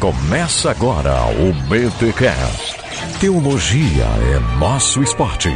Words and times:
Começa 0.00 0.70
agora 0.70 1.14
o 1.24 1.54
BTCast. 1.70 2.76
Teologia 3.18 4.04
é 4.04 4.58
nosso 4.58 5.02
esporte. 5.02 5.48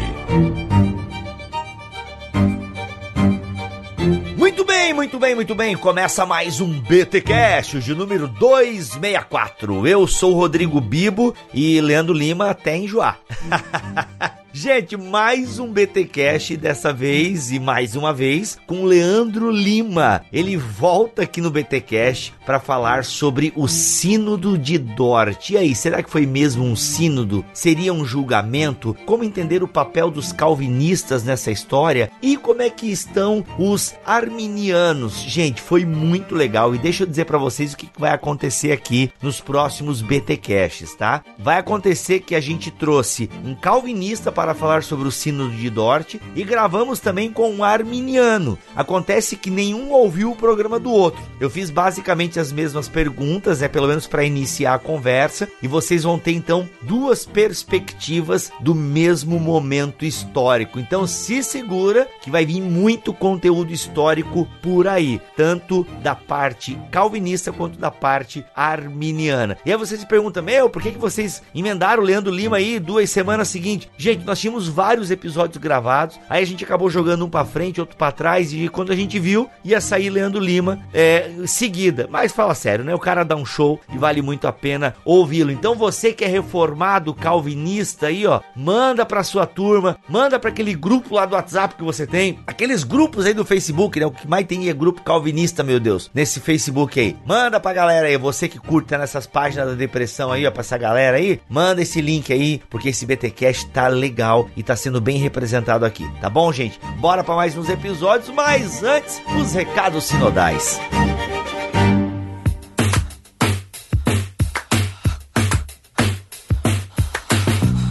Muito 4.39 4.65
bem, 4.65 4.95
muito 4.95 5.19
bem, 5.19 5.35
muito 5.35 5.55
bem. 5.55 5.77
Começa 5.77 6.25
mais 6.25 6.59
um 6.59 6.81
BTcast 6.81 7.81
de 7.81 7.95
número 7.95 8.27
264. 8.29 9.87
Eu 9.87 10.07
sou 10.07 10.33
Rodrigo 10.33 10.81
Bibo 10.81 11.35
e 11.53 11.79
Leandro 11.79 12.15
Lima 12.15 12.49
até 12.49 12.79
enjoar. 12.79 13.19
Gente, 14.53 14.97
mais 14.97 15.61
um 15.61 15.73
BT 15.73 16.07
Cash 16.07 16.57
dessa 16.57 16.93
vez 16.93 17.53
e 17.53 17.61
mais 17.61 17.95
uma 17.95 18.13
vez 18.13 18.59
com 18.67 18.85
Leandro 18.85 19.49
Lima. 19.49 20.23
Ele 20.33 20.57
volta 20.57 21.23
aqui 21.23 21.41
no 21.41 21.53
BT 21.53 21.81
Cash 21.83 22.33
para 22.45 22.59
falar 22.59 23.05
sobre 23.05 23.53
o 23.55 23.69
Sínodo 23.69 24.59
de 24.59 24.77
Dort. 24.77 25.51
E 25.51 25.57
aí, 25.57 25.73
será 25.73 26.03
que 26.03 26.11
foi 26.11 26.27
mesmo 26.27 26.65
um 26.65 26.75
sínodo? 26.75 27.45
Seria 27.55 27.93
um 27.93 28.05
julgamento? 28.05 28.93
Como 29.07 29.23
entender 29.23 29.63
o 29.63 29.69
papel 29.69 30.11
dos 30.11 30.33
calvinistas 30.33 31.23
nessa 31.23 31.53
história? 31.53 32.11
E 32.21 32.37
como 32.37 32.61
é 32.61 32.69
que 32.69 32.91
estão 32.91 33.47
os 33.57 33.95
arminianos? 34.05 35.21
Gente, 35.21 35.63
foi 35.63 35.85
muito 35.85 36.35
legal 36.35 36.75
e 36.75 36.79
deixa 36.79 37.05
eu 37.05 37.07
dizer 37.07 37.25
para 37.25 37.39
vocês 37.39 37.73
o 37.73 37.77
que 37.77 37.89
vai 37.97 38.11
acontecer 38.11 38.73
aqui 38.73 39.13
nos 39.23 39.41
próximos 39.41 40.03
BT 40.03 40.39
Caches, 40.39 40.93
tá? 40.97 41.23
Vai 41.39 41.59
acontecer 41.59 42.19
que 42.21 42.35
a 42.35 42.41
gente 42.41 42.73
trouxe 42.73 43.31
um 43.45 43.55
calvinista 43.55 44.33
para 44.41 44.55
falar 44.55 44.83
sobre 44.83 45.07
o 45.07 45.11
Sínodo 45.11 45.51
de 45.51 45.69
Dort 45.69 46.15
e 46.35 46.43
gravamos 46.43 46.99
também 46.99 47.31
com 47.31 47.51
um 47.51 47.63
arminiano. 47.63 48.59
Acontece 48.75 49.37
que 49.37 49.51
nenhum 49.51 49.91
ouviu 49.91 50.31
o 50.31 50.37
programa 50.37 50.81
do 50.81 50.91
outro. 50.91 51.23
Eu 51.39 51.51
fiz 51.51 51.69
basicamente 51.69 52.41
as 52.41 52.51
mesmas 52.51 52.89
perguntas, 52.89 53.61
é 53.61 53.69
pelo 53.69 53.87
menos 53.87 54.07
para 54.07 54.25
iniciar 54.25 54.73
a 54.73 54.79
conversa, 54.79 55.47
e 55.63 55.69
vocês 55.69 56.05
vão 56.05 56.19
ter 56.19 56.33
então 56.33 56.67
duas 56.81 57.27
perspectivas 57.27 58.51
do 58.61 58.75
mesmo 58.75 59.39
momento 59.39 60.07
histórico. 60.07 60.81
Então 60.81 61.07
se 61.07 61.43
segura 61.43 62.09
que 62.23 62.31
vai 62.31 62.47
vir 62.47 62.63
muito 62.63 63.13
conteúdo 63.13 63.75
histórico 63.75 64.49
por 64.63 64.89
aí, 64.89 65.21
tanto 65.37 65.87
da 66.03 66.15
parte 66.15 66.81
calvinista 66.91 67.53
quanto 67.53 67.79
da 67.79 67.91
parte 67.91 68.43
arminiana. 68.57 69.59
E 69.67 69.71
aí 69.71 69.77
vocês 69.77 70.01
se 70.01 70.07
perguntam, 70.07 70.43
meu, 70.43 70.71
por 70.71 70.81
que, 70.81 70.93
que 70.93 70.99
vocês 70.99 71.43
emendaram 71.55 72.03
o 72.03 72.07
Leandro 72.07 72.33
Lima 72.33 72.57
aí 72.57 72.79
duas 72.79 73.11
semanas 73.11 73.49
seguintes? 73.49 73.91
Gente, 73.99 74.30
nós 74.31 74.39
tínhamos 74.39 74.69
vários 74.69 75.11
episódios 75.11 75.57
gravados, 75.57 76.21
aí 76.29 76.41
a 76.41 76.47
gente 76.47 76.63
acabou 76.63 76.89
jogando 76.89 77.25
um 77.25 77.29
para 77.29 77.45
frente, 77.45 77.81
outro 77.81 77.97
para 77.97 78.13
trás, 78.13 78.53
e 78.53 78.69
quando 78.69 78.93
a 78.93 78.97
gente 78.97 79.19
viu, 79.19 79.51
ia 79.65 79.81
sair 79.81 80.09
Leandro 80.09 80.41
Lima 80.41 80.79
é, 80.95 81.31
seguida. 81.47 82.07
Mas 82.09 82.31
fala 82.31 82.55
sério, 82.55 82.85
né? 82.85 82.95
O 82.95 82.99
cara 82.99 83.25
dá 83.25 83.35
um 83.35 83.45
show 83.45 83.81
e 83.93 83.99
vale 83.99 84.23
muito 84.23 84.47
a 84.47 84.53
pena 84.53 84.95
ouvi-lo. 85.05 85.51
Então 85.51 85.75
você 85.75 86.13
que 86.13 86.25
é 86.25 86.29
reformado, 86.29 87.13
calvinista 87.13 88.07
aí, 88.07 88.25
ó, 88.25 88.41
manda 88.55 89.05
pra 89.05 89.25
sua 89.25 89.47
turma, 89.47 89.99
manda 90.09 90.39
para 90.39 90.51
aquele 90.51 90.75
grupo 90.75 91.17
lá 91.17 91.27
do 91.27 91.35
WhatsApp 91.35 91.75
que 91.75 91.83
você 91.83 92.07
tem, 92.07 92.39
aqueles 92.47 92.85
grupos 92.85 93.27
aí 93.27 93.35
do 93.35 93.45
Facebook, 93.45 93.99
né? 93.99 94.07
O 94.07 94.13
que 94.13 94.29
mais 94.29 94.47
tem 94.47 94.69
é 94.69 94.73
grupo 94.73 95.03
calvinista, 95.03 95.65
meu 95.65 95.81
Deus, 95.81 96.09
nesse 96.15 96.39
Facebook 96.39 97.01
aí. 97.01 97.17
Manda 97.27 97.59
pra 97.59 97.73
galera 97.73 98.07
aí, 98.07 98.17
você 98.17 98.49
que 98.49 98.61
curta 98.61 98.97
nessas 98.97 99.27
páginas 99.27 99.71
da 99.71 99.75
depressão 99.75 100.31
aí, 100.31 100.47
ó, 100.47 100.53
pra 100.53 100.61
essa 100.61 100.79
galera 100.79 101.17
aí, 101.17 101.41
manda 101.49 101.83
esse 101.83 102.01
link 102.01 102.33
aí, 102.33 102.63
porque 102.71 102.91
esse 102.91 103.05
BTcast 103.05 103.67
tá 103.71 103.89
legal 103.89 104.20
legal 104.21 104.51
e 104.55 104.63
tá 104.63 104.77
sendo 104.77 105.01
bem 105.01 105.17
representado 105.17 105.87
aqui, 105.87 106.07
tá 106.21 106.29
bom, 106.29 106.53
gente? 106.53 106.79
Bora 106.99 107.25
para 107.25 107.35
mais 107.35 107.57
uns 107.57 107.71
episódios, 107.71 108.29
mas 108.29 108.83
antes, 108.83 109.21
os 109.41 109.55
recados 109.55 110.05
sinodais. 110.05 110.79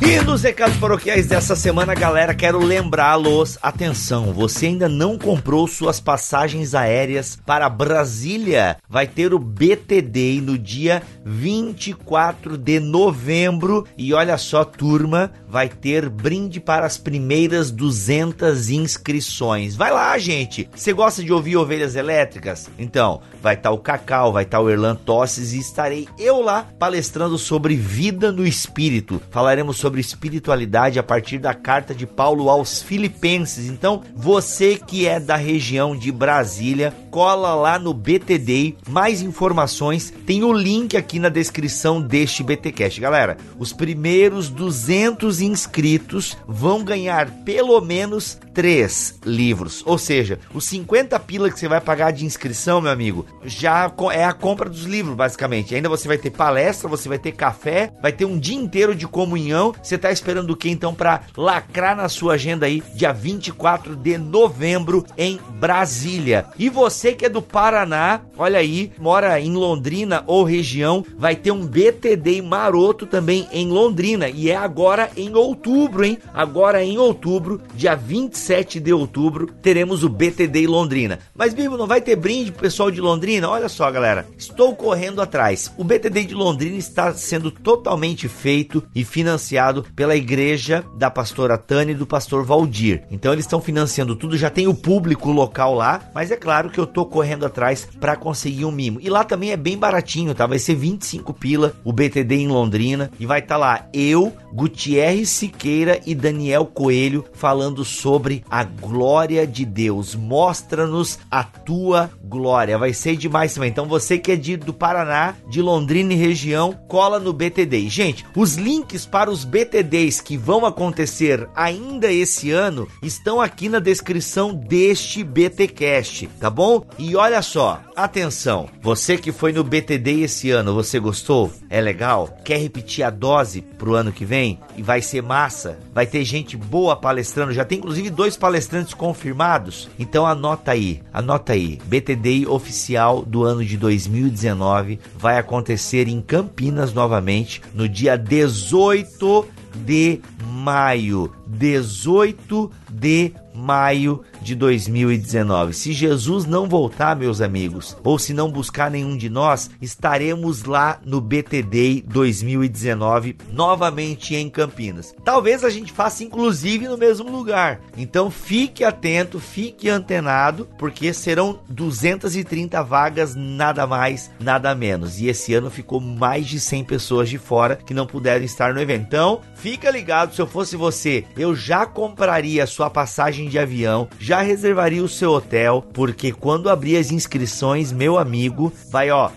E 0.09 0.19
nos 0.21 0.41
recados 0.41 0.75
paroquiais 0.77 1.27
dessa 1.27 1.55
semana, 1.55 1.93
galera, 1.93 2.33
quero 2.33 2.57
lembrá-los: 2.57 3.59
atenção, 3.61 4.33
você 4.33 4.65
ainda 4.65 4.89
não 4.89 5.19
comprou 5.19 5.67
suas 5.67 5.99
passagens 5.99 6.73
aéreas 6.73 7.37
para 7.45 7.69
Brasília? 7.69 8.77
Vai 8.89 9.05
ter 9.05 9.35
o 9.35 9.37
BTD 9.37 10.41
no 10.41 10.57
dia 10.57 11.03
24 11.23 12.57
de 12.57 12.79
novembro. 12.79 13.85
E 13.95 14.11
olha 14.11 14.35
só, 14.39 14.65
turma, 14.65 15.31
vai 15.47 15.69
ter 15.69 16.09
brinde 16.09 16.59
para 16.59 16.87
as 16.87 16.97
primeiras 16.97 17.69
200 17.69 18.71
inscrições. 18.71 19.75
Vai 19.75 19.91
lá, 19.91 20.17
gente. 20.17 20.67
Você 20.75 20.91
gosta 20.91 21.23
de 21.23 21.31
ouvir 21.31 21.55
ovelhas 21.55 21.95
elétricas? 21.95 22.67
Então, 22.79 23.21
vai 23.43 23.53
estar 23.53 23.69
tá 23.69 23.75
o 23.75 23.77
Cacau, 23.77 24.33
vai 24.33 24.43
estar 24.43 24.57
tá 24.57 24.63
o 24.63 24.71
Erlan 24.71 24.95
Tosses 24.95 25.53
e 25.53 25.59
estarei 25.59 26.07
eu 26.17 26.41
lá 26.41 26.67
palestrando 26.79 27.37
sobre 27.37 27.75
vida 27.75 28.31
no 28.31 28.43
espírito. 28.43 29.21
Falaremos 29.29 29.77
sobre 29.77 29.98
sobre 29.99 30.01
espiritualidade 30.01 30.99
a 30.99 31.03
partir 31.03 31.37
da 31.37 31.53
carta 31.53 31.93
de 31.93 32.05
Paulo 32.05 32.49
aos 32.49 32.81
Filipenses. 32.81 33.67
Então, 33.67 34.01
você 34.15 34.75
que 34.75 35.07
é 35.07 35.19
da 35.19 35.35
região 35.35 35.95
de 35.95 36.11
Brasília, 36.11 36.93
cola 37.11 37.53
lá 37.53 37.77
no 37.77 37.93
BTD. 37.93 38.75
Mais 38.87 39.21
informações 39.21 40.13
tem 40.25 40.43
o 40.43 40.53
link 40.53 40.95
aqui 40.95 41.19
na 41.19 41.29
descrição 41.29 42.01
deste 42.01 42.43
BTcast. 42.43 42.99
Galera, 42.99 43.37
os 43.57 43.73
primeiros 43.73 44.49
200 44.49 45.41
inscritos 45.41 46.37
vão 46.47 46.83
ganhar 46.83 47.29
pelo 47.43 47.79
menos 47.81 48.37
três 48.53 49.17
livros. 49.25 49.83
Ou 49.85 49.97
seja, 49.97 50.39
os 50.53 50.65
50 50.65 51.19
pila 51.21 51.49
que 51.49 51.59
você 51.59 51.67
vai 51.67 51.79
pagar 51.79 52.11
de 52.11 52.25
inscrição, 52.25 52.81
meu 52.81 52.91
amigo, 52.91 53.25
já 53.43 53.91
é 54.11 54.25
a 54.25 54.33
compra 54.33 54.69
dos 54.69 54.83
livros, 54.83 55.15
basicamente. 55.15 55.73
Ainda 55.73 55.89
você 55.89 56.07
vai 56.07 56.17
ter 56.17 56.29
palestra, 56.29 56.89
você 56.89 57.07
vai 57.07 57.17
ter 57.17 57.31
café, 57.31 57.91
vai 58.01 58.11
ter 58.11 58.25
um 58.25 58.37
dia 58.37 58.57
inteiro 58.57 58.93
de 58.93 59.07
comunhão. 59.07 59.73
Você 59.89 59.97
tá 59.97 60.11
esperando 60.11 60.51
o 60.51 60.55
que 60.55 60.69
então 60.69 60.93
para 60.93 61.21
lacrar 61.35 61.97
na 61.97 62.07
sua 62.07 62.35
agenda 62.35 62.67
aí, 62.67 62.83
dia 62.93 63.11
24 63.11 63.95
de 63.95 64.19
novembro 64.19 65.03
em 65.17 65.39
Brasília. 65.55 66.45
E 66.59 66.69
você 66.69 67.13
que 67.13 67.25
é 67.25 67.29
do 67.29 67.41
Paraná, 67.41 68.21
olha 68.37 68.59
aí, 68.59 68.91
mora 68.99 69.41
em 69.41 69.51
Londrina 69.51 70.23
ou 70.27 70.43
região, 70.43 71.03
vai 71.17 71.35
ter 71.35 71.49
um 71.49 71.65
BTD 71.65 72.39
maroto 72.43 73.07
também 73.07 73.47
em 73.51 73.67
Londrina 73.67 74.29
e 74.29 74.51
é 74.51 74.55
agora 74.55 75.09
em 75.17 75.33
outubro, 75.33 76.05
hein? 76.05 76.19
Agora 76.35 76.83
em 76.83 76.99
outubro, 76.99 77.59
dia 77.73 77.95
27 77.95 78.79
de 78.79 78.93
outubro, 78.93 79.47
teremos 79.59 80.03
o 80.03 80.09
BTD 80.09 80.67
Londrina. 80.67 81.17
Mas 81.33 81.51
Bibo, 81.51 81.77
não 81.77 81.87
vai 81.87 81.99
ter 81.99 82.15
brinde 82.15 82.51
pro 82.51 82.61
pessoal 82.61 82.91
de 82.91 83.01
Londrina? 83.01 83.49
Olha 83.49 83.67
só, 83.67 83.89
galera, 83.89 84.27
estou 84.37 84.75
correndo 84.75 85.19
atrás. 85.19 85.73
O 85.79 85.83
BTD 85.83 86.25
de 86.25 86.35
Londrina 86.35 86.77
está 86.77 87.11
sendo 87.11 87.49
totalmente 87.49 88.27
feito 88.27 88.83
e 88.93 89.03
financiado 89.03 89.78
pela 89.95 90.15
igreja 90.15 90.83
da 90.95 91.09
pastora 91.09 91.57
Tânia 91.57 91.93
e 91.93 91.95
do 91.95 92.05
pastor 92.05 92.43
Valdir. 92.43 93.03
Então 93.11 93.33
eles 93.33 93.45
estão 93.45 93.61
financiando 93.61 94.15
tudo, 94.15 94.37
já 94.37 94.49
tem 94.49 94.67
o 94.67 94.73
público 94.73 95.31
local 95.31 95.73
lá, 95.73 96.01
mas 96.13 96.31
é 96.31 96.35
claro 96.35 96.69
que 96.69 96.79
eu 96.79 96.87
tô 96.87 97.05
correndo 97.05 97.45
atrás 97.45 97.87
para 97.99 98.15
conseguir 98.15 98.65
um 98.65 98.71
mimo. 98.71 98.99
E 99.01 99.09
lá 99.09 99.23
também 99.23 99.51
é 99.51 99.57
bem 99.57 99.77
baratinho, 99.77 100.33
tá? 100.33 100.45
Vai 100.45 100.59
ser 100.59 100.75
25 100.75 101.33
pila 101.33 101.73
o 101.83 101.93
BTD 101.93 102.35
em 102.35 102.47
Londrina 102.47 103.11
e 103.19 103.25
vai 103.25 103.39
estar 103.39 103.55
tá 103.55 103.59
lá 103.59 103.85
eu, 103.93 104.33
Gutierrez 104.53 105.29
Siqueira 105.29 105.99
e 106.05 106.15
Daniel 106.15 106.65
Coelho 106.65 107.25
falando 107.33 107.83
sobre 107.85 108.43
a 108.49 108.63
glória 108.63 109.45
de 109.45 109.65
Deus. 109.65 110.15
Mostra-nos 110.15 111.19
a 111.29 111.43
tua 111.43 112.09
glória. 112.23 112.77
Vai 112.77 112.93
ser 112.93 113.15
demais 113.15 113.53
também. 113.53 113.69
Então 113.69 113.85
você 113.85 114.17
que 114.17 114.31
é 114.31 114.35
de, 114.35 114.57
do 114.57 114.73
Paraná, 114.73 115.35
de 115.49 115.61
Londrina 115.61 116.13
e 116.13 116.15
região, 116.17 116.73
cola 116.87 117.19
no 117.19 117.33
BTD. 117.33 117.89
Gente, 117.89 118.25
os 118.35 118.55
links 118.55 119.05
para 119.05 119.29
os 119.29 119.43
BTDs 119.69 120.19
que 120.19 120.35
vão 120.35 120.65
acontecer 120.65 121.47
ainda 121.55 122.11
esse 122.11 122.49
ano 122.49 122.87
estão 123.03 123.39
aqui 123.39 123.69
na 123.69 123.77
descrição 123.77 124.51
deste 124.51 125.23
BTcast, 125.23 126.27
tá 126.39 126.49
bom? 126.49 126.83
E 126.97 127.15
olha 127.15 127.39
só, 127.43 127.79
atenção, 127.95 128.67
você 128.81 129.15
que 129.15 129.31
foi 129.31 129.53
no 129.53 129.63
BTD 129.63 130.21
esse 130.21 130.49
ano, 130.49 130.73
você 130.73 130.99
gostou? 130.99 131.53
É 131.69 131.79
legal? 131.79 132.35
Quer 132.43 132.57
repetir 132.57 133.05
a 133.05 133.11
dose 133.11 133.61
pro 133.61 133.93
ano 133.93 134.11
que 134.11 134.25
vem? 134.25 134.59
E 134.75 134.81
vai 134.81 135.03
ser 135.03 135.21
massa? 135.21 135.77
Vai 135.93 136.07
ter 136.07 136.25
gente 136.25 136.57
boa 136.57 136.95
palestrando, 136.95 137.53
já 137.53 137.63
tem 137.63 137.77
inclusive 137.77 138.09
dois 138.09 138.35
palestrantes 138.35 138.95
confirmados. 138.95 139.87
Então 139.99 140.25
anota 140.25 140.71
aí, 140.71 140.99
anota 141.13 141.53
aí. 141.53 141.77
BTD 141.85 142.47
oficial 142.47 143.23
do 143.23 143.43
ano 143.43 143.63
de 143.63 143.77
2019 143.77 144.99
vai 145.15 145.37
acontecer 145.37 146.07
em 146.07 146.21
Campinas 146.21 146.91
novamente 146.91 147.61
no 147.75 147.87
dia 147.87 148.17
18 148.17 149.58
de 149.75 150.21
maio. 150.45 151.31
18 151.49 152.71
de 152.89 153.33
maio 153.53 154.21
de 154.41 154.55
2019. 154.55 155.73
Se 155.73 155.91
Jesus 155.91 156.45
não 156.45 156.67
voltar, 156.67 157.15
meus 157.15 157.41
amigos, 157.41 157.97
ou 158.03 158.17
se 158.17 158.33
não 158.33 158.51
buscar 158.51 158.89
nenhum 158.89 159.17
de 159.17 159.29
nós, 159.29 159.69
estaremos 159.81 160.63
lá 160.63 160.99
no 161.05 161.19
BTD 161.19 162.03
2019 162.07 163.37
novamente 163.51 164.35
em 164.35 164.49
Campinas. 164.49 165.13
Talvez 165.23 165.63
a 165.63 165.69
gente 165.69 165.91
faça 165.91 166.23
inclusive 166.23 166.87
no 166.87 166.97
mesmo 166.97 167.29
lugar. 167.29 167.81
Então 167.97 168.31
fique 168.31 168.83
atento, 168.83 169.39
fique 169.39 169.89
antenado, 169.89 170.67
porque 170.77 171.13
serão 171.13 171.59
230 171.69 172.81
vagas, 172.83 173.35
nada 173.35 173.85
mais, 173.85 174.31
nada 174.39 174.73
menos. 174.73 175.19
E 175.19 175.27
esse 175.27 175.53
ano 175.53 175.69
ficou 175.69 175.99
mais 175.99 176.47
de 176.47 176.59
100 176.59 176.85
pessoas 176.85 177.29
de 177.29 177.37
fora 177.37 177.75
que 177.75 177.93
não 177.93 178.07
puderam 178.07 178.45
estar 178.45 178.73
no 178.73 178.81
evento. 178.81 179.05
Então, 179.07 179.41
fica 179.55 179.91
ligado, 179.91 180.33
se 180.33 180.41
eu 180.41 180.47
fosse 180.47 180.75
você, 180.75 181.25
eu 181.39 181.55
já 181.55 181.85
compraria 181.85 182.67
sua 182.67 182.89
passagem 182.89 183.47
de 183.47 183.57
avião, 183.57 184.09
já 184.19 184.41
reservaria 184.41 185.01
o 185.01 185.07
seu 185.07 185.31
hotel, 185.31 185.81
porque 185.93 186.33
quando 186.33 186.69
abrir 186.69 186.97
as 186.97 187.11
inscrições, 187.11 187.93
meu 187.93 188.17
amigo, 188.17 188.73
vai 188.91 189.09
ó, 189.09 189.31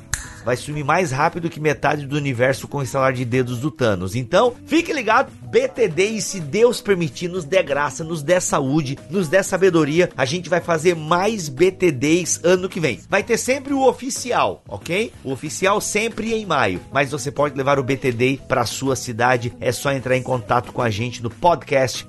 vai 0.44 0.56
sumir 0.56 0.84
mais 0.84 1.12
rápido 1.12 1.48
que 1.48 1.60
metade 1.60 2.04
do 2.04 2.16
universo 2.16 2.66
com 2.66 2.78
o 2.78 2.82
instalar 2.82 3.12
de 3.12 3.24
dedos 3.24 3.60
do 3.60 3.70
Thanos. 3.70 4.16
Então, 4.16 4.52
fique 4.66 4.92
ligado, 4.92 5.30
BTD, 5.52 6.04
e 6.06 6.22
se 6.22 6.40
Deus 6.40 6.80
permitir, 6.80 7.28
nos 7.28 7.44
dê 7.44 7.62
graça, 7.62 8.02
nos 8.02 8.22
dê 8.22 8.40
saúde, 8.40 8.98
nos 9.10 9.28
dê 9.28 9.42
sabedoria, 9.42 10.08
a 10.16 10.24
gente 10.24 10.48
vai 10.48 10.62
fazer 10.62 10.96
mais 10.96 11.50
BTDs 11.50 12.40
ano 12.42 12.70
que 12.70 12.80
vem. 12.80 13.00
Vai 13.06 13.22
ter 13.22 13.36
sempre 13.36 13.74
o 13.74 13.86
oficial, 13.86 14.64
ok? 14.66 15.12
O 15.22 15.30
oficial 15.30 15.78
sempre 15.78 16.32
em 16.32 16.46
maio, 16.46 16.80
mas 16.90 17.10
você 17.10 17.30
pode 17.30 17.54
levar 17.54 17.78
o 17.78 17.82
BTD 17.82 18.40
para 18.48 18.64
sua 18.64 18.96
cidade, 18.96 19.52
é 19.60 19.70
só 19.70 19.92
entrar 19.92 20.16
em 20.16 20.22
contato 20.22 20.72
com 20.72 20.80
a 20.80 20.88
gente 20.88 21.22
no 21.22 21.28
podcast 21.28 22.06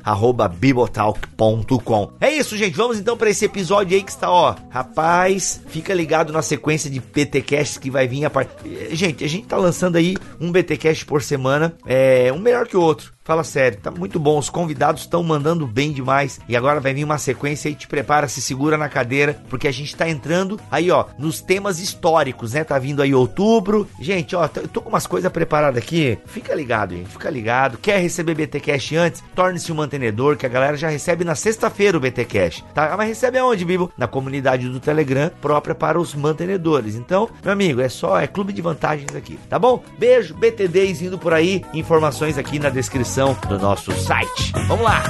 bibotalk.com. 0.58 2.14
É 2.22 2.32
isso, 2.32 2.56
gente, 2.56 2.78
vamos 2.78 2.98
então 2.98 3.18
para 3.18 3.30
esse 3.30 3.44
episódio 3.44 3.98
aí 3.98 4.04
que 4.04 4.12
está, 4.12 4.32
ó, 4.32 4.56
rapaz, 4.70 5.60
fica 5.68 5.94
ligado 5.94 6.32
na 6.32 6.42
sequência 6.42 6.90
de 6.90 7.02
BTcasts 7.02 7.78
que 7.78 7.92
vai 7.92 8.08
vir 8.08 8.20
minha 8.20 8.30
parte. 8.30 8.54
Gente, 8.92 9.22
a 9.26 9.28
gente 9.28 9.48
tá 9.48 9.58
lançando 9.58 9.98
aí 9.98 10.16
um 10.40 10.50
BTcast 10.50 11.06
por 11.06 11.22
semana, 11.22 11.76
é 11.86 12.32
um 12.32 12.40
melhor 12.40 12.66
que 12.68 12.78
o 12.78 12.82
outro. 12.82 13.13
Fala 13.24 13.44
sério, 13.46 13.80
tá 13.82 13.90
muito 13.90 14.20
bom. 14.20 14.38
Os 14.38 14.50
convidados 14.50 15.04
estão 15.04 15.24
mandando 15.24 15.66
bem 15.66 15.94
demais. 15.94 16.42
E 16.48 16.58
agora 16.58 16.82
vai 16.82 16.94
vir 16.94 17.06
uma 17.06 17.18
sequência 17.18 17.70
aí, 17.70 17.76
te 17.76 17.88
prepara, 17.88 18.28
se 18.28 18.42
segura 18.42 18.78
na 18.78 18.90
cadeira, 18.90 19.42
porque 19.50 19.68
a 19.68 19.72
gente 19.72 19.96
tá 19.96 20.10
entrando 20.10 20.60
aí, 20.70 20.92
ó, 20.92 21.06
nos 21.18 21.40
temas 21.40 21.80
históricos, 21.80 22.52
né? 22.52 22.66
Tá 22.66 22.78
vindo 22.78 23.02
aí 23.02 23.16
outubro. 23.16 23.88
Gente, 23.98 24.36
ó, 24.36 24.50
eu 24.56 24.68
tô 24.68 24.82
com 24.82 24.90
umas 24.90 25.08
coisas 25.08 25.32
preparadas 25.32 25.82
aqui. 25.82 26.18
Fica 26.26 26.54
ligado, 26.54 26.96
gente, 26.96 27.10
fica 27.10 27.30
ligado. 27.30 27.78
Quer 27.78 28.02
receber 28.02 28.36
BT 28.36 28.60
Cash 28.60 28.92
antes? 28.92 29.24
Torne-se 29.34 29.72
um 29.72 29.76
mantenedor, 29.76 30.36
que 30.36 30.46
a 30.46 30.50
galera 30.50 30.76
já 30.76 30.90
recebe 30.90 31.24
na 31.24 31.36
sexta-feira 31.36 31.98
o 31.98 32.02
BT 32.02 32.26
Cash, 32.26 32.64
tá? 32.74 32.94
Mas 32.98 33.08
recebe 33.08 33.38
aonde, 33.38 33.64
Bibo? 33.64 33.90
Na 33.98 34.08
comunidade 34.08 34.68
do 34.68 34.82
Telegram, 34.82 35.32
própria 35.42 35.74
para 35.74 35.98
os 36.00 36.14
mantenedores. 36.14 36.96
Então, 36.96 37.30
meu 37.42 37.54
amigo, 37.54 37.80
é 37.80 37.88
só, 37.88 38.20
é 38.20 38.28
clube 38.28 38.52
de 38.52 38.62
vantagens 38.62 39.16
aqui, 39.16 39.40
tá 39.50 39.58
bom? 39.58 39.82
Beijo, 39.98 40.34
BTDs 40.34 41.02
indo 41.02 41.18
por 41.18 41.34
aí. 41.34 41.64
Informações 41.74 42.38
aqui 42.38 42.60
na 42.60 42.70
descrição 42.70 43.13
do 43.48 43.60
nosso 43.60 43.92
site. 43.92 44.52
Vamos 44.68 44.84
lá! 44.84 45.04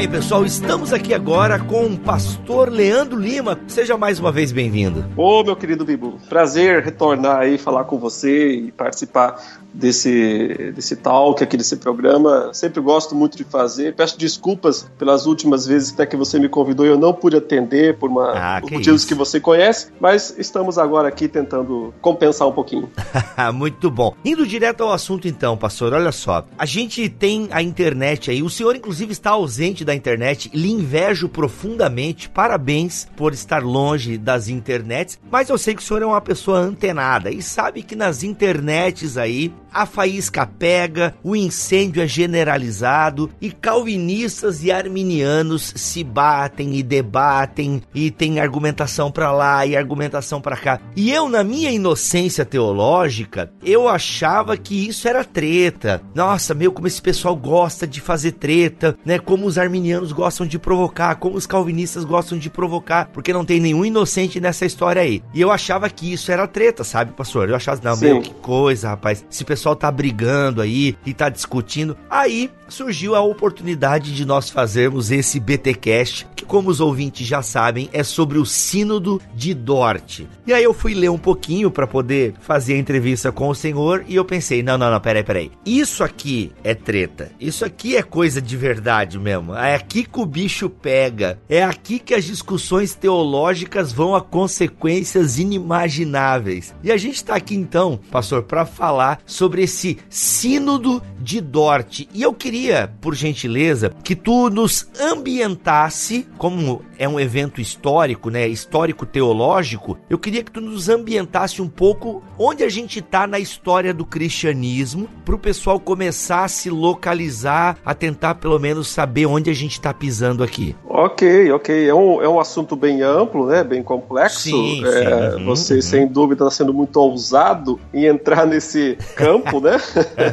Bem, 0.00 0.08
pessoal, 0.08 0.46
estamos 0.46 0.94
aqui 0.94 1.12
agora 1.12 1.58
com 1.58 1.84
o 1.84 1.98
pastor 1.98 2.70
Leandro 2.70 3.18
Lima. 3.18 3.60
Seja 3.68 3.98
mais 3.98 4.18
uma 4.18 4.32
vez 4.32 4.50
bem-vindo. 4.50 5.04
Ô, 5.14 5.44
meu 5.44 5.54
querido 5.54 5.84
Bibo, 5.84 6.18
prazer 6.26 6.82
retornar 6.82 7.40
aí, 7.40 7.58
falar 7.58 7.84
com 7.84 7.98
você 7.98 8.50
e 8.50 8.72
participar 8.72 9.38
desse, 9.72 10.72
desse 10.74 10.96
talk 10.96 11.42
aqui, 11.42 11.56
desse 11.56 11.76
programa. 11.76 12.50
Sempre 12.52 12.80
gosto 12.80 13.14
muito 13.14 13.36
de 13.36 13.44
fazer. 13.44 13.94
Peço 13.94 14.18
desculpas 14.18 14.90
pelas 14.98 15.26
últimas 15.26 15.66
vezes 15.66 15.92
até 15.92 16.06
que 16.06 16.16
você 16.16 16.38
me 16.38 16.48
convidou 16.48 16.86
e 16.86 16.88
eu 16.88 16.98
não 16.98 17.12
pude 17.12 17.36
atender 17.36 17.96
por, 17.98 18.10
uma, 18.10 18.32
ah, 18.32 18.60
por 18.60 18.70
motivos 18.70 19.02
isso. 19.02 19.08
que 19.08 19.14
você 19.14 19.38
conhece, 19.38 19.88
mas 20.00 20.34
estamos 20.38 20.78
agora 20.78 21.08
aqui 21.08 21.28
tentando 21.28 21.92
compensar 22.00 22.48
um 22.48 22.52
pouquinho. 22.52 22.90
muito 23.54 23.90
bom. 23.90 24.14
Indo 24.24 24.46
direto 24.46 24.82
ao 24.82 24.92
assunto 24.92 25.28
então, 25.28 25.56
pastor, 25.56 25.92
olha 25.92 26.12
só. 26.12 26.44
A 26.58 26.66
gente 26.66 27.08
tem 27.08 27.48
a 27.50 27.62
internet 27.62 28.30
aí, 28.30 28.42
o 28.42 28.50
senhor 28.50 28.74
inclusive 28.74 29.12
está 29.12 29.30
ausente 29.30 29.84
da 29.90 29.94
internet, 29.94 30.50
lhe 30.54 30.70
invejo 30.70 31.28
profundamente, 31.28 32.28
parabéns 32.28 33.08
por 33.16 33.32
estar 33.32 33.62
longe 33.62 34.16
das 34.16 34.48
internets, 34.48 35.18
mas 35.30 35.48
eu 35.48 35.58
sei 35.58 35.74
que 35.74 35.82
o 35.82 35.84
senhor 35.84 36.02
é 36.02 36.06
uma 36.06 36.20
pessoa 36.20 36.58
antenada 36.58 37.30
e 37.30 37.42
sabe 37.42 37.82
que 37.82 37.96
nas 37.96 38.22
internets 38.22 39.16
aí 39.16 39.52
a 39.72 39.86
faísca 39.86 40.46
pega, 40.46 41.14
o 41.22 41.36
incêndio 41.36 42.02
é 42.02 42.06
generalizado 42.06 43.30
e 43.40 43.50
calvinistas 43.50 44.64
e 44.64 44.72
arminianos 44.72 45.72
se 45.76 46.02
batem 46.02 46.76
e 46.76 46.82
debatem 46.82 47.82
e 47.94 48.10
tem 48.10 48.40
argumentação 48.40 49.10
para 49.10 49.30
lá 49.30 49.64
e 49.64 49.76
argumentação 49.76 50.40
para 50.40 50.56
cá. 50.56 50.80
E 50.96 51.12
eu 51.12 51.28
na 51.28 51.44
minha 51.44 51.70
inocência 51.70 52.44
teológica, 52.44 53.52
eu 53.64 53.88
achava 53.88 54.56
que 54.56 54.88
isso 54.88 55.06
era 55.06 55.24
treta. 55.24 56.02
Nossa, 56.14 56.54
meu, 56.54 56.72
como 56.72 56.86
esse 56.86 57.00
pessoal 57.00 57.36
gosta 57.36 57.86
de 57.86 58.00
fazer 58.00 58.32
treta, 58.32 58.96
né? 59.04 59.18
Como 59.18 59.46
os 59.46 59.56
arminianos 59.56 59.79
gostam 60.12 60.46
de 60.46 60.58
provocar, 60.58 61.14
como 61.16 61.36
os 61.36 61.46
calvinistas 61.46 62.04
gostam 62.04 62.38
de 62.38 62.50
provocar, 62.50 63.08
porque 63.12 63.32
não 63.32 63.44
tem 63.44 63.60
nenhum 63.60 63.84
inocente 63.84 64.40
nessa 64.40 64.64
história 64.66 65.02
aí. 65.02 65.22
E 65.34 65.40
eu 65.40 65.50
achava 65.50 65.88
que 65.88 66.12
isso 66.12 66.30
era 66.30 66.46
treta, 66.46 66.84
sabe, 66.84 67.12
pastor? 67.12 67.48
Eu 67.48 67.56
achava, 67.56 67.80
não, 67.82 67.96
Sim. 67.96 68.04
meu, 68.04 68.20
que 68.20 68.34
coisa, 68.34 68.90
rapaz. 68.90 69.24
Esse 69.30 69.44
pessoal 69.44 69.76
tá 69.76 69.90
brigando 69.90 70.60
aí 70.60 70.96
e 71.04 71.14
tá 71.14 71.28
discutindo. 71.28 71.96
Aí 72.08 72.50
surgiu 72.70 73.14
a 73.14 73.20
oportunidade 73.20 74.14
de 74.14 74.24
nós 74.24 74.48
fazermos 74.50 75.10
esse 75.10 75.38
BTcast, 75.38 76.26
que 76.34 76.44
como 76.44 76.70
os 76.70 76.80
ouvintes 76.80 77.26
já 77.26 77.42
sabem, 77.42 77.88
é 77.92 78.02
sobre 78.02 78.38
o 78.38 78.46
Sínodo 78.46 79.20
de 79.34 79.54
Dort. 79.54 80.22
E 80.46 80.52
aí 80.52 80.64
eu 80.64 80.72
fui 80.72 80.94
ler 80.94 81.10
um 81.10 81.18
pouquinho 81.18 81.70
para 81.70 81.86
poder 81.86 82.34
fazer 82.40 82.74
a 82.74 82.78
entrevista 82.78 83.30
com 83.30 83.48
o 83.48 83.54
senhor 83.54 84.04
e 84.08 84.16
eu 84.16 84.24
pensei, 84.24 84.62
não, 84.62 84.76
não, 84.76 84.90
não, 84.90 85.00
peraí, 85.00 85.22
peraí. 85.22 85.52
Isso 85.64 86.02
aqui 86.02 86.52
é 86.64 86.74
treta. 86.74 87.30
Isso 87.38 87.64
aqui 87.64 87.96
é 87.96 88.02
coisa 88.02 88.40
de 88.40 88.56
verdade 88.56 89.18
mesmo. 89.18 89.54
É 89.54 89.74
aqui 89.74 90.04
que 90.04 90.20
o 90.20 90.26
bicho 90.26 90.68
pega. 90.68 91.38
É 91.48 91.62
aqui 91.62 91.98
que 91.98 92.14
as 92.14 92.24
discussões 92.24 92.94
teológicas 92.94 93.92
vão 93.92 94.14
a 94.14 94.20
consequências 94.20 95.38
inimagináveis. 95.38 96.74
E 96.82 96.90
a 96.90 96.96
gente 96.96 97.22
tá 97.22 97.36
aqui 97.36 97.54
então, 97.54 98.00
pastor, 98.10 98.42
para 98.42 98.66
falar 98.66 99.20
sobre 99.26 99.50
sobre 99.50 99.62
esse 99.62 99.98
Sínodo 100.08 101.02
de 101.18 101.40
Dort. 101.40 102.06
E 102.14 102.22
eu 102.22 102.32
queria, 102.32 102.59
por 103.00 103.14
gentileza, 103.14 103.92
que 104.02 104.14
tu 104.14 104.50
nos 104.50 104.88
ambientasse, 105.00 106.26
como 106.36 106.82
é 106.98 107.08
um 107.08 107.18
evento 107.18 107.60
histórico, 107.60 108.28
né, 108.28 108.46
histórico 108.46 109.06
teológico, 109.06 109.98
eu 110.08 110.18
queria 110.18 110.42
que 110.42 110.50
tu 110.50 110.60
nos 110.60 110.88
ambientasse 110.88 111.62
um 111.62 111.68
pouco 111.68 112.22
onde 112.38 112.62
a 112.62 112.68
gente 112.68 112.98
está 112.98 113.26
na 113.26 113.38
história 113.38 113.94
do 113.94 114.04
cristianismo, 114.04 115.08
para 115.24 115.34
o 115.34 115.38
pessoal 115.38 115.80
começar 115.80 116.44
a 116.44 116.48
se 116.48 116.68
localizar, 116.68 117.78
a 117.84 117.94
tentar 117.94 118.34
pelo 118.34 118.58
menos 118.58 118.88
saber 118.88 119.26
onde 119.26 119.48
a 119.50 119.54
gente 119.54 119.72
está 119.72 119.94
pisando 119.94 120.42
aqui. 120.42 120.76
Ok, 120.88 121.50
ok. 121.52 121.88
É 121.88 121.94
um, 121.94 122.22
é 122.22 122.28
um 122.28 122.38
assunto 122.38 122.76
bem 122.76 123.02
amplo, 123.02 123.46
né, 123.46 123.64
bem 123.64 123.82
complexo. 123.82 124.40
Sim, 124.40 124.84
é, 124.84 124.90
sim. 124.90 125.36
Uhum, 125.36 125.44
você, 125.46 125.74
uhum. 125.76 125.82
sem 125.82 126.06
dúvida, 126.06 126.44
está 126.44 126.56
sendo 126.56 126.74
muito 126.74 126.96
ousado 126.96 127.80
em 127.94 128.06
entrar 128.06 128.46
nesse 128.46 128.98
campo 129.14 129.60
né? 129.60 129.76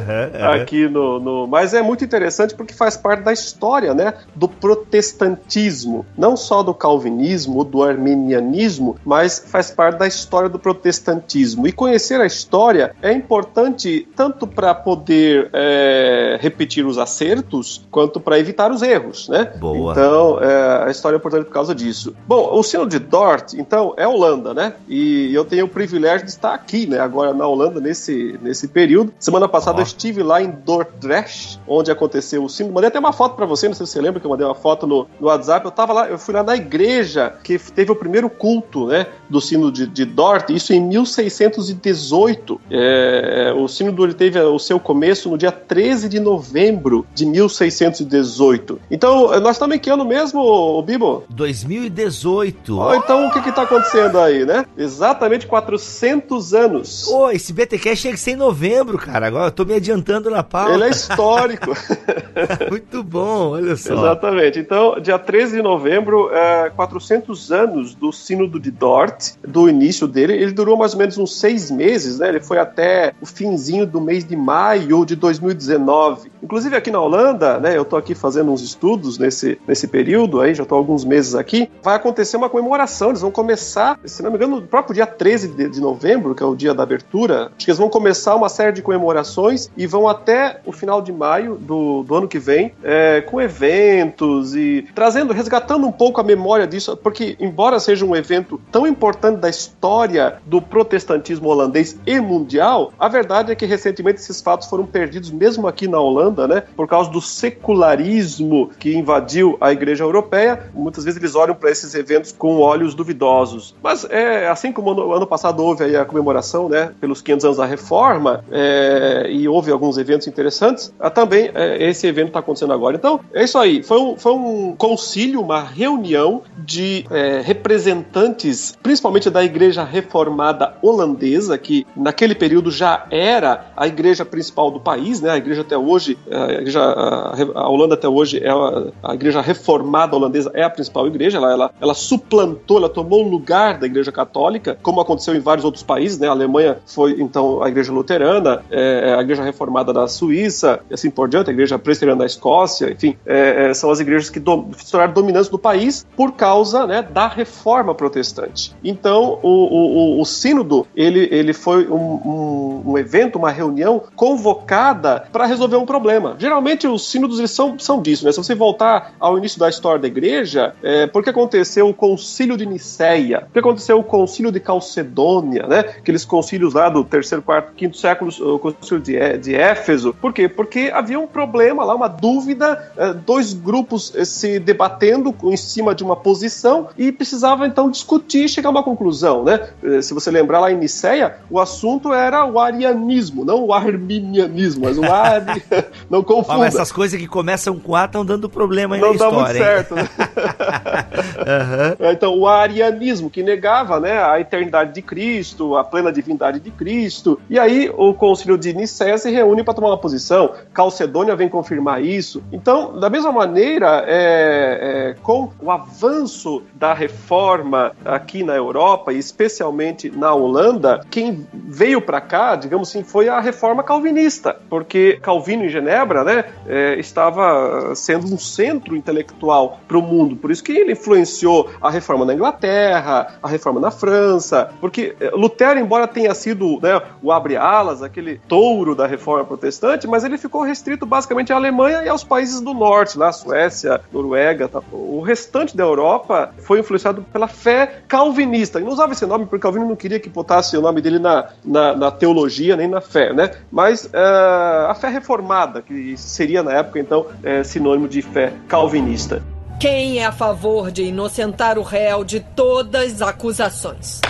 Aqui 0.54 0.88
no, 0.88 1.18
no, 1.18 1.46
Mas 1.46 1.74
é 1.74 1.82
muito 1.82 2.04
interessante 2.04 2.17
porque 2.56 2.74
faz 2.74 2.96
parte 2.96 3.22
da 3.22 3.32
história, 3.32 3.94
né? 3.94 4.14
Do 4.34 4.48
protestantismo. 4.48 6.04
Não 6.16 6.36
só 6.36 6.62
do 6.62 6.74
calvinismo, 6.74 7.64
do 7.64 7.82
arminianismo, 7.82 8.96
mas 9.04 9.38
faz 9.38 9.70
parte 9.70 9.98
da 9.98 10.06
história 10.06 10.48
do 10.48 10.58
protestantismo. 10.58 11.66
E 11.66 11.72
conhecer 11.72 12.20
a 12.20 12.26
história 12.26 12.94
é 13.00 13.12
importante 13.12 14.08
tanto 14.16 14.46
para 14.46 14.74
poder 14.74 15.50
é, 15.52 16.38
repetir 16.40 16.84
os 16.84 16.98
acertos, 16.98 17.86
quanto 17.90 18.20
para 18.20 18.38
evitar 18.38 18.70
os 18.72 18.82
erros, 18.82 19.28
né? 19.28 19.52
Boa. 19.58 19.92
Então, 19.92 20.40
é, 20.40 20.84
a 20.86 20.90
história 20.90 21.16
é 21.16 21.18
importante 21.18 21.44
por 21.44 21.52
causa 21.52 21.74
disso. 21.74 22.14
Bom, 22.26 22.50
o 22.52 22.62
sino 22.62 22.86
de 22.86 22.98
Dort, 22.98 23.54
então, 23.54 23.94
é 23.96 24.06
Holanda, 24.06 24.52
né? 24.52 24.74
E 24.88 25.32
eu 25.32 25.44
tenho 25.44 25.66
o 25.66 25.68
privilégio 25.68 26.26
de 26.26 26.32
estar 26.32 26.54
aqui, 26.54 26.86
né? 26.86 26.98
Agora 26.98 27.32
na 27.32 27.46
Holanda, 27.46 27.80
nesse, 27.80 28.38
nesse 28.42 28.68
período 28.68 28.88
período. 28.88 29.12
Semana 29.18 29.48
passada 29.48 29.78
oh. 29.78 29.80
eu 29.80 29.84
estive 29.84 30.22
lá 30.22 30.40
em 30.42 30.50
Dordrecht, 30.50 31.60
onde 31.66 31.90
aconteceu 31.90 32.07
o 32.16 32.48
sínodo. 32.48 32.74
Mandei 32.74 32.88
até 32.88 32.98
uma 32.98 33.12
foto 33.12 33.34
para 33.34 33.46
você, 33.46 33.68
não 33.68 33.74
sei 33.74 33.86
se 33.86 33.92
você 33.92 34.00
lembra 34.00 34.20
que 34.20 34.26
eu 34.26 34.30
mandei 34.30 34.46
uma 34.46 34.54
foto 34.54 34.86
no, 34.86 35.06
no 35.20 35.26
WhatsApp. 35.28 35.64
Eu 35.64 35.70
tava 35.70 35.92
lá, 35.92 36.08
eu 36.08 36.18
fui 36.18 36.34
lá 36.34 36.42
na 36.42 36.56
igreja 36.56 37.34
que 37.42 37.58
teve 37.58 37.92
o 37.92 37.96
primeiro 37.96 38.30
culto, 38.30 38.86
né, 38.86 39.06
do 39.28 39.40
sínodo 39.40 39.72
de, 39.72 39.86
de 39.86 40.04
Dort, 40.04 40.50
isso 40.50 40.72
em 40.72 40.80
1618. 40.80 42.60
É, 42.70 43.52
o 43.56 43.68
sínodo 43.68 44.04
ele 44.04 44.14
teve 44.14 44.38
o 44.40 44.58
seu 44.58 44.80
começo 44.80 45.28
no 45.28 45.38
dia 45.38 45.52
13 45.52 46.08
de 46.08 46.20
novembro 46.20 47.06
de 47.14 47.26
1618. 47.26 48.80
Então, 48.90 49.40
nós 49.40 49.56
estamos 49.56 49.76
em 49.76 49.78
que 49.78 49.90
ano 49.90 50.04
mesmo, 50.04 50.82
Bibo? 50.82 51.24
2018. 51.28 52.78
Oh, 52.78 52.94
então, 52.94 53.26
o 53.26 53.32
que 53.32 53.48
está 53.48 53.62
acontecendo 53.62 54.18
aí, 54.18 54.44
né? 54.44 54.64
Exatamente 54.76 55.46
400 55.46 56.54
anos. 56.54 57.06
Pô, 57.08 57.30
esse 57.30 57.52
BTQ 57.52 57.96
chega 57.96 58.18
em 58.26 58.36
novembro, 58.36 58.98
cara. 58.98 59.26
Agora 59.26 59.46
eu 59.46 59.52
tô 59.52 59.64
me 59.64 59.74
adiantando 59.74 60.30
na 60.30 60.42
pauta. 60.42 60.74
Ele 60.74 60.84
é 60.84 60.90
histórico. 60.90 61.72
Muito 62.70 63.02
bom, 63.02 63.50
olha 63.50 63.76
só. 63.76 63.94
Exatamente. 63.94 64.58
Então, 64.58 65.00
dia 65.00 65.18
13 65.18 65.56
de 65.56 65.62
novembro, 65.62 66.30
é, 66.32 66.70
400 66.70 67.52
anos 67.52 67.94
do 67.94 68.12
Sínodo 68.12 68.58
de 68.58 68.70
Dort, 68.70 69.34
do 69.46 69.68
início 69.68 70.06
dele. 70.06 70.34
Ele 70.34 70.52
durou 70.52 70.76
mais 70.76 70.92
ou 70.92 70.98
menos 70.98 71.18
uns 71.18 71.38
seis 71.38 71.70
meses, 71.70 72.18
né? 72.18 72.28
Ele 72.28 72.40
foi 72.40 72.58
até 72.58 73.12
o 73.20 73.26
finzinho 73.26 73.86
do 73.86 74.00
mês 74.00 74.24
de 74.24 74.36
maio 74.36 75.04
de 75.04 75.16
2019. 75.16 76.30
Inclusive 76.42 76.76
aqui 76.76 76.90
na 76.90 77.00
Holanda, 77.00 77.58
né? 77.58 77.76
Eu 77.76 77.84
tô 77.84 77.96
aqui 77.96 78.14
fazendo 78.14 78.50
uns 78.52 78.62
estudos 78.62 79.18
nesse, 79.18 79.58
nesse 79.66 79.86
período 79.86 80.40
aí, 80.40 80.54
já 80.54 80.64
tô 80.64 80.74
alguns 80.74 81.04
meses 81.04 81.34
aqui. 81.34 81.70
Vai 81.82 81.96
acontecer 81.96 82.36
uma 82.36 82.48
comemoração. 82.48 83.10
Eles 83.10 83.20
vão 83.20 83.30
começar, 83.30 83.98
se 84.04 84.22
não 84.22 84.30
me 84.30 84.36
engano, 84.36 84.60
no 84.60 84.66
próprio 84.66 84.94
dia 84.94 85.06
13 85.06 85.48
de, 85.48 85.68
de 85.68 85.80
novembro, 85.80 86.34
que 86.34 86.42
é 86.42 86.46
o 86.46 86.54
dia 86.54 86.74
da 86.74 86.82
abertura, 86.82 87.50
acho 87.56 87.64
que 87.64 87.70
eles 87.70 87.78
vão 87.78 87.88
começar 87.88 88.34
uma 88.34 88.48
série 88.48 88.72
de 88.72 88.82
comemorações 88.82 89.70
e 89.76 89.86
vão 89.86 90.08
até 90.08 90.60
o 90.64 90.72
final 90.72 91.02
de 91.02 91.12
maio 91.12 91.56
do, 91.56 91.77
do 92.06 92.14
ano 92.14 92.28
que 92.28 92.38
vem, 92.38 92.72
é, 92.82 93.20
com 93.20 93.40
eventos 93.40 94.54
e 94.54 94.86
trazendo, 94.94 95.32
resgatando 95.32 95.86
um 95.86 95.92
pouco 95.92 96.20
a 96.20 96.24
memória 96.24 96.66
disso, 96.66 96.96
porque 96.96 97.36
embora 97.40 97.78
seja 97.80 98.04
um 98.04 98.14
evento 98.14 98.60
tão 98.70 98.86
importante 98.86 99.38
da 99.38 99.48
história 99.48 100.38
do 100.46 100.60
protestantismo 100.60 101.48
holandês 101.48 101.98
e 102.06 102.20
mundial, 102.20 102.92
a 102.98 103.08
verdade 103.08 103.52
é 103.52 103.54
que 103.54 103.66
recentemente 103.66 104.20
esses 104.20 104.40
fatos 104.40 104.68
foram 104.68 104.86
perdidos 104.86 105.30
mesmo 105.30 105.66
aqui 105.66 105.86
na 105.86 106.00
Holanda, 106.00 106.48
né, 106.48 106.62
por 106.76 106.86
causa 106.86 107.10
do 107.10 107.20
secularismo 107.20 108.70
que 108.78 108.94
invadiu 108.94 109.56
a 109.60 109.72
Igreja 109.72 110.04
Europeia. 110.04 110.70
Muitas 110.74 111.04
vezes 111.04 111.20
eles 111.20 111.34
olham 111.34 111.54
para 111.54 111.70
esses 111.70 111.94
eventos 111.94 112.32
com 112.32 112.58
olhos 112.58 112.94
duvidosos. 112.94 113.74
Mas 113.82 114.04
é 114.04 114.48
assim 114.48 114.72
como 114.72 114.94
no 114.94 115.12
ano 115.12 115.26
passado 115.26 115.62
houve 115.62 115.84
aí 115.84 115.96
a 115.96 116.04
comemoração, 116.04 116.68
né, 116.68 116.92
pelos 117.00 117.20
500 117.20 117.44
anos 117.44 117.56
da 117.58 117.66
Reforma 117.66 118.44
é, 118.50 119.26
e 119.30 119.48
houve 119.48 119.70
alguns 119.70 119.98
eventos 119.98 120.26
interessantes, 120.26 120.92
também 121.14 121.50
é, 121.54 121.67
esse 121.76 122.06
evento 122.06 122.28
está 122.28 122.40
acontecendo 122.40 122.72
agora. 122.72 122.96
Então 122.96 123.20
é 123.32 123.44
isso 123.44 123.58
aí. 123.58 123.82
Foi 123.82 124.00
um, 124.00 124.16
foi 124.16 124.32
um 124.32 124.74
concílio, 124.76 125.40
uma 125.40 125.62
reunião 125.62 126.42
de 126.56 127.04
é, 127.10 127.40
representantes, 127.40 128.76
principalmente 128.82 129.30
da 129.30 129.44
Igreja 129.44 129.84
Reformada 129.84 130.74
holandesa, 130.82 131.56
que 131.58 131.86
naquele 131.96 132.34
período 132.34 132.70
já 132.70 133.06
era 133.10 133.72
a 133.76 133.86
igreja 133.86 134.24
principal 134.24 134.70
do 134.70 134.80
país, 134.80 135.20
né? 135.20 135.30
A 135.30 135.36
igreja 135.36 135.62
até 135.62 135.76
hoje, 135.76 136.18
a, 136.30 136.52
igreja, 136.52 136.80
a 136.82 137.68
Holanda 137.68 137.94
até 137.94 138.08
hoje 138.08 138.42
é 138.42 138.50
a, 138.50 139.10
a, 139.10 139.14
igreja 139.14 139.40
reformada 139.40 140.16
holandesa 140.16 140.50
é 140.54 140.62
a 140.62 140.70
principal 140.70 141.06
igreja. 141.06 141.38
Ela, 141.38 141.52
ela, 141.52 141.70
ela 141.80 141.94
suplantou, 141.94 142.78
ela 142.78 142.88
tomou 142.88 143.24
o 143.24 143.28
lugar 143.28 143.78
da 143.78 143.86
igreja 143.86 144.12
católica, 144.12 144.78
como 144.82 145.00
aconteceu 145.00 145.34
em 145.34 145.40
vários 145.40 145.64
outros 145.64 145.82
países, 145.82 146.18
né? 146.18 146.28
A 146.28 146.32
Alemanha 146.32 146.78
foi 146.86 147.20
então 147.20 147.62
a 147.62 147.68
igreja 147.68 147.92
luterana, 147.92 148.62
é, 148.70 149.14
a 149.18 149.20
igreja 149.20 149.42
reformada 149.42 149.92
da 149.92 150.06
Suíça, 150.06 150.80
e 150.90 150.94
assim 150.94 151.10
por 151.10 151.28
diante, 151.28 151.50
igreja 151.58 151.78
presbiteriana 151.78 152.20
da 152.20 152.26
Escócia, 152.26 152.90
enfim, 152.90 153.16
é, 153.26 153.70
é, 153.70 153.74
são 153.74 153.90
as 153.90 153.98
igrejas 153.98 154.30
que 154.30 154.38
do, 154.38 154.68
se 154.76 154.90
tornaram 154.90 155.12
dominantes 155.12 155.48
do 155.48 155.58
país 155.58 156.06
por 156.16 156.32
causa 156.32 156.86
né, 156.86 157.02
da 157.02 157.26
reforma 157.26 157.94
protestante. 157.94 158.74
Então, 158.82 159.40
o, 159.42 160.18
o, 160.18 160.20
o, 160.20 160.24
sínodo 160.24 160.86
ele, 160.94 161.28
ele 161.32 161.52
foi 161.52 161.88
um, 161.88 161.96
um, 161.96 162.82
um 162.92 162.98
evento, 162.98 163.38
uma 163.38 163.50
reunião 163.50 164.02
convocada 164.14 165.26
para 165.32 165.46
resolver 165.46 165.76
um 165.76 165.86
problema. 165.86 166.36
Geralmente 166.38 166.86
os 166.86 167.10
sínodos 167.10 167.38
eles 167.38 167.50
são, 167.50 167.78
são 167.78 168.00
disso, 168.00 168.24
né? 168.24 168.30
Se 168.30 168.38
você 168.38 168.54
voltar 168.54 169.14
ao 169.18 169.36
início 169.36 169.58
da 169.58 169.68
história 169.68 170.00
da 170.00 170.06
igreja, 170.06 170.74
é, 170.82 171.06
porque 171.06 171.30
aconteceu 171.30 171.88
o 171.88 171.94
concílio 171.94 172.56
de 172.56 172.66
Niceia, 172.66 173.40
porque 173.40 173.58
aconteceu 173.58 173.98
o 173.98 174.04
concílio 174.04 174.52
de 174.52 174.60
Calcedônia, 174.60 175.66
né? 175.66 175.80
Aqueles 175.80 176.24
concílios 176.24 176.74
lá 176.74 176.88
do 176.88 177.02
terceiro, 177.02 177.42
quarto, 177.42 177.72
quinto 177.74 177.96
século, 177.96 178.30
o 178.54 178.58
concílio 178.58 179.02
de, 179.02 179.38
de 179.38 179.54
Éfeso. 179.54 180.14
Por 180.14 180.32
quê? 180.32 180.48
Porque 180.48 180.90
havia 180.94 181.18
um 181.18 181.26
problema 181.26 181.47
lá, 181.56 181.94
uma 181.94 182.08
dúvida, 182.08 182.92
é, 182.96 183.12
dois 183.12 183.52
grupos 183.52 184.12
é, 184.14 184.24
se 184.24 184.58
debatendo 184.58 185.34
em 185.44 185.56
cima 185.56 185.94
de 185.94 186.04
uma 186.04 186.16
posição 186.16 186.88
e 186.96 187.10
precisava 187.12 187.66
então 187.66 187.90
discutir 187.90 188.44
e 188.44 188.48
chegar 188.48 188.68
a 188.68 188.72
uma 188.72 188.82
conclusão, 188.82 189.44
né? 189.44 189.68
É, 189.82 190.02
se 190.02 190.14
você 190.14 190.30
lembrar 190.30 190.60
lá 190.60 190.70
em 190.70 190.76
Niceia, 190.76 191.36
o 191.50 191.58
assunto 191.58 192.12
era 192.12 192.44
o 192.44 192.58
arianismo, 192.58 193.44
não 193.44 193.64
o 193.64 193.72
arminianismo, 193.72 194.84
mas 194.84 194.98
o 194.98 195.04
ari... 195.04 195.62
não 196.08 196.22
confunda. 196.22 196.58
Mas 196.58 196.74
essas 196.74 196.92
coisas 196.92 197.18
que 197.18 197.26
começam 197.26 197.78
com 197.78 197.94
A 197.94 198.04
estão 198.04 198.24
dando 198.24 198.48
problema 198.48 198.96
aí 198.96 199.00
não 199.00 199.08
na 199.08 199.14
história. 199.14 199.36
Não 199.36 199.42
dá 199.42 199.52
muito 199.52 199.64
certo, 199.64 199.94
né? 199.94 200.08
uhum. 202.00 202.10
Então, 202.12 202.38
o 202.38 202.46
arianismo, 202.46 203.30
que 203.30 203.42
negava 203.42 204.00
né, 204.00 204.22
a 204.22 204.40
eternidade 204.40 204.92
de 204.92 205.02
Cristo, 205.02 205.76
a 205.76 205.84
plena 205.84 206.12
divindade 206.12 206.60
de 206.60 206.70
Cristo. 206.70 207.40
E 207.48 207.58
aí 207.58 207.90
o 207.96 208.14
concílio 208.14 208.58
de 208.58 208.72
Nicéia 208.72 209.16
se 209.18 209.30
reúne 209.30 209.62
para 209.62 209.74
tomar 209.74 209.88
uma 209.88 209.98
posição. 209.98 210.52
Calcedônia 210.72 211.34
vem 211.38 211.48
confirmar 211.48 212.02
isso. 212.02 212.42
Então, 212.52 212.98
da 212.98 213.08
mesma 213.08 213.32
maneira, 213.32 214.04
é, 214.06 215.14
é, 215.14 215.16
com 215.22 215.50
o 215.60 215.70
avanço 215.70 216.62
da 216.74 216.92
reforma 216.92 217.92
aqui 218.04 218.42
na 218.42 218.54
Europa, 218.54 219.12
e 219.12 219.18
especialmente 219.18 220.10
na 220.10 220.34
Holanda, 220.34 221.00
quem 221.10 221.46
veio 221.52 222.02
para 222.02 222.20
cá, 222.20 222.56
digamos 222.56 222.90
assim, 222.90 223.02
foi 223.02 223.28
a 223.28 223.40
reforma 223.40 223.82
calvinista, 223.82 224.56
porque 224.68 225.18
Calvino 225.22 225.64
em 225.64 225.68
Genebra 225.68 226.24
né, 226.24 226.44
é, 226.66 226.98
estava 226.98 227.94
sendo 227.94 228.26
um 228.32 228.38
centro 228.38 228.96
intelectual 228.96 229.80
para 229.86 229.98
o 229.98 230.02
mundo. 230.02 230.36
Por 230.36 230.50
isso 230.50 230.62
que 230.62 230.72
ele 230.72 230.92
influenciou 230.92 231.70
a 231.80 231.90
reforma 231.90 232.24
na 232.24 232.34
Inglaterra, 232.34 233.38
a 233.42 233.48
reforma 233.48 233.80
na 233.80 233.90
França, 233.90 234.70
porque 234.80 235.14
é, 235.20 235.30
Lutero, 235.30 235.78
embora 235.78 236.06
tenha 236.08 236.34
sido 236.34 236.78
né, 236.82 237.00
o 237.22 237.30
abre-alas, 237.30 238.02
aquele 238.02 238.40
touro 238.48 238.94
da 238.94 239.06
reforma 239.06 239.44
protestante, 239.44 240.06
mas 240.06 240.24
ele 240.24 240.36
ficou 240.36 240.62
restrito 240.62 241.06
basicamente 241.06 241.27
à 241.52 241.56
Alemanha 241.56 242.02
e 242.02 242.08
aos 242.08 242.24
países 242.24 242.60
do 242.60 242.74
norte, 242.74 243.18
lá, 243.18 243.32
Suécia, 243.32 244.00
Noruega. 244.12 244.68
Tá. 244.68 244.80
O 244.92 245.20
restante 245.20 245.76
da 245.76 245.84
Europa 245.84 246.52
foi 246.58 246.80
influenciado 246.80 247.22
pela 247.32 247.48
fé 247.48 248.02
calvinista. 248.08 248.80
E 248.80 248.84
não 248.84 248.92
usava 248.92 249.12
esse 249.12 249.26
nome 249.26 249.46
porque 249.46 249.62
Calvino 249.62 249.86
não 249.86 249.96
queria 249.96 250.20
que 250.20 250.28
botasse 250.28 250.76
o 250.76 250.80
nome 250.80 251.00
dele 251.00 251.18
na, 251.18 251.48
na, 251.64 251.94
na 251.94 252.10
teologia 252.10 252.76
nem 252.76 252.88
na 252.88 253.00
fé, 253.00 253.32
né? 253.32 253.50
Mas 253.70 254.04
uh, 254.04 254.88
a 254.88 254.94
fé 254.94 255.08
reformada, 255.08 255.82
que 255.82 256.16
seria 256.16 256.62
na 256.62 256.72
época 256.72 256.98
então 256.98 257.26
é, 257.42 257.62
sinônimo 257.62 258.08
de 258.08 258.22
fé 258.22 258.52
calvinista. 258.68 259.42
Quem 259.80 260.18
é 260.18 260.26
a 260.26 260.32
favor 260.32 260.90
de 260.90 261.04
inocentar 261.04 261.78
o 261.78 261.82
réu 261.82 262.24
de 262.24 262.40
todas 262.40 263.22
as 263.22 263.28
acusações? 263.28 264.20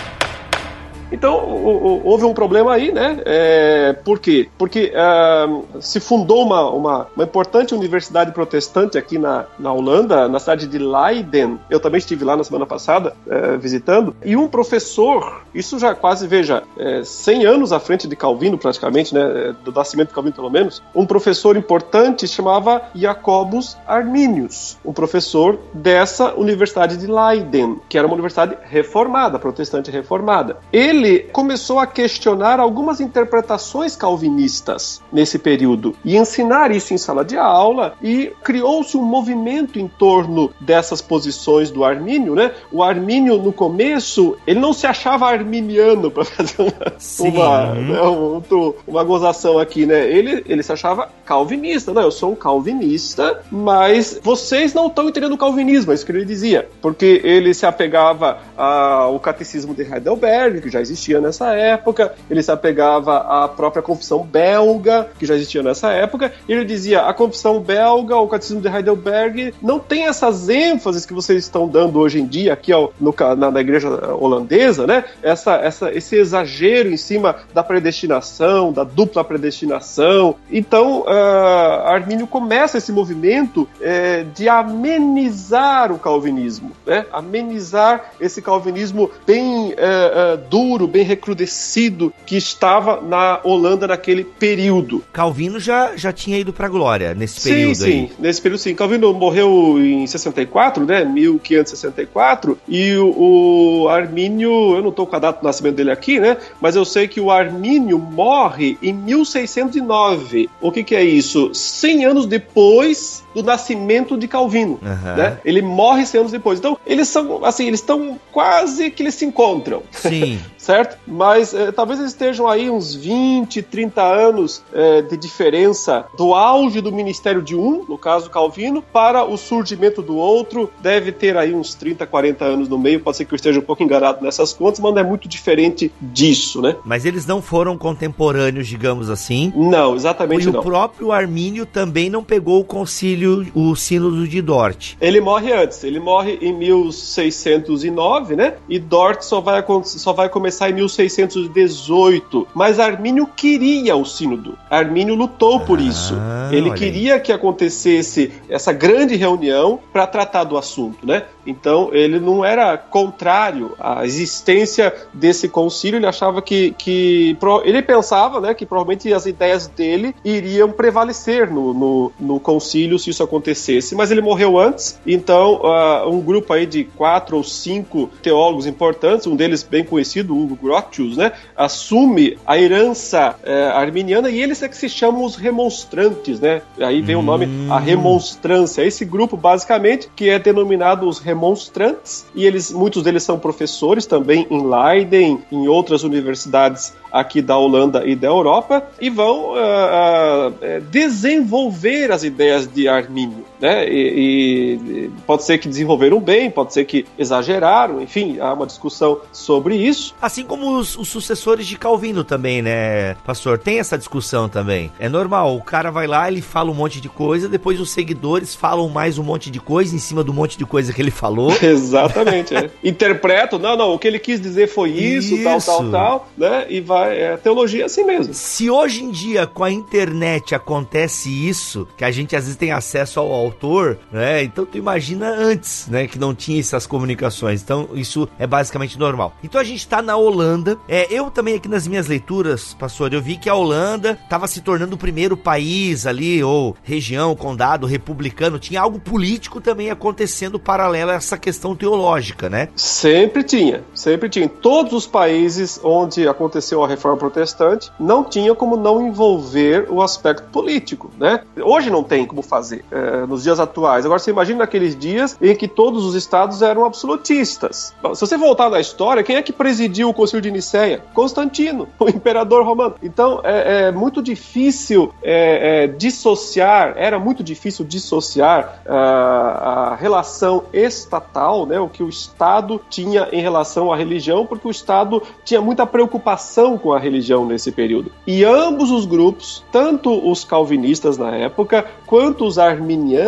Então, 1.11 2.03
houve 2.05 2.25
um 2.25 2.35
problema 2.35 2.73
aí, 2.73 2.93
né? 2.93 3.21
É, 3.25 3.93
por 4.05 4.19
quê? 4.19 4.49
Porque 4.59 4.93
uh, 4.93 5.65
se 5.81 6.01
fundou 6.01 6.43
uma, 6.43 6.71
uma, 6.71 7.07
uma, 7.15 7.25
importante 7.25 7.75
universidade 7.75 8.33
protestante 8.33 8.99
aqui 8.99 9.19
na, 9.19 9.47
na 9.59 9.73
Holanda, 9.73 10.29
na 10.29 10.39
cidade 10.39 10.67
de 10.67 10.79
Leiden. 10.79 11.59
Eu 11.71 11.81
também 11.81 11.99
estive 11.99 12.25
lá 12.25 12.37
na 12.37 12.45
semana 12.45 12.67
passada 12.67 13.15
uh, 13.27 13.59
visitando. 13.59 14.15
E 14.25 14.37
um 14.37 14.49
professor, 14.49 15.43
isso 15.55 15.79
já 15.79 15.95
quase, 15.95 16.27
veja, 16.27 16.63
é, 16.79 17.03
100 17.05 17.47
anos 17.47 17.73
à 17.73 17.81
frente 17.81 18.07
de 18.07 18.17
Calvino, 18.17 18.59
praticamente, 18.59 19.15
né? 19.15 19.21
É, 19.49 19.53
do 19.65 19.73
nascimento 19.73 20.09
de 20.09 20.15
Calvino, 20.15 20.35
pelo 20.35 20.51
menos. 20.51 20.83
Um 20.95 21.07
professor 21.07 21.57
importante 21.57 22.27
chamava 22.27 22.83
Jacobus 22.95 23.77
Arminius, 23.87 24.79
um 24.85 24.93
professor 24.93 25.59
dessa 25.73 26.35
universidade 26.35 26.97
de 26.97 27.07
Leiden, 27.07 27.81
que 27.89 27.97
era 27.97 28.07
uma 28.07 28.15
universidade 28.15 28.57
reformada, 28.63 29.39
protestante 29.39 29.91
reformada. 29.91 30.59
Ele 30.73 30.98
ele 30.99 31.21
começou 31.33 31.79
a 31.79 31.87
questionar 31.87 32.61
algumas 32.61 33.01
interpretações 33.01 33.95
calvinistas 33.97 35.01
nesse 35.13 35.39
período 35.39 35.95
e 36.05 36.17
ensinar 36.17 36.71
isso 36.71 36.93
em 36.93 36.99
sala 36.99 37.25
de 37.25 37.37
aula 37.37 37.95
e 38.03 38.33
criou-se 38.43 38.97
um 38.97 39.03
movimento 39.03 39.79
em 39.79 39.89
torno 39.89 40.51
dessas 40.61 41.01
posições 41.01 41.71
do 41.71 41.85
Armínio, 41.85 42.35
né? 42.35 42.53
O 42.73 42.83
Armínio 42.83 43.39
no 43.39 43.53
começo 43.53 44.37
ele 44.47 44.59
não 44.59 44.73
se 44.73 44.87
achava 44.87 45.27
arminiano 45.27 46.11
para 46.11 46.25
fazer 46.25 46.57
uma, 46.59 47.29
uma, 47.29 47.75
né, 47.75 48.01
uma, 48.01 48.75
uma 48.87 49.05
gozação 49.05 49.59
aqui, 49.59 49.87
né? 49.87 50.11
Ele, 50.11 50.45
ele 50.47 50.63
se 50.63 50.73
achava 50.73 51.09
calvinista, 51.25 51.93
né? 51.93 52.03
Eu 52.03 52.11
sou 52.11 52.33
um 52.33 52.37
calvinista, 52.37 53.43
mas 53.51 54.19
vocês 54.23 54.75
não 54.75 54.89
estão 54.89 55.09
entendendo 55.09 55.33
o 55.33 55.39
calvinismo, 55.39 55.93
é 55.93 55.95
isso 55.95 56.05
que 56.05 56.13
ele 56.13 56.25
dizia, 56.25 56.69
porque 56.81 57.21
ele 57.25 57.55
se 57.55 57.67
apegava 57.67 58.39
ao 58.57 59.19
catecismo 59.21 59.75
de 59.75 59.83
Heidelberg, 59.83 60.61
que 60.61 60.71
já 60.71 60.81
existia 60.89 61.21
nessa 61.21 61.53
época, 61.53 62.15
ele 62.31 62.43
se 62.43 62.51
apegava 62.51 63.19
à 63.19 63.49
própria 63.49 63.83
confissão 63.83 64.23
belga, 64.23 65.09
que 65.19 65.27
já 65.27 65.35
existia 65.35 65.63
nessa 65.63 65.93
época, 65.93 66.33
e 66.49 66.53
ele 66.53 66.65
dizia: 66.65 67.03
a 67.03 67.15
confissão 67.15 67.61
belga, 67.61 68.17
o 68.17 68.29
catecismo 68.29 68.61
de 68.61 68.69
Heidelberg, 68.69 69.55
não 69.63 69.79
tem 69.79 70.07
essas 70.07 70.49
ênfases 70.49 71.05
que 71.05 71.13
vocês 71.13 71.45
estão 71.45 71.69
dando 71.69 71.99
hoje 71.99 72.21
em 72.21 72.27
dia 72.27 72.53
aqui 72.53 72.73
ó, 72.73 72.89
no, 73.01 73.15
na, 73.37 73.51
na 73.51 73.61
igreja 73.61 73.89
holandesa, 74.15 74.87
né? 74.87 75.05
Essa, 75.23 75.57
essa, 75.57 75.93
esse 75.93 76.17
exagero 76.17 76.91
em 76.91 76.97
cima 76.97 77.37
da 77.53 77.63
predestinação, 77.63 78.73
da 78.73 78.85
dupla 78.85 79.25
predestinação. 79.25 80.37
Então, 80.51 81.03
uh, 81.03 81.87
Armínio 81.87 82.27
começa 82.27 82.79
esse 82.79 82.93
movimento 82.93 83.63
uh, 83.63 84.25
de 84.35 84.49
amenizar 84.49 85.93
o 85.93 85.99
calvinismo, 85.99 86.73
né? 86.87 87.07
amenizar 87.13 88.13
esse 88.21 88.41
calvinismo 88.41 89.11
bem 89.27 89.73
uh, 89.73 90.37
duro, 90.49 90.78
bem 90.87 91.05
recrudescido 91.05 92.13
que 92.27 92.37
estava 92.37 93.01
na 93.01 93.41
Holanda 93.43 93.87
naquele 93.87 94.25
período. 94.25 95.03
Calvino 95.13 95.59
já, 95.59 95.97
já 95.97 96.13
tinha 96.13 96.39
ido 96.39 96.53
para 96.53 96.67
a 96.67 96.71
glória 96.71 97.15
nesse 97.15 97.49
período 97.49 97.75
sim, 97.75 97.85
sim, 97.85 98.11
nesse 98.19 98.41
período 98.41 98.61
sim. 98.61 98.75
Calvino 98.75 99.13
morreu 99.13 99.77
em 99.79 100.07
64, 100.07 100.85
né? 100.85 101.05
1564 101.05 102.59
e 102.69 102.95
o, 102.97 103.83
o 103.85 103.89
Armínio, 103.89 104.77
eu 104.77 104.83
não 104.83 104.91
estou 104.91 105.07
com 105.07 105.17
a 105.17 105.19
data 105.19 105.41
do 105.41 105.45
nascimento 105.45 105.77
dele 105.77 105.91
aqui, 105.91 106.21
né? 106.21 106.37
Mas 106.61 106.77
eu 106.77 106.85
sei 106.85 107.09
que 107.09 107.21
o 107.21 107.31
Armínio 107.31 107.99
morre 107.99 108.79
em 108.83 108.93
1609. 108.93 110.49
O 110.61 110.71
que, 110.71 110.85
que 110.85 110.95
é 110.95 111.03
isso? 111.03 111.51
100 111.55 112.05
anos 112.05 112.27
depois 112.27 113.25
do 113.43 113.47
nascimento 113.47 114.17
de 114.17 114.27
Calvino, 114.27 114.79
uhum. 114.83 115.17
né? 115.17 115.39
Ele 115.45 115.63
morre 115.63 116.05
100 116.05 116.21
anos 116.21 116.33
depois. 116.33 116.59
Então, 116.59 116.79
eles 116.87 117.09
são, 117.09 117.45
assim, 117.45 117.67
eles 117.67 117.81
estão 117.81 118.19
quase 118.33 118.91
que 118.91 119.03
eles 119.03 119.15
se 119.15 119.25
encontram. 119.25 119.83
Sim. 119.91 120.39
certo? 120.69 120.99
Mas 121.07 121.55
eh, 121.55 121.73
talvez 121.73 121.99
eles 121.99 122.13
estejam 122.13 122.47
aí 122.47 122.69
uns 122.69 122.95
20, 122.95 123.63
30 123.63 124.03
anos 124.03 124.63
eh, 124.75 125.01
de 125.01 125.17
diferença 125.17 126.05
do 126.15 126.35
auge 126.35 126.83
do 126.83 126.93
ministério 126.93 127.41
de 127.41 127.57
um, 127.57 127.87
no 127.89 127.97
caso 127.97 128.29
Calvino, 128.29 128.83
para 128.83 129.25
o 129.25 129.39
surgimento 129.39 130.03
do 130.03 130.15
outro. 130.17 130.71
Deve 130.83 131.11
ter 131.11 131.39
aí 131.39 131.55
uns 131.55 131.75
30, 131.75 132.07
40 132.07 132.45
anos 132.45 132.69
no 132.69 132.79
meio. 132.79 133.01
Pode 133.01 133.17
ser 133.17 133.25
que 133.25 133.33
eu 133.33 133.37
esteja 133.37 133.61
um 133.61 133.63
pouco 133.63 133.83
enganado 133.83 134.23
nessas 134.23 134.53
contas, 134.53 134.79
mas 134.79 134.93
não 134.93 135.01
é 135.01 135.05
muito 135.05 135.27
diferente 135.27 135.91
disso, 136.03 136.61
né? 136.61 136.77
Mas 136.85 137.07
eles 137.07 137.25
não 137.25 137.41
foram 137.41 137.79
contemporâneos, 137.79 138.67
digamos 138.67 139.09
assim. 139.09 139.51
Não, 139.57 139.97
exatamente 139.97 140.43
e 140.43 140.47
não. 140.47 140.55
E 140.55 140.59
o 140.59 140.63
próprio 140.63 141.13
Armínio 141.13 141.65
também 141.65 142.11
não 142.11 142.23
pegou 142.23 142.61
o 142.61 142.65
concílio, 142.65 143.28
o 143.55 143.75
sínodo 143.75 144.27
de 144.27 144.41
Dort. 144.43 144.97
Ele 145.01 145.21
morre 145.21 145.53
antes. 145.53 145.85
Ele 145.85 146.01
morre 146.01 146.39
em 146.41 146.53
1609, 146.53 148.37
né? 148.37 148.55
E 148.69 148.79
Dort 148.79 149.23
só 149.23 149.41
vai, 149.41 149.65
só 149.85 150.13
vai 150.13 150.29
começar 150.29 150.71
em 150.71 150.75
1618, 150.75 152.49
mas 152.55 152.79
Armínio 152.79 153.27
queria 153.27 153.97
o 153.97 154.05
sínodo. 154.05 154.57
Armínio 154.71 155.15
lutou 155.15 155.61
por 155.61 155.79
ah, 155.79 155.83
isso. 155.83 156.15
Ele 156.53 156.71
queria 156.73 157.21
que 157.21 157.33
acontecesse 157.33 158.33
essa 158.49 158.73
grande 158.73 159.17
reunião 159.17 159.79
para 159.93 160.07
tratar 160.07 160.45
do 160.45 160.57
assunto, 160.57 161.07
né? 161.07 161.25
Então 161.47 161.91
ele 161.93 162.21
não 162.21 162.45
era 162.45 162.77
contrário 162.77 163.75
à 163.79 164.05
existência 164.05 164.95
desse 165.13 165.49
concílio. 165.49 165.99
Ele 165.99 166.07
achava 166.07 166.43
que, 166.43 166.73
que 166.73 167.37
ele 167.65 167.83
pensava, 167.83 168.41
né, 168.41 168.55
que 168.55 168.67
provavelmente 168.67 169.13
as 169.13 169.27
ideias 169.27 169.67
dele 169.67 170.15
iriam 170.25 170.71
prevalecer 170.71 171.51
no, 171.51 171.73
no, 171.73 172.13
no 172.21 172.41
concílio 172.41 172.99
se 173.09 173.11
isso 173.11 173.23
acontecesse. 173.23 173.95
Mas 173.95 174.11
ele 174.11 174.21
morreu 174.21 174.59
antes. 174.59 174.99
Então 175.07 175.61
uh, 175.63 176.09
um 176.09 176.21
grupo 176.21 176.53
aí 176.53 176.67
de 176.67 176.85
quatro 176.85 177.37
ou 177.37 177.45
cinco 177.45 178.11
teólogos 178.23 178.67
importantes, 178.67 179.27
um 179.27 179.37
deles 179.37 179.63
bem 179.63 179.85
conhecido, 179.85 180.37
Hugo 180.37 180.57
Grotius, 180.57 181.17
né, 181.17 181.33
assume 181.57 182.39
a 182.47 182.59
herança 182.59 183.37
é, 183.43 183.67
arminiana 183.69 184.31
e 184.31 184.41
eles 184.41 184.63
é 184.63 184.69
que 184.69 184.77
se 184.77 184.89
chamam 184.89 185.25
os 185.25 185.37
remonstrantes, 185.37 186.41
né? 186.41 186.63
Aí 186.79 187.01
vem 187.01 187.17
hum. 187.17 187.21
o 187.21 187.23
nome 187.23 187.47
a 187.71 187.77
hum. 187.77 187.79
remonstrância. 187.79 188.83
Esse 188.83 189.05
grupo 189.05 189.37
basicamente 189.37 190.09
que 190.15 190.29
é 190.29 190.39
denominado 190.39 191.09
os 191.09 191.19
remonstrantes 191.19 192.27
e 192.35 192.45
eles 192.45 192.71
muitos 192.71 193.03
deles 193.03 193.23
são 193.23 193.39
professores 193.39 194.07
também 194.07 194.47
em 194.51 194.67
Leiden, 194.67 195.43
em 195.51 195.69
outras 195.69 196.03
universidades 196.03 196.93
aqui 197.11 197.41
da 197.41 197.57
Holanda 197.57 198.07
e 198.07 198.15
da 198.15 198.29
Europa 198.29 198.87
e 199.01 199.11
vão 199.11 199.53
uh, 199.53 200.49
uh, 200.49 200.81
desenvolver 200.91 202.13
as 202.13 202.25
ideias 202.25 202.67
de 202.67 202.89
Armínio, 202.89 203.45
né? 203.61 203.89
E, 203.89 204.79
e, 204.79 205.11
pode 205.27 205.45
ser 205.45 205.59
que 205.59 205.69
desenvolveram 205.69 206.21
bem, 206.21 206.51
pode 206.51 206.73
ser 206.73 206.85
que 206.85 207.07
exageraram, 207.19 208.01
enfim, 208.01 208.39
há 208.41 208.53
uma 208.53 208.67
discussão 208.67 209.21
sobre 209.33 209.77
isso. 209.77 210.15
Assim 210.21 210.45
como 210.45 210.77
os, 210.77 210.97
os 210.97 211.09
sucessores 211.09 211.67
de 211.67 211.77
Calvino 211.77 212.25
também, 212.25 212.63
né, 212.63 213.15
pastor? 213.25 213.59
Tem 213.59 213.79
essa 213.79 213.99
discussão 213.99 214.49
também. 214.49 214.91
É 214.99 215.09
normal, 215.09 215.57
o 215.57 215.63
cara 215.63 215.91
vai 215.91 216.07
lá, 216.07 216.29
ele 216.29 216.43
fala 216.43 216.71
um 216.71 216.75
monte 216.75 217.01
de 217.01 217.09
coisa, 217.09 217.49
depois 217.49 217.81
os 217.81 217.91
seguidores 217.91 218.55
falam 218.55 218.89
mais 218.89 219.19
um 219.19 219.23
monte 219.23 219.51
de 219.51 219.61
coisa 219.61 219.95
em 219.95 219.99
cima 219.99 220.23
do 220.23 220.33
monte 220.33 220.57
de 220.57 220.65
coisa 220.65 220.93
que 220.93 221.01
ele 221.01 221.11
falou. 221.11 221.53
Exatamente, 221.63 222.55
é. 222.55 222.71
Interpretam, 222.83 223.59
não, 223.59 223.77
não, 223.77 223.93
o 223.93 223.99
que 223.99 224.07
ele 224.07 224.19
quis 224.19 224.41
dizer 224.41 224.69
foi 224.69 224.91
isso, 224.91 225.35
isso. 225.35 225.45
tal, 225.45 225.61
tal, 225.61 225.91
tal, 225.91 226.29
né? 226.37 226.67
E 226.69 226.81
vai. 226.81 227.19
É 227.19 227.37
teologia 227.37 227.87
assim 227.87 228.05
mesmo. 228.05 228.33
Se 228.35 228.71
hoje 228.71 229.03
em 229.03 229.11
dia, 229.11 229.47
com 229.47 229.65
a 229.65 229.71
internet, 229.71 230.55
acontece 230.55 231.29
isso, 231.31 231.87
que 231.97 232.05
a 232.05 232.11
gente 232.11 232.37
às 232.37 232.45
vezes 232.45 232.57
tem 232.57 232.73
acesso 232.73 233.21
ao 233.21 233.48
autor, 233.49 233.99
né? 234.13 234.43
Então 234.43 234.65
tu 234.65 234.79
imagina 234.79 235.29
antes, 235.29 235.89
né? 235.89 236.07
Que 236.07 236.19
não 236.19 236.35
tinha 236.35 236.61
essas 236.61 236.87
comunicações. 236.87 237.63
Então 237.63 237.89
isso 237.95 238.29
é 238.39 238.47
basicamente 238.47 238.99
normal. 238.99 239.35
Então 239.43 239.61
a 239.61 239.65
gente 239.65 239.87
tá 239.87 240.01
na 240.01 240.17
Holanda. 240.17 240.79
É, 240.89 241.13
eu 241.13 241.31
também 241.31 241.55
aqui 241.55 241.69
nas 241.69 241.87
minhas 241.87 242.07
leituras, 242.07 242.75
pastor, 242.75 243.13
eu 243.13 243.21
vi 243.21 243.37
que 243.37 243.49
a 243.49 243.55
Holanda 243.55 244.19
estava 244.23 244.47
se 244.47 244.61
tornando 244.61 244.95
o 244.95 244.99
primeiro 244.99 245.37
país 245.37 246.07
ali, 246.07 246.43
ou 246.43 246.77
região, 246.83 247.35
condado, 247.35 247.87
republicano. 247.87 248.59
Tinha 248.59 248.81
algo 248.81 248.99
político 248.99 249.61
também 249.61 249.91
acontecendo 249.91 250.59
paralelo 250.59 251.11
a 251.11 251.15
essa 251.15 251.37
questão 251.37 251.75
teológica, 251.75 252.49
né? 252.49 252.69
Sempre 252.77 253.43
tinha, 253.43 253.83
sempre 253.95 254.29
tinha. 254.29 254.47
Em 254.47 254.49
todos 254.49 254.93
os 254.93 255.07
países 255.07 255.81
onde 255.83 256.29
aconteceu 256.29 256.83
a 256.85 256.89
reforma 256.89 257.17
protestante, 257.17 257.91
não 257.99 258.25
tinha 258.25 258.55
como 258.55 258.77
não 258.77 259.07
envolver 259.07 259.87
o 259.91 260.03
aspecto 260.03 260.49
político, 260.51 261.11
né? 261.19 261.43
Hoje 261.61 261.91
não 261.91 262.03
tem 262.03 262.27
como 262.27 262.43
fazer, 262.43 262.85
é, 262.91 263.27
nos 263.27 263.38
dias 263.43 263.61
atuais. 263.61 264.05
Agora 264.05 264.19
você 264.19 264.31
imagina 264.31 264.61
naqueles 264.61 264.97
dias 264.97 265.37
em 265.41 265.55
que 265.55 265.69
todos 265.69 266.05
os 266.05 266.15
estados 266.15 266.63
eram 266.63 266.85
absolutistas. 266.85 267.95
Se 268.15 268.21
você 268.21 268.37
voltar 268.37 268.71
na 268.71 268.81
história, 268.81 269.23
quem 269.23 269.37
é 269.37 269.43
que 269.43 269.53
presidiu 269.53 270.09
o 270.09 270.15
Concílio 270.15 270.43
de 270.43 270.51
Nicéia? 270.51 271.03
Constantino, 271.15 271.89
o 271.99 272.09
imperador 272.09 272.65
romano. 272.65 272.95
Então 273.03 273.41
é, 273.45 273.89
é 273.89 273.93
muito 273.93 274.23
difícil 274.23 275.13
é, 275.23 275.85
é 275.85 275.87
dissociar, 275.87 276.95
era 276.97 277.19
muito 277.19 277.43
difícil 277.43 277.85
dissociar 277.85 278.83
a, 278.87 278.95
ah, 278.95 279.89
a 279.93 279.95
relação 279.95 280.65
estatal, 280.73 281.67
né, 281.67 281.79
o 281.79 281.89
que 281.89 282.03
o 282.03 282.09
Estado 282.09 282.81
tinha 282.89 283.29
em 283.33 283.41
relação 283.41 283.93
à 283.93 283.97
religião, 283.97 284.47
porque 284.47 284.67
o 284.67 284.71
Estado 284.71 285.23
tinha 285.45 285.61
muita 285.61 285.87
preocupação 285.87 286.79
com 286.79 286.93
a 286.93 286.99
religião 286.99 287.47
nesse 287.47 287.73
período. 287.73 288.13
E 288.27 288.45
ambos 288.45 288.91
os 288.91 289.05
grupos, 289.07 289.65
tanto 289.71 290.31
os 290.31 290.45
calvinistas 290.45 291.17
na 291.19 291.35
época, 291.35 291.87
quanto 292.07 292.45
os 292.45 292.59
arminianos, 292.59 293.28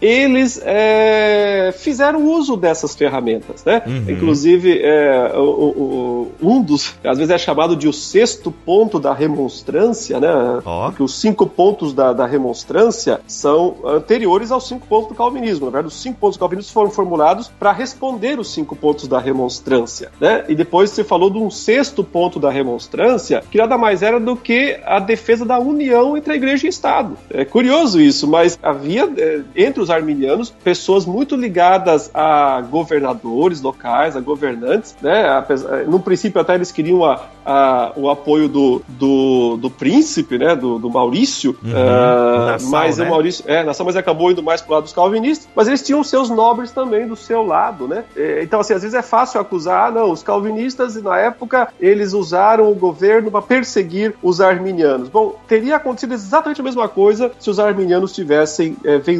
eles 0.00 0.60
é, 0.64 1.72
fizeram 1.76 2.24
uso 2.26 2.56
dessas 2.56 2.94
ferramentas, 2.94 3.64
né? 3.64 3.82
Uhum. 3.86 4.04
Inclusive, 4.08 4.80
é, 4.82 5.32
o, 5.36 5.40
o, 5.40 6.32
um 6.42 6.62
dos, 6.62 6.94
às 7.04 7.18
vezes 7.18 7.30
é 7.30 7.38
chamado 7.38 7.76
de 7.76 7.88
o 7.88 7.92
sexto 7.92 8.50
ponto 8.50 8.98
da 8.98 9.12
remonstrância, 9.12 10.20
né? 10.20 10.32
Oh. 10.64 10.86
Porque 10.86 11.02
os 11.02 11.20
cinco 11.20 11.46
pontos 11.46 11.92
da, 11.92 12.12
da 12.12 12.26
remonstrância 12.26 13.20
são 13.26 13.76
anteriores 13.84 14.50
aos 14.50 14.68
cinco 14.68 14.86
pontos 14.86 15.08
do 15.08 15.14
calvinismo. 15.14 15.66
Na 15.66 15.72
verdade, 15.72 15.88
os 15.88 16.00
cinco 16.00 16.18
pontos 16.18 16.36
do 16.36 16.40
calvinismo 16.40 16.72
foram 16.72 16.90
formulados 16.90 17.48
para 17.48 17.72
responder 17.72 18.38
os 18.38 18.52
cinco 18.52 18.76
pontos 18.76 19.08
da 19.08 19.18
remonstrância, 19.18 20.10
né? 20.20 20.44
E 20.48 20.54
depois 20.54 20.90
você 20.90 21.04
falou 21.04 21.30
de 21.30 21.38
um 21.38 21.50
sexto 21.50 22.04
ponto 22.04 22.38
da 22.38 22.50
remonstrância 22.50 23.42
que 23.50 23.58
nada 23.58 23.76
mais 23.78 24.02
era 24.02 24.18
do 24.20 24.36
que 24.36 24.78
a 24.84 24.98
defesa 24.98 25.44
da 25.44 25.58
união 25.58 26.16
entre 26.16 26.32
a 26.32 26.36
igreja 26.36 26.66
e 26.66 26.68
o 26.68 26.70
Estado. 26.70 27.16
É 27.30 27.44
curioso 27.44 28.00
isso, 28.00 28.26
mas 28.26 28.58
havia 28.62 29.06
entre 29.54 29.80
os 29.80 29.90
arminianos 29.90 30.50
pessoas 30.50 31.04
muito 31.06 31.36
ligadas 31.36 32.10
a 32.14 32.62
governadores 32.62 33.60
locais, 33.60 34.16
a 34.16 34.20
governantes, 34.20 34.96
né? 35.00 35.28
Apesar, 35.28 35.84
no 35.84 36.00
princípio 36.00 36.40
até 36.40 36.54
eles 36.54 36.70
queriam 36.72 37.04
a, 37.04 37.26
a, 37.44 37.92
o 37.96 38.10
apoio 38.10 38.48
do, 38.48 38.82
do, 38.88 39.56
do, 39.56 39.70
príncipe, 39.70 40.38
né? 40.38 40.54
Do, 40.54 40.78
do 40.78 40.90
Maurício, 40.90 41.56
uhum. 41.62 41.70
uh, 41.70 42.46
nação, 42.46 42.70
mas 42.70 42.98
né? 42.98 43.06
o 43.06 43.10
Maurício, 43.10 43.44
é, 43.46 43.62
nação, 43.62 43.86
mas 43.86 43.96
acabou 43.96 44.30
indo 44.30 44.42
mais 44.42 44.60
pro 44.60 44.74
lado 44.74 44.84
dos 44.84 44.92
calvinistas, 44.92 45.48
mas 45.54 45.68
eles 45.68 45.82
tinham 45.82 46.02
seus 46.02 46.30
nobres 46.30 46.70
também 46.70 47.06
do 47.06 47.16
seu 47.16 47.44
lado, 47.44 47.88
né? 47.88 48.04
Então, 48.42 48.60
assim, 48.60 48.74
às 48.74 48.82
vezes 48.82 48.94
é 48.94 49.02
fácil 49.02 49.40
acusar, 49.40 49.88
ah, 49.88 49.90
não, 49.90 50.10
os 50.10 50.22
calvinistas 50.22 51.00
na 51.02 51.18
época 51.18 51.68
eles 51.80 52.12
usaram 52.12 52.34
usaram 52.34 52.70
o 52.70 52.74
governo 52.74 53.30
para 53.30 53.42
perseguir 53.42 54.14
os 54.22 54.40
arminianos. 54.40 55.08
Bom, 55.08 55.36
teria 55.46 55.76
acontecido 55.76 56.14
exatamente 56.14 56.60
a 56.60 56.64
mesma 56.64 56.88
coisa 56.88 57.30
se 57.38 57.50
os 57.50 57.58
arminianos 57.58 58.12
tivessem 58.12 58.76
é, 58.84 58.98
vencido 58.98 59.13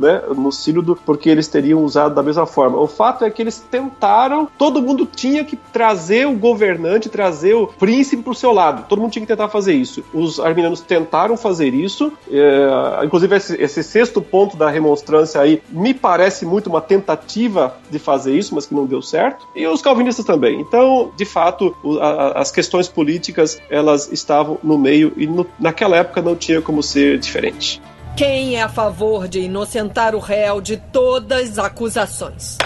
né, 0.00 0.22
no 0.36 0.50
sínodo 0.52 0.98
porque 1.04 1.28
eles 1.28 1.48
teriam 1.48 1.82
usado 1.84 2.14
da 2.14 2.22
mesma 2.22 2.46
forma. 2.46 2.78
O 2.78 2.86
fato 2.86 3.24
é 3.24 3.30
que 3.30 3.42
eles 3.42 3.58
tentaram, 3.70 4.48
todo 4.58 4.82
mundo 4.82 5.06
tinha 5.06 5.44
que 5.44 5.56
trazer 5.56 6.26
o 6.26 6.34
governante, 6.34 7.08
trazer 7.08 7.54
o 7.54 7.66
príncipe 7.66 8.22
para 8.22 8.32
o 8.32 8.34
seu 8.34 8.52
lado. 8.52 8.86
Todo 8.88 9.00
mundo 9.00 9.12
tinha 9.12 9.22
que 9.22 9.32
tentar 9.32 9.48
fazer 9.48 9.74
isso. 9.74 10.04
Os 10.12 10.40
arminianos 10.40 10.80
tentaram 10.80 11.36
fazer 11.36 11.74
isso, 11.74 12.12
é, 12.30 13.04
inclusive 13.04 13.36
esse, 13.36 13.60
esse, 13.60 13.82
sexto 13.82 14.20
ponto 14.20 14.56
da 14.56 14.70
remonstrância 14.70 15.40
aí 15.40 15.62
me 15.70 15.92
parece 15.94 16.44
muito 16.44 16.68
uma 16.68 16.80
tentativa 16.80 17.76
de 17.90 17.98
fazer 17.98 18.36
isso, 18.36 18.54
mas 18.54 18.66
que 18.66 18.74
não 18.74 18.86
deu 18.86 19.02
certo. 19.02 19.46
E 19.54 19.66
os 19.66 19.82
calvinistas 19.82 20.24
também. 20.24 20.60
Então, 20.60 21.10
de 21.16 21.24
fato, 21.24 21.74
as 22.34 22.50
questões 22.50 22.88
políticas 22.88 23.60
elas 23.68 24.10
estavam 24.12 24.58
no 24.62 24.78
meio 24.78 25.12
e 25.16 25.26
no, 25.26 25.46
naquela 25.58 25.96
época 25.96 26.22
não 26.22 26.36
tinha 26.36 26.60
como 26.60 26.82
ser 26.82 27.18
diferente. 27.18 27.80
Quem 28.16 28.56
é 28.56 28.62
a 28.62 28.68
favor 28.68 29.26
de 29.26 29.40
inocentar 29.40 30.14
o 30.14 30.18
réu 30.18 30.60
de 30.60 30.76
todas 30.76 31.58
as 31.58 31.58
acusações? 31.58 32.58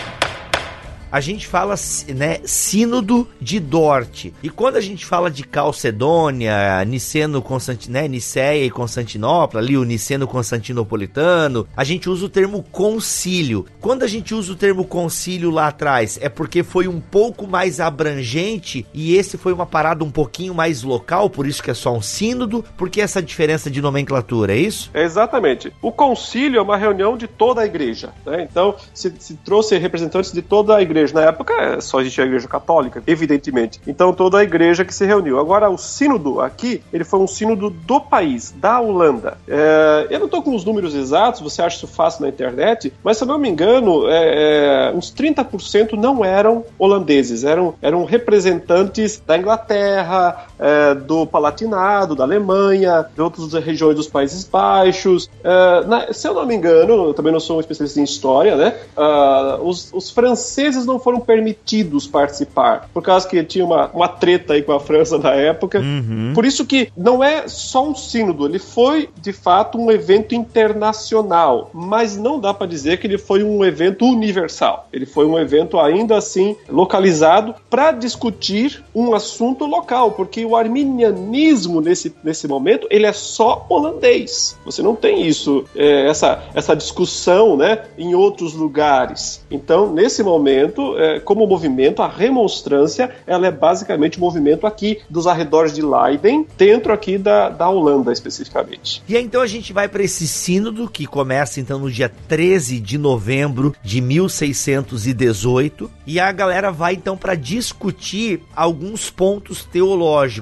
A 1.14 1.20
gente 1.20 1.46
fala, 1.46 1.76
né, 2.08 2.40
Sínodo 2.44 3.28
de 3.40 3.60
Dort. 3.60 4.32
E 4.42 4.50
quando 4.50 4.74
a 4.74 4.80
gente 4.80 5.06
fala 5.06 5.30
de 5.30 5.44
Calcedônia, 5.44 6.84
Niceno 6.84 7.40
né, 7.88 8.08
Niceia 8.08 8.64
e 8.64 8.70
Constantinopla, 8.70 9.60
ali 9.60 9.78
o 9.78 9.84
Niceno 9.84 10.26
Constantinopolitano, 10.26 11.68
a 11.76 11.84
gente 11.84 12.10
usa 12.10 12.26
o 12.26 12.28
termo 12.28 12.64
concílio. 12.64 13.64
Quando 13.80 14.02
a 14.02 14.08
gente 14.08 14.34
usa 14.34 14.54
o 14.54 14.56
termo 14.56 14.84
concílio 14.84 15.52
lá 15.52 15.68
atrás, 15.68 16.18
é 16.20 16.28
porque 16.28 16.64
foi 16.64 16.88
um 16.88 17.00
pouco 17.00 17.46
mais 17.46 17.78
abrangente 17.78 18.84
e 18.92 19.14
esse 19.14 19.38
foi 19.38 19.52
uma 19.52 19.66
parada 19.66 20.02
um 20.02 20.10
pouquinho 20.10 20.52
mais 20.52 20.82
local, 20.82 21.30
por 21.30 21.46
isso 21.46 21.62
que 21.62 21.70
é 21.70 21.74
só 21.74 21.94
um 21.94 22.02
sínodo, 22.02 22.64
porque 22.76 23.00
essa 23.00 23.22
diferença 23.22 23.70
de 23.70 23.80
nomenclatura, 23.80 24.52
é 24.52 24.58
isso? 24.58 24.90
É 24.92 25.04
exatamente. 25.04 25.72
O 25.80 25.92
concílio 25.92 26.58
é 26.58 26.62
uma 26.62 26.76
reunião 26.76 27.16
de 27.16 27.28
toda 27.28 27.60
a 27.60 27.66
igreja, 27.66 28.12
né? 28.26 28.48
Então, 28.50 28.74
se, 28.92 29.14
se 29.20 29.34
trouxe 29.34 29.78
representantes 29.78 30.32
de 30.32 30.42
toda 30.42 30.74
a 30.74 30.82
igreja 30.82 31.03
igreja. 31.04 31.14
Na 31.14 31.22
época 31.22 31.80
só 31.80 32.00
existia 32.00 32.24
a 32.24 32.26
igreja 32.26 32.48
católica, 32.48 33.02
evidentemente. 33.06 33.80
Então 33.86 34.12
toda 34.12 34.38
a 34.38 34.42
igreja 34.42 34.84
que 34.84 34.94
se 34.94 35.04
reuniu. 35.04 35.38
Agora, 35.38 35.68
o 35.68 35.78
sínodo 35.78 36.40
aqui, 36.40 36.82
ele 36.92 37.04
foi 37.04 37.20
um 37.20 37.26
sínodo 37.26 37.70
do 37.70 38.00
país, 38.00 38.52
da 38.56 38.80
Holanda. 38.80 39.36
É, 39.46 40.06
eu 40.10 40.18
não 40.18 40.26
estou 40.26 40.42
com 40.42 40.54
os 40.54 40.64
números 40.64 40.94
exatos, 40.94 41.40
você 41.40 41.62
acha 41.62 41.76
isso 41.76 41.86
fácil 41.86 42.22
na 42.22 42.28
internet, 42.28 42.92
mas 43.02 43.18
se 43.18 43.24
eu 43.24 43.28
não 43.28 43.38
me 43.38 43.48
engano, 43.48 44.08
é, 44.08 44.90
é, 44.90 44.92
uns 44.94 45.12
30% 45.12 45.92
não 45.92 46.24
eram 46.24 46.64
holandeses, 46.78 47.44
eram, 47.44 47.74
eram 47.82 48.04
representantes 48.04 49.22
da 49.24 49.36
Inglaterra, 49.36 50.46
é, 50.58 50.94
do 50.94 51.26
Palatinado, 51.26 52.14
da 52.14 52.24
Alemanha, 52.24 53.06
de 53.14 53.20
outras 53.20 53.52
regiões 53.54 53.96
dos 53.96 54.06
Países 54.06 54.44
Baixos. 54.44 55.28
É, 55.42 55.86
na, 55.86 56.12
se 56.12 56.26
eu 56.26 56.34
não 56.34 56.46
me 56.46 56.54
engano, 56.54 57.08
eu 57.08 57.14
também 57.14 57.32
não 57.32 57.40
sou 57.40 57.56
um 57.56 57.60
especialista 57.60 58.00
em 58.00 58.04
história, 58.04 58.56
né? 58.56 58.74
Uh, 58.96 59.66
os, 59.66 59.92
os 59.92 60.10
franceses 60.10 60.86
não 60.86 60.98
foram 60.98 61.20
permitidos 61.20 62.06
participar, 62.06 62.88
por 62.92 63.02
causa 63.02 63.28
que 63.28 63.42
tinha 63.44 63.64
uma, 63.64 63.88
uma 63.88 64.08
treta 64.08 64.54
aí 64.54 64.62
com 64.62 64.72
a 64.72 64.80
França 64.80 65.18
na 65.18 65.32
época. 65.32 65.80
Uhum. 65.80 66.32
Por 66.34 66.44
isso 66.44 66.64
que 66.64 66.90
não 66.96 67.22
é 67.22 67.48
só 67.48 67.86
um 67.86 67.94
sínodo, 67.94 68.46
ele 68.46 68.58
foi 68.58 69.08
de 69.20 69.32
fato 69.32 69.78
um 69.78 69.90
evento 69.90 70.34
internacional, 70.34 71.70
mas 71.72 72.16
não 72.16 72.38
dá 72.38 72.52
para 72.54 72.66
dizer 72.66 72.98
que 72.98 73.06
ele 73.06 73.18
foi 73.18 73.42
um 73.42 73.64
evento 73.64 74.04
universal. 74.04 74.88
Ele 74.92 75.06
foi 75.06 75.26
um 75.26 75.38
evento 75.38 75.78
ainda 75.78 76.16
assim 76.16 76.56
localizado 76.68 77.54
para 77.68 77.92
discutir 77.92 78.84
um 78.94 79.14
assunto 79.14 79.64
local, 79.66 80.12
porque 80.12 80.43
o 80.44 80.56
arminianismo 80.56 81.80
nesse, 81.80 82.14
nesse 82.22 82.46
momento 82.46 82.86
ele 82.90 83.06
é 83.06 83.12
só 83.12 83.66
holandês. 83.68 84.56
Você 84.64 84.82
não 84.82 84.94
tem 84.94 85.26
isso, 85.26 85.64
é, 85.74 86.08
essa, 86.08 86.44
essa 86.54 86.74
discussão, 86.74 87.56
né, 87.56 87.84
em 87.96 88.14
outros 88.14 88.54
lugares. 88.54 89.44
Então, 89.50 89.92
nesse 89.92 90.22
momento 90.22 90.98
é, 90.98 91.20
como 91.20 91.46
movimento, 91.46 92.02
a 92.02 92.08
remonstrância, 92.08 93.10
ela 93.26 93.46
é 93.46 93.50
basicamente 93.50 94.18
o 94.18 94.20
um 94.20 94.24
movimento 94.24 94.66
aqui 94.66 95.00
dos 95.08 95.26
arredores 95.26 95.74
de 95.74 95.82
Leiden, 95.82 96.46
dentro 96.56 96.92
aqui 96.92 97.18
da, 97.18 97.48
da 97.48 97.68
Holanda 97.68 98.12
especificamente. 98.12 99.02
E 99.08 99.16
aí, 99.16 99.24
então 99.24 99.40
a 99.40 99.46
gente 99.46 99.72
vai 99.72 99.88
para 99.88 100.02
esse 100.02 100.26
sínodo 100.26 100.88
que 100.88 101.06
começa 101.06 101.60
então 101.60 101.78
no 101.78 101.90
dia 101.90 102.08
13 102.08 102.80
de 102.80 102.98
novembro 102.98 103.74
de 103.82 104.00
1618 104.00 105.90
e 106.06 106.20
a 106.20 106.30
galera 106.32 106.70
vai 106.70 106.94
então 106.94 107.16
para 107.16 107.34
discutir 107.34 108.40
alguns 108.54 109.10
pontos 109.10 109.64
teológicos. 109.64 110.33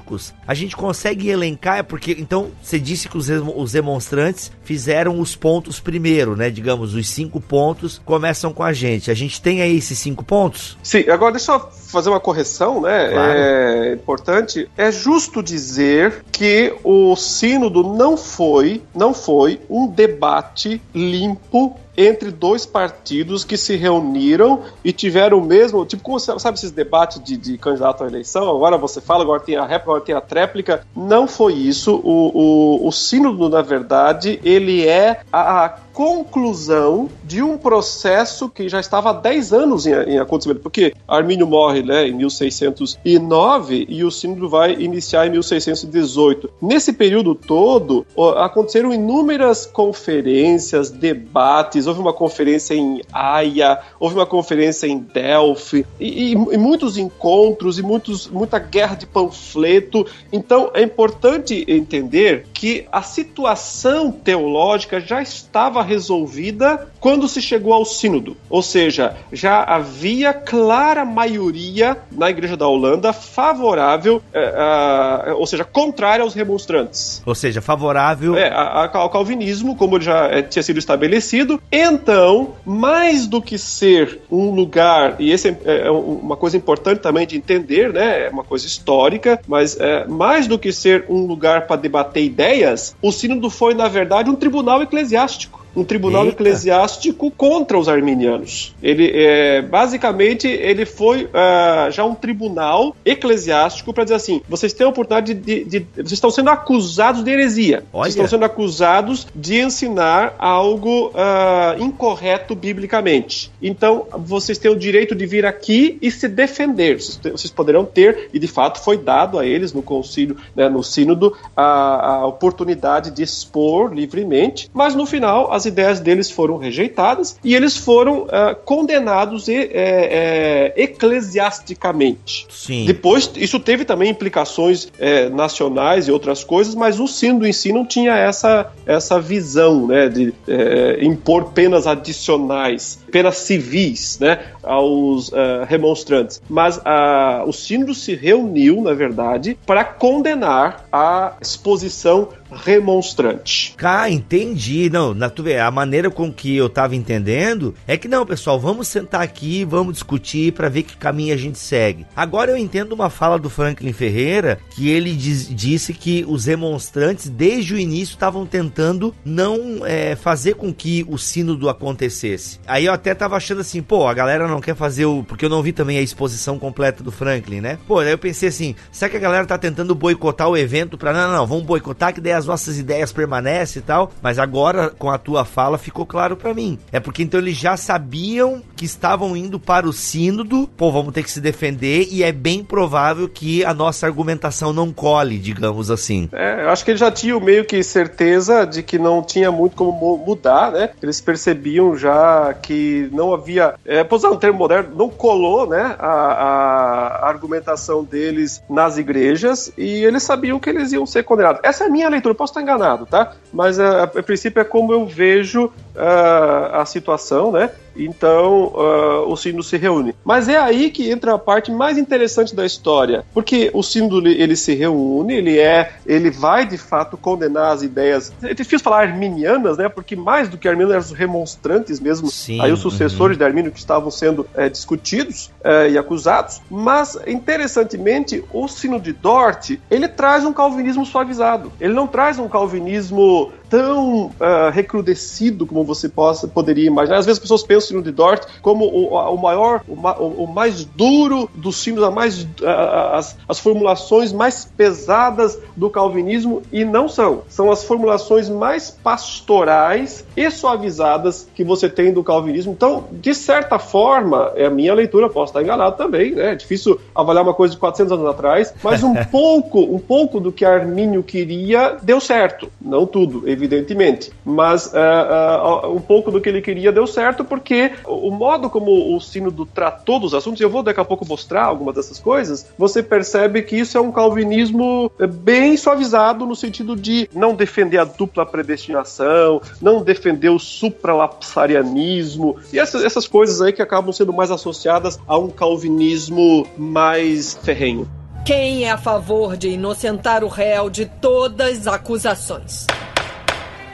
A 0.47 0.53
gente 0.53 0.75
consegue 0.75 1.29
elencar, 1.29 1.77
é 1.77 1.83
porque 1.83 2.15
então 2.19 2.51
você 2.61 2.79
disse 2.79 3.07
que 3.07 3.17
os, 3.17 3.29
os 3.29 3.71
demonstrantes 3.71 4.51
fizeram 4.63 5.19
os 5.19 5.35
pontos 5.35 5.79
primeiro, 5.79 6.35
né? 6.35 6.49
Digamos, 6.49 6.93
os 6.93 7.09
cinco 7.09 7.39
pontos 7.39 8.01
começam 8.05 8.53
com 8.53 8.63
a 8.63 8.73
gente. 8.73 9.11
A 9.11 9.13
gente 9.13 9.41
tem 9.41 9.61
aí 9.61 9.77
esses 9.77 9.97
cinco 9.97 10.23
pontos? 10.23 10.77
Sim, 10.83 11.09
agora 11.09 11.33
deixa 11.33 11.51
eu 11.51 11.59
fazer 11.59 12.09
uma 12.09 12.19
correção, 12.19 12.81
né? 12.81 13.09
Claro. 13.09 13.31
É 13.31 13.93
importante. 13.93 14.69
É 14.77 14.91
justo 14.91 15.43
dizer 15.43 16.23
que 16.31 16.73
o 16.83 17.15
sínodo 17.15 17.83
não 17.83 18.17
foi, 18.17 18.81
não 18.95 19.13
foi 19.13 19.61
um 19.69 19.87
debate 19.87 20.81
limpo 20.93 21.77
entre 21.95 22.31
dois 22.31 22.65
partidos 22.65 23.43
que 23.43 23.57
se 23.57 23.75
reuniram 23.75 24.61
e 24.83 24.91
tiveram 24.91 25.37
o 25.37 25.45
mesmo, 25.45 25.85
tipo, 25.85 26.03
como 26.03 26.19
sabe 26.19 26.57
esses 26.57 26.71
debates 26.71 27.23
de, 27.23 27.37
de 27.37 27.57
candidato 27.57 28.03
à 28.03 28.07
eleição? 28.07 28.49
Agora 28.49 28.77
você 28.77 28.99
fala, 28.99 29.23
agora 29.23 29.39
tem 29.39 29.55
a 29.55 29.65
réplica, 29.65 29.91
agora 29.91 30.01
tem 30.01 30.15
a 30.15 30.21
tréplica. 30.21 30.87
Não 30.95 31.27
foi 31.27 31.53
isso. 31.53 31.95
O, 32.03 32.83
o, 32.83 32.87
o 32.87 32.91
sínodo, 32.91 33.49
na 33.49 33.61
verdade, 33.61 34.39
ele 34.43 34.87
é 34.87 35.21
a, 35.31 35.65
a 35.65 35.69
conclusão 35.93 37.07
de 37.23 37.41
um 37.41 37.57
processo 37.57 38.49
que 38.49 38.67
já 38.67 38.79
estava 38.79 39.11
há 39.11 39.13
10 39.13 39.53
anos 39.53 39.85
em, 39.85 39.91
em, 39.91 40.19
acontecimento, 40.19 40.61
porque 40.61 40.93
Armínio 41.07 41.45
morre 41.45 41.83
né, 41.83 42.07
em 42.07 42.13
1609 42.13 43.85
e 43.87 44.03
o 44.03 44.09
sínodo 44.09 44.49
vai 44.49 44.73
iniciar 44.73 45.27
em 45.27 45.29
1618. 45.29 46.49
Nesse 46.61 46.91
período 46.91 47.35
todo, 47.35 48.05
aconteceram 48.37 48.91
inúmeras 48.91 49.65
conferências, 49.67 50.89
debates, 50.89 51.85
houve 51.85 52.01
uma 52.01 52.13
conferência 52.13 52.73
em 52.73 53.01
Haia, 53.11 53.79
houve 53.99 54.15
uma 54.15 54.25
conferência 54.25 54.87
em 54.87 54.97
Delphi, 54.97 55.85
e, 55.99 56.31
e, 56.31 56.31
e 56.31 56.57
muitos 56.57 56.97
encontros, 56.97 57.77
e 57.77 57.83
muitos, 57.83 58.27
muita 58.27 58.57
guerra 58.57 58.95
de 58.95 59.05
panfleto. 59.05 60.05
Então 60.31 60.71
é 60.73 60.81
importante 60.81 61.63
entender 61.67 62.47
que 62.51 62.85
a 62.91 63.03
situação 63.03 64.11
teológica 64.11 64.99
já 64.99 65.21
estava 65.21 65.82
resolvida 65.83 66.87
quando 66.99 67.27
se 67.27 67.41
chegou 67.41 67.73
ao 67.73 67.85
sínodo. 67.85 68.35
Ou 68.49 68.61
seja, 68.61 69.15
já 69.31 69.63
havia 69.63 70.33
clara 70.33 71.05
maioria 71.05 71.97
na 72.11 72.29
Igreja 72.29 72.57
da 72.57 72.67
Holanda 72.67 73.13
favorável, 73.13 74.21
é, 74.33 75.33
ou 75.37 75.45
seja, 75.45 75.63
contrária 75.63 76.23
aos 76.23 76.33
remonstrantes. 76.33 77.21
Ou 77.25 77.35
seja, 77.35 77.61
favorável 77.61 78.35
é, 78.37 78.51
ao 78.53 79.09
calvinismo, 79.09 79.75
como 79.75 79.99
já 79.99 80.27
é, 80.27 80.41
tinha 80.41 80.63
sido 80.63 80.79
estabelecido, 80.79 81.61
então, 81.71 82.53
mais 82.65 83.27
do 83.27 83.41
que 83.41 83.57
ser 83.57 84.21
um 84.31 84.51
lugar, 84.51 85.15
e 85.19 85.31
essa 85.31 85.49
é, 85.49 85.87
é 85.87 85.91
uma 85.91 86.35
coisa 86.37 86.57
importante 86.57 86.99
também 86.99 87.27
de 87.27 87.35
entender, 87.35 87.91
né? 87.91 88.27
É 88.27 88.29
uma 88.29 88.43
coisa 88.43 88.65
histórica, 88.65 89.39
mas 89.47 89.77
é, 89.79 90.05
mais 90.07 90.47
do 90.47 90.57
que 90.57 90.71
ser 90.71 91.05
um 91.09 91.25
lugar 91.25 91.67
para 91.67 91.75
debater 91.75 92.23
ideias, 92.23 92.95
o 93.01 93.11
Sínodo 93.11 93.49
foi, 93.49 93.73
na 93.73 93.87
verdade, 93.87 94.29
um 94.29 94.35
tribunal 94.35 94.81
eclesiástico 94.81 95.63
um 95.75 95.83
tribunal 95.83 96.25
Eita. 96.25 96.35
eclesiástico 96.35 97.31
contra 97.31 97.77
os 97.77 97.87
arminianos. 97.87 98.75
Ele 98.81 99.11
é, 99.13 99.61
basicamente 99.61 100.47
ele 100.47 100.85
foi 100.85 101.25
uh, 101.25 101.91
já 101.91 102.03
um 102.03 102.15
tribunal 102.15 102.95
eclesiástico 103.05 103.93
para 103.93 104.03
dizer 104.03 104.15
assim: 104.15 104.41
vocês 104.47 104.73
têm 104.73 104.85
a 104.85 104.89
oportunidade 104.89 105.33
de, 105.33 105.63
de, 105.63 105.79
de, 105.79 105.87
vocês 105.95 106.13
estão 106.13 106.31
sendo 106.31 106.49
acusados 106.49 107.23
de 107.23 107.31
heresia, 107.31 107.83
Olha. 107.91 108.03
vocês 108.03 108.15
estão 108.15 108.27
sendo 108.27 108.45
acusados 108.45 109.27
de 109.35 109.59
ensinar 109.59 110.35
algo 110.37 111.07
uh, 111.07 111.81
incorreto 111.81 112.55
biblicamente. 112.55 113.51
Então 113.61 114.05
vocês 114.17 114.57
têm 114.57 114.71
o 114.71 114.75
direito 114.75 115.15
de 115.15 115.25
vir 115.25 115.45
aqui 115.45 115.97
e 116.01 116.11
se 116.11 116.27
defender. 116.27 116.97
Vocês 116.97 117.51
poderão 117.51 117.85
ter 117.85 118.29
e 118.33 118.39
de 118.39 118.47
fato 118.47 118.83
foi 118.83 118.97
dado 118.97 119.39
a 119.39 119.45
eles 119.45 119.73
no 119.73 119.81
concílio, 119.81 120.37
né, 120.55 120.69
no 120.69 120.83
sínodo 120.83 121.35
a, 121.55 122.15
a 122.15 122.27
oportunidade 122.27 123.11
de 123.11 123.23
expor 123.23 123.93
livremente, 123.93 124.69
mas 124.73 124.95
no 124.95 125.05
final 125.05 125.51
as 125.51 125.62
as 125.63 125.65
ideias 125.65 125.99
deles 125.99 126.29
foram 126.29 126.57
rejeitadas 126.57 127.37
e 127.43 127.55
eles 127.55 127.77
foram 127.77 128.23
uh, 128.23 128.55
condenados 128.65 129.47
e, 129.47 129.55
é, 129.55 130.73
é, 130.75 130.83
eclesiasticamente. 130.83 132.45
Sim. 132.49 132.85
Depois, 132.85 133.31
isso 133.35 133.59
teve 133.59 133.85
também 133.85 134.09
implicações 134.09 134.91
é, 134.99 135.29
nacionais 135.29 136.07
e 136.07 136.11
outras 136.11 136.43
coisas, 136.43 136.75
mas 136.75 136.99
o 136.99 137.07
sínodo 137.07 137.47
em 137.47 137.53
si 137.53 137.71
não 137.71 137.85
tinha 137.85 138.15
essa, 138.15 138.71
essa 138.85 139.19
visão 139.19 139.87
né, 139.87 140.09
de 140.09 140.33
é, 140.47 141.03
impor 141.03 141.51
penas 141.51 141.87
adicionais 141.87 143.02
apenas 143.13 143.37
civis, 143.37 144.17
né, 144.19 144.39
aos 144.63 145.29
uh, 145.29 145.65
remonstrantes. 145.67 146.41
Mas 146.49 146.77
uh, 146.77 147.47
o 147.47 147.53
sínodo 147.53 147.93
se 147.93 148.15
reuniu, 148.15 148.81
na 148.81 148.93
verdade, 148.95 149.55
para 149.67 149.83
condenar 149.83 150.87
a 150.91 151.33
exposição 151.39 152.29
remonstrante. 152.53 153.73
Cá, 153.77 154.09
entendi. 154.09 154.89
Não, 154.89 155.13
na, 155.13 155.29
tu 155.29 155.43
vê, 155.43 155.59
a 155.59 155.71
maneira 155.71 156.09
com 156.09 156.31
que 156.31 156.55
eu 156.55 156.69
tava 156.69 156.95
entendendo 156.95 157.73
é 157.87 157.97
que 157.97 158.07
não, 158.07 158.25
pessoal, 158.25 158.59
vamos 158.59 158.87
sentar 158.87 159.21
aqui, 159.21 159.65
vamos 159.65 159.93
discutir 159.93 160.53
para 160.53 160.69
ver 160.69 160.83
que 160.83 160.97
caminho 160.97 161.33
a 161.33 161.37
gente 161.37 161.57
segue. 161.57 162.05
Agora 162.15 162.51
eu 162.51 162.57
entendo 162.57 162.93
uma 162.93 163.09
fala 163.09 163.39
do 163.39 163.49
Franklin 163.49 163.93
Ferreira 163.93 164.59
que 164.75 164.89
ele 164.89 165.13
diz, 165.13 165.47
disse 165.53 165.93
que 165.93 166.25
os 166.27 166.45
remonstrantes 166.45 167.29
desde 167.29 167.73
o 167.73 167.79
início 167.79 168.13
estavam 168.13 168.45
tentando 168.45 169.13
não 169.25 169.85
é, 169.85 170.15
fazer 170.15 170.55
com 170.55 170.73
que 170.73 171.05
o 171.09 171.17
sínodo 171.17 171.69
acontecesse. 171.69 172.59
Aí 172.67 172.85
eu 172.85 172.93
até 173.03 173.13
tava 173.13 173.35
achando 173.35 173.59
assim, 173.59 173.81
pô, 173.81 174.07
a 174.07 174.13
galera 174.13 174.47
não 174.47 174.61
quer 174.61 174.75
fazer 174.75 175.05
o. 175.05 175.23
Porque 175.23 175.43
eu 175.43 175.49
não 175.49 175.61
vi 175.61 175.73
também 175.73 175.97
a 175.97 176.01
exposição 176.01 176.57
completa 176.57 177.03
do 177.03 177.11
Franklin, 177.11 177.59
né? 177.59 177.77
Pô, 177.85 177.99
aí 177.99 178.09
eu 178.09 178.17
pensei 178.17 178.47
assim, 178.47 178.75
será 178.91 179.09
que 179.09 179.17
a 179.17 179.19
galera 179.19 179.45
tá 179.45 179.57
tentando 179.57 179.93
boicotar 179.93 180.47
o 180.47 180.55
evento 180.55 180.97
pra. 180.97 181.11
Não, 181.11 181.27
não, 181.27 181.37
não, 181.37 181.47
vamos 181.47 181.65
boicotar 181.65 182.13
que 182.13 182.21
daí 182.21 182.31
as 182.31 182.45
nossas 182.45 182.79
ideias 182.79 183.11
permanecem 183.11 183.81
e 183.81 183.85
tal. 183.85 184.11
Mas 184.21 184.39
agora, 184.39 184.89
com 184.89 185.11
a 185.11 185.17
tua 185.17 185.43
fala, 185.43 185.77
ficou 185.77 186.05
claro 186.05 186.37
para 186.37 186.53
mim. 186.53 186.79
É 186.91 186.99
porque 186.99 187.23
então 187.23 187.39
eles 187.39 187.57
já 187.57 187.75
sabiam 187.75 188.63
que 188.75 188.85
estavam 188.85 189.35
indo 189.35 189.59
para 189.59 189.87
o 189.87 189.91
sínodo, 189.91 190.69
pô, 190.77 190.91
vamos 190.91 191.13
ter 191.13 191.23
que 191.23 191.31
se 191.31 191.41
defender, 191.41 192.07
e 192.09 192.23
é 192.23 192.31
bem 192.31 192.63
provável 192.63 193.27
que 193.27 193.65
a 193.65 193.73
nossa 193.73 194.05
argumentação 194.05 194.71
não 194.71 194.93
cole, 194.93 195.37
digamos 195.37 195.91
assim. 195.91 196.29
É, 196.31 196.63
eu 196.63 196.69
acho 196.69 196.85
que 196.85 196.91
eles 196.91 196.99
já 197.01 197.11
tinham 197.11 197.39
meio 197.39 197.65
que 197.65 197.83
certeza 197.83 198.65
de 198.65 198.81
que 198.81 198.97
não 198.97 199.21
tinha 199.21 199.51
muito 199.51 199.75
como 199.75 200.17
mudar, 200.17 200.71
né? 200.71 200.89
Eles 201.01 201.19
percebiam 201.19 201.97
já 201.97 202.53
que 202.53 202.92
não 203.11 203.33
havia, 203.33 203.75
é, 203.85 204.05
usar 204.09 204.29
um 204.29 204.37
termo 204.37 204.59
moderno, 204.59 204.95
não 204.95 205.09
colou, 205.09 205.67
né, 205.67 205.95
a, 205.99 206.07
a 206.07 207.27
argumentação 207.27 208.03
deles 208.03 208.63
nas 208.69 208.97
igrejas, 208.97 209.71
e 209.77 210.03
eles 210.03 210.23
sabiam 210.23 210.59
que 210.59 210.69
eles 210.69 210.91
iam 210.91 211.05
ser 211.05 211.23
condenados. 211.23 211.61
Essa 211.63 211.85
é 211.85 211.87
a 211.87 211.89
minha 211.89 212.09
leitura, 212.09 212.35
posso 212.35 212.51
estar 212.51 212.61
enganado, 212.61 213.05
tá? 213.05 213.33
Mas 213.51 213.79
a, 213.79 214.01
a, 214.01 214.03
a 214.03 214.23
princípio 214.23 214.61
é 214.61 214.63
como 214.63 214.93
eu 214.93 215.05
vejo 215.05 215.71
uh, 215.95 216.75
a 216.75 216.85
situação, 216.85 217.51
né? 217.51 217.69
Então 217.95 218.73
uh, 218.73 219.31
o 219.31 219.37
sínodo 219.37 219.63
se 219.63 219.77
reúne. 219.77 220.15
Mas 220.23 220.49
é 220.49 220.57
aí 220.57 220.89
que 220.89 221.09
entra 221.09 221.35
a 221.35 221.39
parte 221.39 221.71
mais 221.71 221.97
interessante 221.97 222.55
da 222.55 222.65
história, 222.65 223.23
porque 223.33 223.69
o 223.73 223.83
sínodo 223.83 224.27
ele 224.27 224.55
se 224.55 224.73
reúne, 224.73 225.35
ele 225.35 225.59
é, 225.59 225.93
ele 226.05 226.31
vai 226.31 226.65
de 226.65 226.77
fato 226.77 227.15
condenar 227.17 227.71
as 227.71 227.83
ideias. 227.83 228.33
É 228.41 228.53
difícil 228.53 228.79
falar 228.79 229.01
arminianas, 229.01 229.77
né? 229.77 229.87
Porque 229.89 230.15
mais 230.15 230.49
do 230.49 230.57
que 230.57 230.67
arminianos 230.67 230.93
eram 230.93 231.05
os 231.05 231.11
remonstrantes 231.11 231.99
mesmo, 231.99 232.27
Sim, 232.29 232.59
aí 232.61 232.71
os 232.71 232.79
sucessores 232.79 233.35
uhum. 233.35 233.39
de 233.39 233.43
Armínio 233.43 233.71
que 233.71 233.79
estavam 233.79 234.09
sendo 234.09 234.47
é, 234.55 234.69
discutidos 234.69 235.51
é, 235.63 235.91
e 235.91 235.97
acusados. 235.97 236.61
Mas 236.69 237.17
interessantemente, 237.27 238.43
o 238.51 238.67
sínodo 238.67 239.03
de 239.03 239.13
Dort 239.13 239.77
ele 239.89 240.07
traz 240.07 240.43
um 240.45 240.53
calvinismo 240.53 241.05
suavizado. 241.05 241.71
Ele 241.79 241.93
não 241.93 242.07
traz 242.07 242.39
um 242.39 242.47
calvinismo 242.47 243.51
tão 243.73 244.25
uh, 244.25 244.69
recrudescido 244.71 245.65
como 245.65 245.83
você 245.83 246.07
possa, 246.07 246.47
poderia 246.47 246.85
imaginar. 246.85 247.17
Às 247.17 247.25
vezes 247.25 247.39
as 247.39 247.41
pessoas 247.41 247.63
pensam 247.63 247.97
no 247.97 248.03
de 248.03 248.11
Dort 248.11 248.45
como 248.61 248.85
o, 248.85 249.15
o 249.15 249.35
maior, 249.41 249.81
o, 249.87 249.93
o, 249.93 250.47
mais 250.47 250.85
duro 250.85 251.49
dos 251.55 251.77
símbolos, 251.77 252.07
a 252.07 252.11
mais, 252.11 252.43
uh, 252.43 253.13
as, 253.13 253.35
as 253.49 253.57
formulações 253.59 254.31
mais 254.31 254.63
pesadas 254.77 255.57
do 255.75 255.89
calvinismo, 255.89 256.61
e 256.71 256.85
não 256.85 257.09
são. 257.09 257.41
São 257.49 257.71
as 257.71 257.83
formulações 257.83 258.47
mais 258.47 258.91
pastorais 258.91 260.23
e 260.37 260.51
suavizadas 260.51 261.49
que 261.55 261.63
você 261.63 261.89
tem 261.89 262.13
do 262.13 262.23
calvinismo. 262.23 262.73
Então, 262.73 263.05
de 263.11 263.33
certa 263.33 263.79
forma, 263.79 264.51
é 264.55 264.67
a 264.67 264.69
minha 264.69 264.93
leitura, 264.93 265.31
posso 265.31 265.49
estar 265.49 265.63
enganado 265.63 265.97
também, 265.97 266.35
né? 266.35 266.51
É 266.51 266.55
difícil 266.55 266.99
avaliar 267.15 267.43
uma 267.43 267.55
coisa 267.55 267.73
de 267.73 267.79
400 267.79 268.11
anos 268.11 268.27
atrás, 268.27 268.71
mas 268.83 269.01
um 269.01 269.15
pouco, 269.31 269.79
um 269.79 269.97
pouco 269.97 270.39
do 270.39 270.51
que 270.51 270.63
Armínio 270.63 271.23
queria 271.23 271.97
deu 272.03 272.19
certo. 272.19 272.71
Não 272.79 273.07
tudo, 273.07 273.49
evidentemente 273.49 273.62
evidentemente. 273.63 274.31
Mas 274.43 274.87
uh, 274.87 275.87
uh, 275.87 275.95
um 275.95 276.01
pouco 276.01 276.29
do 276.31 276.41
que 276.41 276.49
ele 276.49 276.61
queria 276.61 276.91
deu 276.91 277.07
certo 277.07 277.45
porque 277.45 277.91
o 278.05 278.29
modo 278.31 278.69
como 278.69 279.15
o 279.15 279.21
sínodo 279.21 279.65
tratou 279.65 280.19
dos 280.19 280.33
assuntos, 280.33 280.59
e 280.59 280.63
eu 280.63 280.69
vou 280.69 280.83
daqui 280.83 280.99
a 280.99 281.05
pouco 281.05 281.25
mostrar 281.27 281.63
algumas 281.63 281.95
dessas 281.95 282.19
coisas, 282.19 282.67
você 282.77 283.01
percebe 283.01 283.61
que 283.61 283.77
isso 283.77 283.97
é 283.97 284.01
um 284.01 284.11
calvinismo 284.11 285.11
eh, 285.19 285.27
bem 285.27 285.77
suavizado 285.77 286.45
no 286.45 286.55
sentido 286.55 286.95
de 286.95 287.29
não 287.33 287.55
defender 287.55 287.97
a 287.97 288.03
dupla 288.03 288.45
predestinação, 288.45 289.61
não 289.81 290.03
defender 290.03 290.49
o 290.49 290.59
supralapsarianismo 290.59 292.57
e 292.71 292.79
essas, 292.79 293.03
essas 293.03 293.27
coisas 293.27 293.61
aí 293.61 293.71
que 293.71 293.81
acabam 293.81 294.11
sendo 294.11 294.33
mais 294.33 294.51
associadas 294.51 295.19
a 295.27 295.37
um 295.37 295.49
calvinismo 295.49 296.67
mais 296.77 297.57
ferrenho. 297.63 298.07
Quem 298.45 298.83
é 298.83 298.91
a 298.91 298.97
favor 298.97 299.55
de 299.55 299.69
inocentar 299.69 300.43
o 300.43 300.49
réu 300.49 300.89
de 300.89 301.05
todas 301.05 301.87
as 301.87 301.87
acusações? 301.87 302.85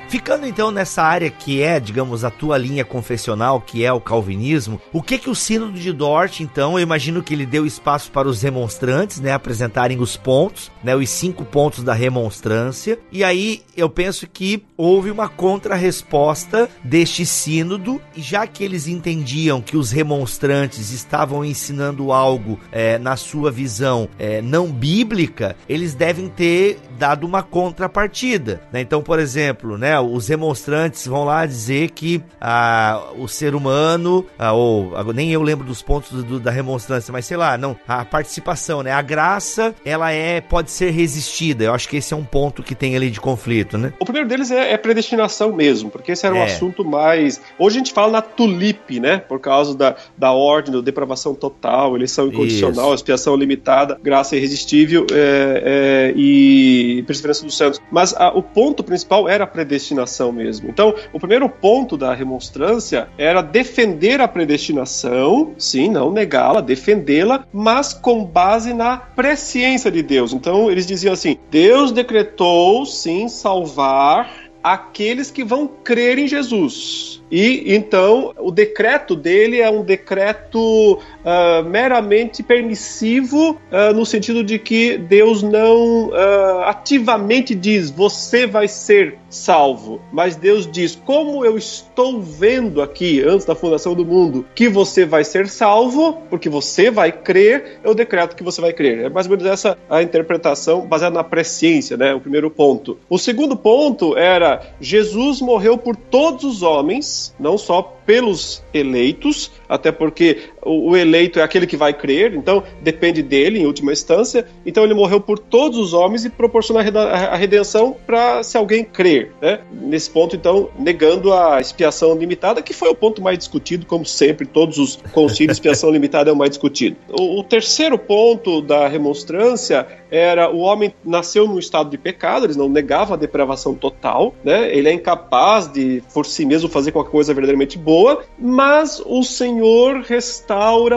Ficando 0.09 0.47
então 0.47 0.71
nessa 0.71 1.03
área 1.03 1.29
que 1.29 1.61
é, 1.61 1.79
digamos, 1.79 2.23
a 2.23 2.31
tua 2.31 2.57
linha 2.57 2.83
confessional, 2.83 3.61
que 3.61 3.85
é 3.85 3.93
o 3.93 4.01
calvinismo, 4.01 4.81
o 4.91 5.03
que 5.03 5.19
que 5.19 5.29
o 5.29 5.35
sínodo 5.35 5.79
de 5.79 5.93
Dort, 5.93 6.39
então, 6.39 6.79
eu 6.79 6.81
imagino 6.81 7.21
que 7.21 7.31
ele 7.31 7.45
deu 7.45 7.63
espaço 7.63 8.09
para 8.09 8.27
os 8.27 8.41
remonstrantes, 8.41 9.19
né, 9.19 9.33
apresentarem 9.33 9.99
os 9.99 10.17
pontos, 10.17 10.71
né, 10.83 10.95
os 10.95 11.07
cinco 11.11 11.45
pontos 11.45 11.83
da 11.83 11.93
remonstrância, 11.93 12.97
e 13.11 13.23
aí 13.23 13.61
eu 13.77 13.87
penso 13.87 14.25
que 14.25 14.63
houve 14.75 15.11
uma 15.11 15.29
contrarresposta 15.29 16.67
deste 16.83 17.23
sínodo, 17.23 18.01
já 18.17 18.47
que 18.47 18.63
eles 18.63 18.87
entendiam 18.87 19.61
que 19.61 19.77
os 19.77 19.91
remonstrantes 19.91 20.91
estavam 20.91 21.45
ensinando 21.45 22.11
algo 22.11 22.59
é, 22.71 22.97
na 22.97 23.15
sua 23.15 23.51
visão 23.51 24.09
é, 24.17 24.41
não 24.41 24.71
bíblica, 24.71 25.55
eles 25.67 25.93
devem 25.93 26.27
ter 26.29 26.79
dado 26.97 27.25
uma 27.25 27.41
contrapartida, 27.41 28.61
né? 28.73 28.81
Então, 28.81 29.01
por 29.01 29.19
exemplo, 29.19 29.77
né, 29.77 29.98
os 30.01 30.27
remonstrantes 30.27 31.05
vão 31.07 31.23
lá 31.23 31.45
dizer 31.45 31.91
que 31.91 32.21
ah, 32.39 33.11
o 33.17 33.27
ser 33.27 33.55
humano, 33.55 34.25
ah, 34.37 34.53
ou 34.53 34.91
nem 35.13 35.31
eu 35.31 35.41
lembro 35.41 35.65
dos 35.65 35.81
pontos 35.81 36.11
do, 36.11 36.23
do, 36.23 36.39
da 36.39 36.51
remonstrância, 36.51 37.11
mas 37.11 37.25
sei 37.25 37.37
lá, 37.37 37.57
não, 37.57 37.75
a 37.87 38.05
participação, 38.05 38.83
né? 38.83 38.91
A 38.91 39.01
graça, 39.01 39.75
ela 39.83 40.11
é 40.11 40.41
pode 40.41 40.71
ser 40.71 40.91
resistida. 40.91 41.63
Eu 41.65 41.73
acho 41.73 41.87
que 41.87 41.97
esse 41.97 42.13
é 42.13 42.17
um 42.17 42.23
ponto 42.23 42.63
que 42.63 42.75
tem 42.75 42.95
ali 42.95 43.09
de 43.09 43.19
conflito, 43.19 43.77
né? 43.77 43.93
O 43.99 44.05
primeiro 44.05 44.27
deles 44.27 44.51
é, 44.51 44.73
é 44.73 44.77
predestinação 44.77 45.51
mesmo, 45.53 45.89
porque 45.89 46.11
esse 46.11 46.25
era 46.25 46.35
um 46.35 46.39
é. 46.39 46.45
assunto 46.45 46.83
mais. 46.85 47.41
Hoje 47.57 47.77
a 47.77 47.79
gente 47.79 47.93
fala 47.93 48.13
na 48.13 48.21
tulipe, 48.21 48.99
né? 48.99 49.17
Por 49.17 49.39
causa 49.39 49.75
da, 49.75 49.95
da 50.17 50.31
ordem, 50.31 50.73
da 50.73 50.81
depravação 50.81 51.33
total, 51.33 51.95
eleição 51.95 52.27
incondicional, 52.27 52.87
Isso. 52.87 52.95
expiação 52.95 53.35
limitada, 53.35 53.99
graça 54.01 54.35
irresistível 54.35 55.05
é, 55.11 56.11
é, 56.11 56.13
e 56.15 57.03
perseverança 57.05 57.45
dos 57.45 57.57
santos. 57.57 57.81
Mas 57.91 58.13
a, 58.13 58.29
o 58.29 58.41
ponto 58.41 58.83
principal 58.83 59.27
era 59.27 59.43
a 59.43 59.47
predestinação 59.47 59.88
predestinação 59.89 60.31
mesmo. 60.31 60.69
Então, 60.69 60.93
o 61.11 61.19
primeiro 61.19 61.49
ponto 61.49 61.97
da 61.97 62.13
remonstrância 62.13 63.09
era 63.17 63.41
defender 63.41 64.21
a 64.21 64.27
predestinação, 64.27 65.53
sim, 65.57 65.89
não 65.89 66.11
negá-la, 66.11 66.61
defendê-la, 66.61 67.45
mas 67.51 67.93
com 67.93 68.23
base 68.23 68.73
na 68.73 68.97
presciência 68.97 69.91
de 69.91 70.01
Deus. 70.01 70.33
Então, 70.33 70.69
eles 70.69 70.85
diziam 70.85 71.13
assim: 71.13 71.37
Deus 71.49 71.91
decretou, 71.91 72.85
sim, 72.85 73.27
salvar 73.27 74.31
aqueles 74.63 75.31
que 75.31 75.43
vão 75.43 75.67
crer 75.67 76.19
em 76.19 76.27
Jesus. 76.27 77.18
E 77.31 77.75
então 77.75 78.33
o 78.37 78.51
decreto 78.51 79.15
dele 79.15 79.61
é 79.61 79.69
um 79.69 79.83
decreto 79.83 80.93
uh, 80.95 81.63
meramente 81.69 82.41
permissivo, 82.41 83.51
uh, 83.51 83.93
no 83.93 84.05
sentido 84.05 84.43
de 84.43 84.57
que 84.57 84.97
Deus 84.97 85.43
não 85.43 86.07
uh, 86.07 86.61
ativamente 86.65 87.53
diz 87.53 87.89
você 87.89 88.47
vai 88.47 88.67
ser 88.67 89.17
salvo, 89.29 90.01
mas 90.11 90.35
Deus 90.35 90.69
diz 90.69 90.95
como 90.95 91.45
eu 91.45 91.57
estou 91.57 92.19
vendo 92.19 92.81
aqui 92.81 93.21
antes 93.21 93.45
da 93.45 93.53
fundação 93.53 93.93
do 93.93 94.05
mundo 94.05 94.45
que 94.55 94.67
você 94.67 95.05
vai 95.05 95.23
ser 95.23 95.47
salvo, 95.47 96.13
porque 96.29 96.49
você 96.49 96.89
vai 96.89 97.11
crer, 97.11 97.79
eu 97.83 97.93
decreto 97.93 98.35
que 98.35 98.43
você 98.43 98.59
vai 98.59 98.73
crer. 98.73 99.05
É 99.05 99.09
mais 99.09 99.27
ou 99.27 99.31
menos 99.31 99.45
essa 99.45 99.77
a 99.89 100.01
interpretação 100.01 100.87
baseada 100.87 101.15
na 101.15 101.23
presciência, 101.23 101.95
né? 101.95 102.13
O 102.13 102.19
primeiro 102.19 102.49
ponto. 102.49 102.97
O 103.09 103.17
segundo 103.17 103.55
ponto 103.55 104.17
era 104.17 104.61
Jesus 104.79 105.41
morreu 105.41 105.77
por 105.77 105.95
todos 105.95 106.43
os 106.43 106.63
homens 106.63 107.18
não 107.39 107.57
só 107.57 107.81
pelos 107.81 108.63
eleitos, 108.73 109.51
até 109.67 109.91
porque 109.91 110.49
o, 110.63 110.91
o, 110.91 110.97
eleito 110.97 111.39
é 111.39 111.43
aquele 111.43 111.65
que 111.65 111.77
vai 111.77 111.93
crer, 111.93 112.33
então 112.33 112.63
depende 112.81 113.21
dele 113.21 113.59
em 113.59 113.65
última 113.65 113.91
instância. 113.91 114.45
Então 114.65 114.83
ele 114.83 114.93
morreu 114.93 115.19
por 115.19 115.39
todos 115.39 115.77
os 115.77 115.93
homens 115.93 116.25
e 116.25 116.29
proporciona 116.29 116.81
a 116.81 117.35
redenção 117.35 117.95
para 118.05 118.43
se 118.43 118.57
alguém 118.57 118.83
crer. 118.83 119.31
Né? 119.41 119.59
Nesse 119.71 120.09
ponto, 120.09 120.35
então, 120.35 120.69
negando 120.77 121.33
a 121.33 121.59
expiação 121.59 122.15
limitada, 122.15 122.61
que 122.61 122.73
foi 122.73 122.89
o 122.89 122.95
ponto 122.95 123.21
mais 123.21 123.37
discutido, 123.37 123.85
como 123.85 124.05
sempre, 124.05 124.45
todos 124.45 124.77
os 124.77 124.95
concílios, 125.11 125.57
expiação 125.57 125.89
limitada 125.91 126.29
é 126.29 126.33
o 126.33 126.35
mais 126.35 126.51
discutido. 126.51 126.95
O, 127.09 127.39
o 127.39 127.43
terceiro 127.43 127.97
ponto 127.97 128.61
da 128.61 128.87
remonstrância 128.87 129.87
era 130.11 130.49
o 130.49 130.59
homem 130.59 130.93
nasceu 131.05 131.47
num 131.47 131.59
estado 131.59 131.89
de 131.89 131.97
pecado, 131.97 132.45
eles 132.45 132.55
não 132.55 132.67
negavam 132.67 133.13
a 133.13 133.17
depravação 133.17 133.75
total, 133.75 134.33
né? 134.43 134.75
Ele 134.75 134.89
é 134.89 134.93
incapaz 134.93 135.67
de 135.67 136.01
por 136.13 136.25
si 136.25 136.45
mesmo 136.45 136.67
fazer 136.67 136.91
qualquer 136.91 137.11
coisa 137.11 137.33
verdadeiramente 137.33 137.77
boa, 137.77 138.23
mas 138.37 139.01
o 139.05 139.23
Senhor 139.23 140.01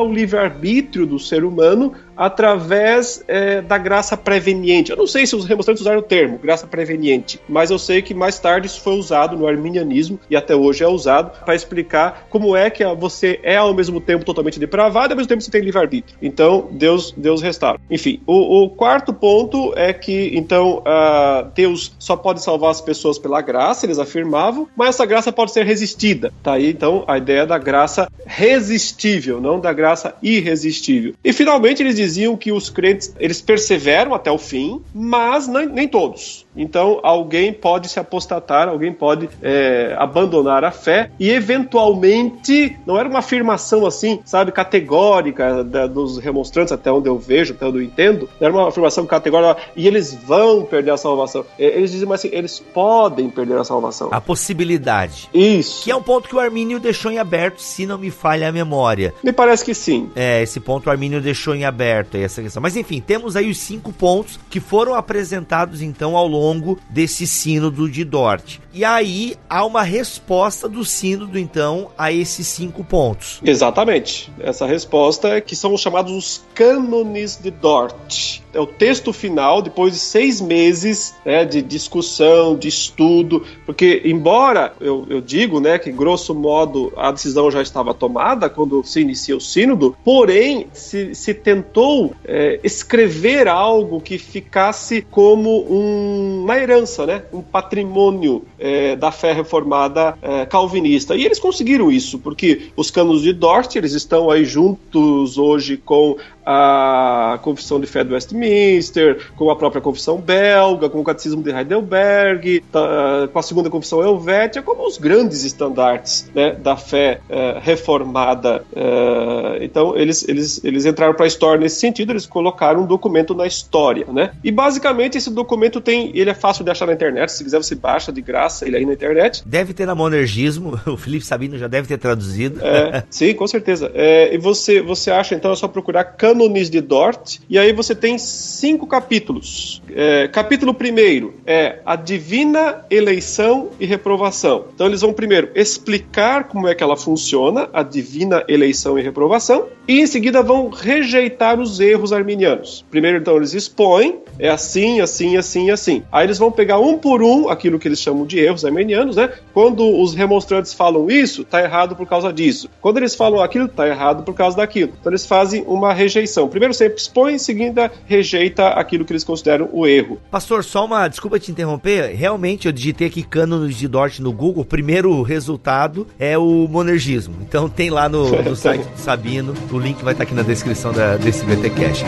o 0.01 0.13
livre-arbítrio 0.13 1.07
do 1.07 1.19
ser 1.19 1.45
humano 1.45 1.93
através 2.17 3.25
é, 3.27 3.61
da 3.61 3.79
graça 3.79 4.17
preveniente. 4.17 4.91
Eu 4.91 4.97
não 4.97 5.07
sei 5.07 5.27
se 5.27 5.35
os 5.37 5.45
remonstrantes 5.45 5.81
usaram 5.81 5.99
o 5.99 6.03
termo 6.03 6.39
graça 6.39 6.67
preveniente, 6.67 7.41
mas 7.49 7.71
eu 7.71 7.79
sei 7.79 8.03
que 8.03 8.15
mais 8.15 8.39
tarde 8.39 8.67
isso 8.67 8.81
foi 8.81 8.95
usado 8.95 9.37
no 9.37 9.47
arminianismo 9.47 10.19
e 10.29 10.37
até 10.37 10.55
hoje 10.55 10.83
é 10.85 10.89
usado 10.89 11.45
para 11.45 11.55
explicar 11.55 12.27
como 12.29 12.57
é 12.57 12.71
que 12.71 12.85
você 12.95 13.41
é 13.43 13.57
ao 13.57 13.75
mesmo 13.75 14.01
tempo 14.01 14.25
totalmente 14.25 14.59
depravado 14.59 15.13
e 15.13 15.13
ao 15.13 15.17
mesmo 15.17 15.29
tempo 15.29 15.43
você 15.43 15.51
tem 15.51 15.63
livre-arbítrio. 15.63 16.17
Então, 16.21 16.69
Deus, 16.71 17.13
Deus 17.17 17.43
restaura. 17.43 17.81
Enfim, 17.91 18.21
o, 18.27 18.65
o 18.65 18.71
quarto 18.71 19.13
ponto 19.13 19.73
é 19.77 19.93
que, 19.93 20.31
então, 20.35 20.79
uh, 20.79 21.51
Deus 21.55 21.93
só 21.99 22.17
pode 22.17 22.43
salvar 22.43 22.71
as 22.71 22.81
pessoas 22.81 23.19
pela 23.19 23.41
graça, 23.41 23.87
eles 23.87 23.99
afirmavam, 23.99 24.69
mas 24.77 24.91
essa 24.91 25.07
graça 25.07 25.33
pode 25.33 25.53
ser 25.53 25.65
resistida. 25.65 26.33
Tá 26.43 26.55
aí, 26.55 26.71
então, 26.71 27.05
a 27.07 27.19
ideia 27.19 27.47
da 27.47 27.59
graça 27.59 28.11
resistível, 28.27 29.41
não 29.41 29.61
da 29.61 29.73
graça 29.73 30.15
irresistível. 30.23 31.15
E, 31.25 31.33
finalmente, 31.33 31.83
eles 31.83 31.99
diziam 32.03 32.37
que 32.37 32.51
os 32.51 32.69
crentes 32.69 33.15
eles 33.19 33.41
perseveram 33.41 34.15
até 34.15 34.31
o 34.31 34.39
fim, 34.39 34.83
mas 34.95 35.47
nem, 35.47 35.67
todos. 35.89 36.47
Então, 36.57 37.01
alguém 37.03 37.53
pode 37.53 37.89
se 37.89 37.99
apostatar, 37.99 38.69
alguém 38.69 38.93
pode 38.93 39.29
é, 39.43 39.95
abandonar 39.99 40.65
a 40.65 40.71
fé 40.71 41.11
e, 41.19 41.31
eventualmente, 41.31 42.77
não 42.87 42.99
era 42.99 43.09
uma 43.09 43.21
afirmação 43.21 43.87
assim, 43.87 44.21
sabe, 44.25 44.53
categórica 44.53 45.65
da, 45.65 45.87
dos 45.87 46.19
remonstrantes, 46.19 46.73
até 46.73 46.93
onde 46.93 47.09
eu 47.09 47.19
vejo, 47.19 47.55
até 47.55 47.67
onde 47.67 47.79
eu 47.79 47.83
entendo, 47.83 48.29
não 48.39 48.49
era 48.49 48.57
uma 48.57 48.69
afirmação 48.69 49.07
categórica 49.07 49.57
e 49.75 49.87
eles 49.87 50.15
vão 50.15 50.63
perder 50.65 50.91
a 50.91 50.97
salvação. 50.97 51.45
É, 51.59 51.65
eles 51.77 51.91
dizem 51.91 52.11
assim, 52.13 52.29
eles 52.33 52.59
podem 52.59 53.31
perder 53.31 53.59
a 53.59 53.65
salvação. 53.65 54.09
A 54.13 54.21
possibilidade. 54.21 55.31
Isso. 55.33 55.85
Que 55.85 55.91
é 55.91 55.97
um 55.97 56.03
ponto 56.03 56.29
que 56.29 56.37
o 56.37 56.41
Armínio 56.41 56.79
deixou 56.79 57.11
em 57.11 57.19
aberto, 57.19 57.63
se 57.63 57.87
não 57.87 57.97
me 57.97 58.11
falha 58.11 58.49
a 58.49 58.53
memória. 58.53 59.15
Me 59.25 59.33
parece 59.33 59.65
que 59.65 59.75
sim. 59.75 60.11
É, 60.15 60.43
esse 60.43 60.61
ponto 60.61 60.89
o 60.89 60.91
Armínio 60.91 61.21
deixou 61.21 61.55
em 61.55 61.65
aberto, 61.65 62.17
essa 62.17 62.43
questão. 62.43 62.61
Mas 62.61 62.77
enfim, 62.77 63.01
temos 63.01 63.37
aí 63.37 63.51
os 63.51 63.59
cinco 63.59 63.93
pontos 63.93 64.39
que 64.51 64.61
foram 64.61 64.95
apresentados 64.95 65.81
então 65.81 66.17
ao 66.17 66.27
longo 66.27 66.42
longo 66.43 66.79
desse 66.91 67.27
sínodo 67.27 67.89
de 67.89 68.05
Dort. 68.05 68.59
E 68.75 68.85
aí 68.85 69.37
há 69.49 69.65
uma 69.67 69.83
resposta 69.83 70.67
do 70.67 70.85
sínodo, 70.85 71.39
então, 71.39 71.91
a 71.97 72.11
esses 72.11 72.47
cinco 72.47 72.83
pontos. 72.83 73.41
Exatamente. 73.45 74.33
Essa 74.41 74.67
resposta 74.67 75.29
é 75.29 75.41
que 75.41 75.55
são 75.55 75.75
os 75.75 75.81
chamados 75.81 76.13
os 76.13 76.45
cânones 76.55 77.37
de 77.37 77.51
Dort. 77.51 78.41
É 78.55 78.61
o 78.61 78.67
texto 78.67 79.13
final, 79.13 79.61
depois 79.61 79.93
de 79.93 79.99
seis 79.99 80.41
meses 80.41 81.15
né, 81.25 81.45
de 81.45 81.61
discussão, 81.63 82.57
de 82.57 82.69
estudo, 82.69 83.45
porque, 83.65 84.03
embora 84.05 84.73
eu, 84.81 85.07
eu 85.09 85.21
digo 85.21 85.61
né, 85.61 85.79
que, 85.79 85.91
grosso 85.91 86.35
modo, 86.35 86.93
a 86.97 87.11
decisão 87.11 87.51
já 87.51 87.63
estava 87.63 87.95
tomada 87.95 88.49
quando 88.49 88.83
se 88.85 89.01
inicia 89.01 89.37
o 89.37 89.41
sínodo, 89.41 89.97
porém, 90.05 90.67
se, 90.73 91.15
se 91.15 91.35
tentou 91.35 92.15
é, 92.25 92.61
escrever 92.63 93.49
algo 93.49 94.01
que 94.01 94.19
ficasse 94.19 95.03
como 95.03 95.63
um, 95.71 96.43
uma 96.43 96.57
herança, 96.57 97.07
né, 97.07 97.23
um 97.33 97.43
patrimônio 97.43 98.45
é, 98.63 98.95
da 98.95 99.11
fé 99.11 99.33
reformada 99.33 100.17
é, 100.23 100.47
calvinista. 100.47 101.17
E 101.17 101.25
eles 101.25 101.41
conseguiram 101.41 101.91
isso, 101.91 102.19
porque 102.21 102.71
os 102.77 102.91
canos 102.91 103.23
de 103.23 103.33
Dort, 103.33 103.75
eles 103.75 103.93
estão 103.93 104.31
aí 104.31 104.45
juntos 104.45 105.37
hoje 105.37 105.77
com 105.77 106.17
a 106.45 107.39
Confissão 107.43 107.81
de 107.81 107.87
Fé 107.87 108.03
do 108.03 108.15
Westminster, 108.15 109.31
com 109.37 109.51
a 109.51 109.57
própria 109.57 109.81
Confissão 109.81 110.19
Belga, 110.19 110.89
com 110.89 111.01
o 111.01 111.05
Catecismo 111.05 111.43
de 111.43 111.51
Heidelberg, 111.51 112.65
tá, 112.71 113.29
com 113.33 113.39
a 113.39 113.43
Segunda 113.43 113.71
Confissão 113.71 114.03
Helvética, 114.03 114.65
como 114.65 114.87
os 114.87 114.99
grandes 114.99 115.45
estandartes 115.45 116.31
né, 116.35 116.53
da 116.53 116.77
fé 116.77 117.21
uh, 117.29 117.61
reformada. 117.61 118.65
Uh, 118.73 119.63
então, 119.63 119.97
eles, 119.97 120.27
eles, 120.29 120.65
eles 120.65 120.85
entraram 120.85 121.15
para 121.15 121.27
a 121.27 121.29
história 121.29 121.61
nesse 121.61 121.77
sentido, 121.77 122.11
eles 122.11 122.27
colocaram 122.27 122.83
um 122.83 122.87
documento 122.87 123.35
na 123.35 123.47
história. 123.47 124.07
Né? 124.13 124.33
E, 124.43 124.51
basicamente, 124.51 125.19
esse 125.19 125.31
documento 125.31 125.81
tem, 125.81 126.11
ele 126.15 126.31
é 126.31 126.35
fácil 126.35 126.65
de 126.65 126.71
achar 126.71 126.87
na 126.87 126.93
internet, 126.93 127.31
se 127.31 127.45
quiser 127.45 127.59
você 127.59 127.77
baixa 127.77 128.13
de 128.13 128.21
graça 128.21 128.52
ele 128.61 128.77
aí 128.77 128.87
na 128.87 128.93
internet. 128.93 129.43
Deve 129.47 129.73
ter 129.73 129.87
na 129.87 129.95
Monergismo, 129.95 130.79
o 130.87 130.97
Felipe 130.97 131.25
Sabino 131.25 131.59
já 131.59 131.67
deve 131.67 131.89
ter 131.89 131.99
traduzido. 131.99 132.61
É, 132.65 133.05
sim, 133.11 133.35
com 133.35 133.47
certeza. 133.47 133.91
É, 133.95 134.35
e 134.35 134.39
você, 134.39 134.81
você 134.83 135.11
acha, 135.11 135.35
então, 135.35 135.53
é 135.53 135.57
só 135.57 135.67
procurar 135.67 136.05
Cânones 136.05 136.71
de 136.71 136.81
Dort, 136.81 137.39
e 137.49 137.59
aí 137.59 137.73
você 137.73 137.95
tem 137.95 138.19
cinco 138.19 138.87
capítulos. 138.87 139.82
É, 139.95 140.29
capítulo 140.29 140.73
primeiro 140.73 141.35
é 141.47 141.81
a 141.85 141.97
divina 141.97 142.85
eleição 142.91 143.71
e 143.79 143.87
reprovação. 143.87 144.67
Então 144.75 144.87
eles 144.87 145.01
vão 145.01 145.13
primeiro 145.13 145.51
explicar 145.55 146.45
como 146.45 146.69
é 146.69 146.75
que 146.75 146.83
ela 146.83 146.97
funciona, 146.97 147.69
a 147.73 147.83
divina 147.83 148.45
eleição 148.49 148.99
e 148.99 149.03
reprovação, 149.03 149.67
e 149.87 150.01
em 150.01 150.07
seguida 150.07 150.43
vão 150.43 150.69
rejeitar 150.69 151.59
os 151.59 151.81
erros 151.81 152.13
arminianos. 152.13 152.85
Primeiro, 152.91 153.19
então, 153.19 153.37
eles 153.37 153.53
expõem, 153.53 154.21
é 154.39 154.49
assim, 154.49 155.01
assim, 155.01 155.37
assim, 155.37 155.71
assim. 155.71 156.03
Aí 156.11 156.27
eles 156.27 156.39
vão 156.39 156.53
pegar 156.53 156.79
um 156.79 156.99
por 156.99 157.23
um 157.23 157.49
aquilo 157.49 157.79
que 157.79 157.89
eles 157.89 158.01
chamam 158.01 158.25
de 158.25 158.39
erros 158.39 158.65
arminianos, 158.65 159.17
né? 159.17 159.31
Quando 159.53 159.85
os 160.01 160.15
remonstrantes 160.15 160.73
falam 160.73 161.11
isso, 161.11 161.45
tá 161.45 161.61
errado 161.61 161.97
por 161.97 162.07
causa 162.07 162.33
disso. 162.33 162.69
Quando 162.81 162.99
eles 162.99 163.15
falam 163.15 163.41
aquilo, 163.41 163.69
tá 163.69 163.89
errado 163.89 164.23
por 164.23 164.35
causa 164.35 164.57
daquilo. 164.57 164.93
Então 165.01 165.11
eles 165.11 165.27
fazem 165.27 165.65
uma 165.67 165.93
rejeição. 165.93 166.49
Primeiro 166.49 166.73
sempre 166.73 166.99
expõe, 166.99 167.35
em 167.35 167.39
seguida 167.39 167.91
rejeita 168.07 168.69
aquilo 168.69 169.05
que 169.05 169.13
eles 169.13 169.25
consideram 169.25 169.69
o 169.73 169.82
erro. 169.87 170.19
Pastor, 170.31 170.65
só 170.65 170.85
uma 170.85 171.09
desculpa 171.09 171.39
te 171.39 171.51
interromper. 171.51 172.15
Realmente 172.15 172.67
eu 172.67 172.73
digitei 172.73 173.09
aqui 173.09 173.23
cânones 173.23 173.77
de 173.77 173.89
Dort 173.89 174.19
no 174.21 174.33
Google. 174.33 174.63
O 174.63 174.67
primeiro 174.67 175.23
resultado 175.23 176.07
é 176.19 176.37
o 176.37 176.67
monergismo. 176.69 177.37
Então 177.41 177.69
tem 177.69 177.91
lá 177.91 178.09
no, 178.09 178.43
no 178.43 178.55
site 178.57 178.85
do 178.85 178.99
Sabino. 178.99 179.55
O 179.71 179.79
link 179.79 180.03
vai 180.03 180.13
estar 180.13 180.25
aqui 180.25 180.35
na 180.35 180.43
descrição 180.43 180.93
da, 180.93 181.17
desse 181.17 181.45
VTcast. 181.45 182.05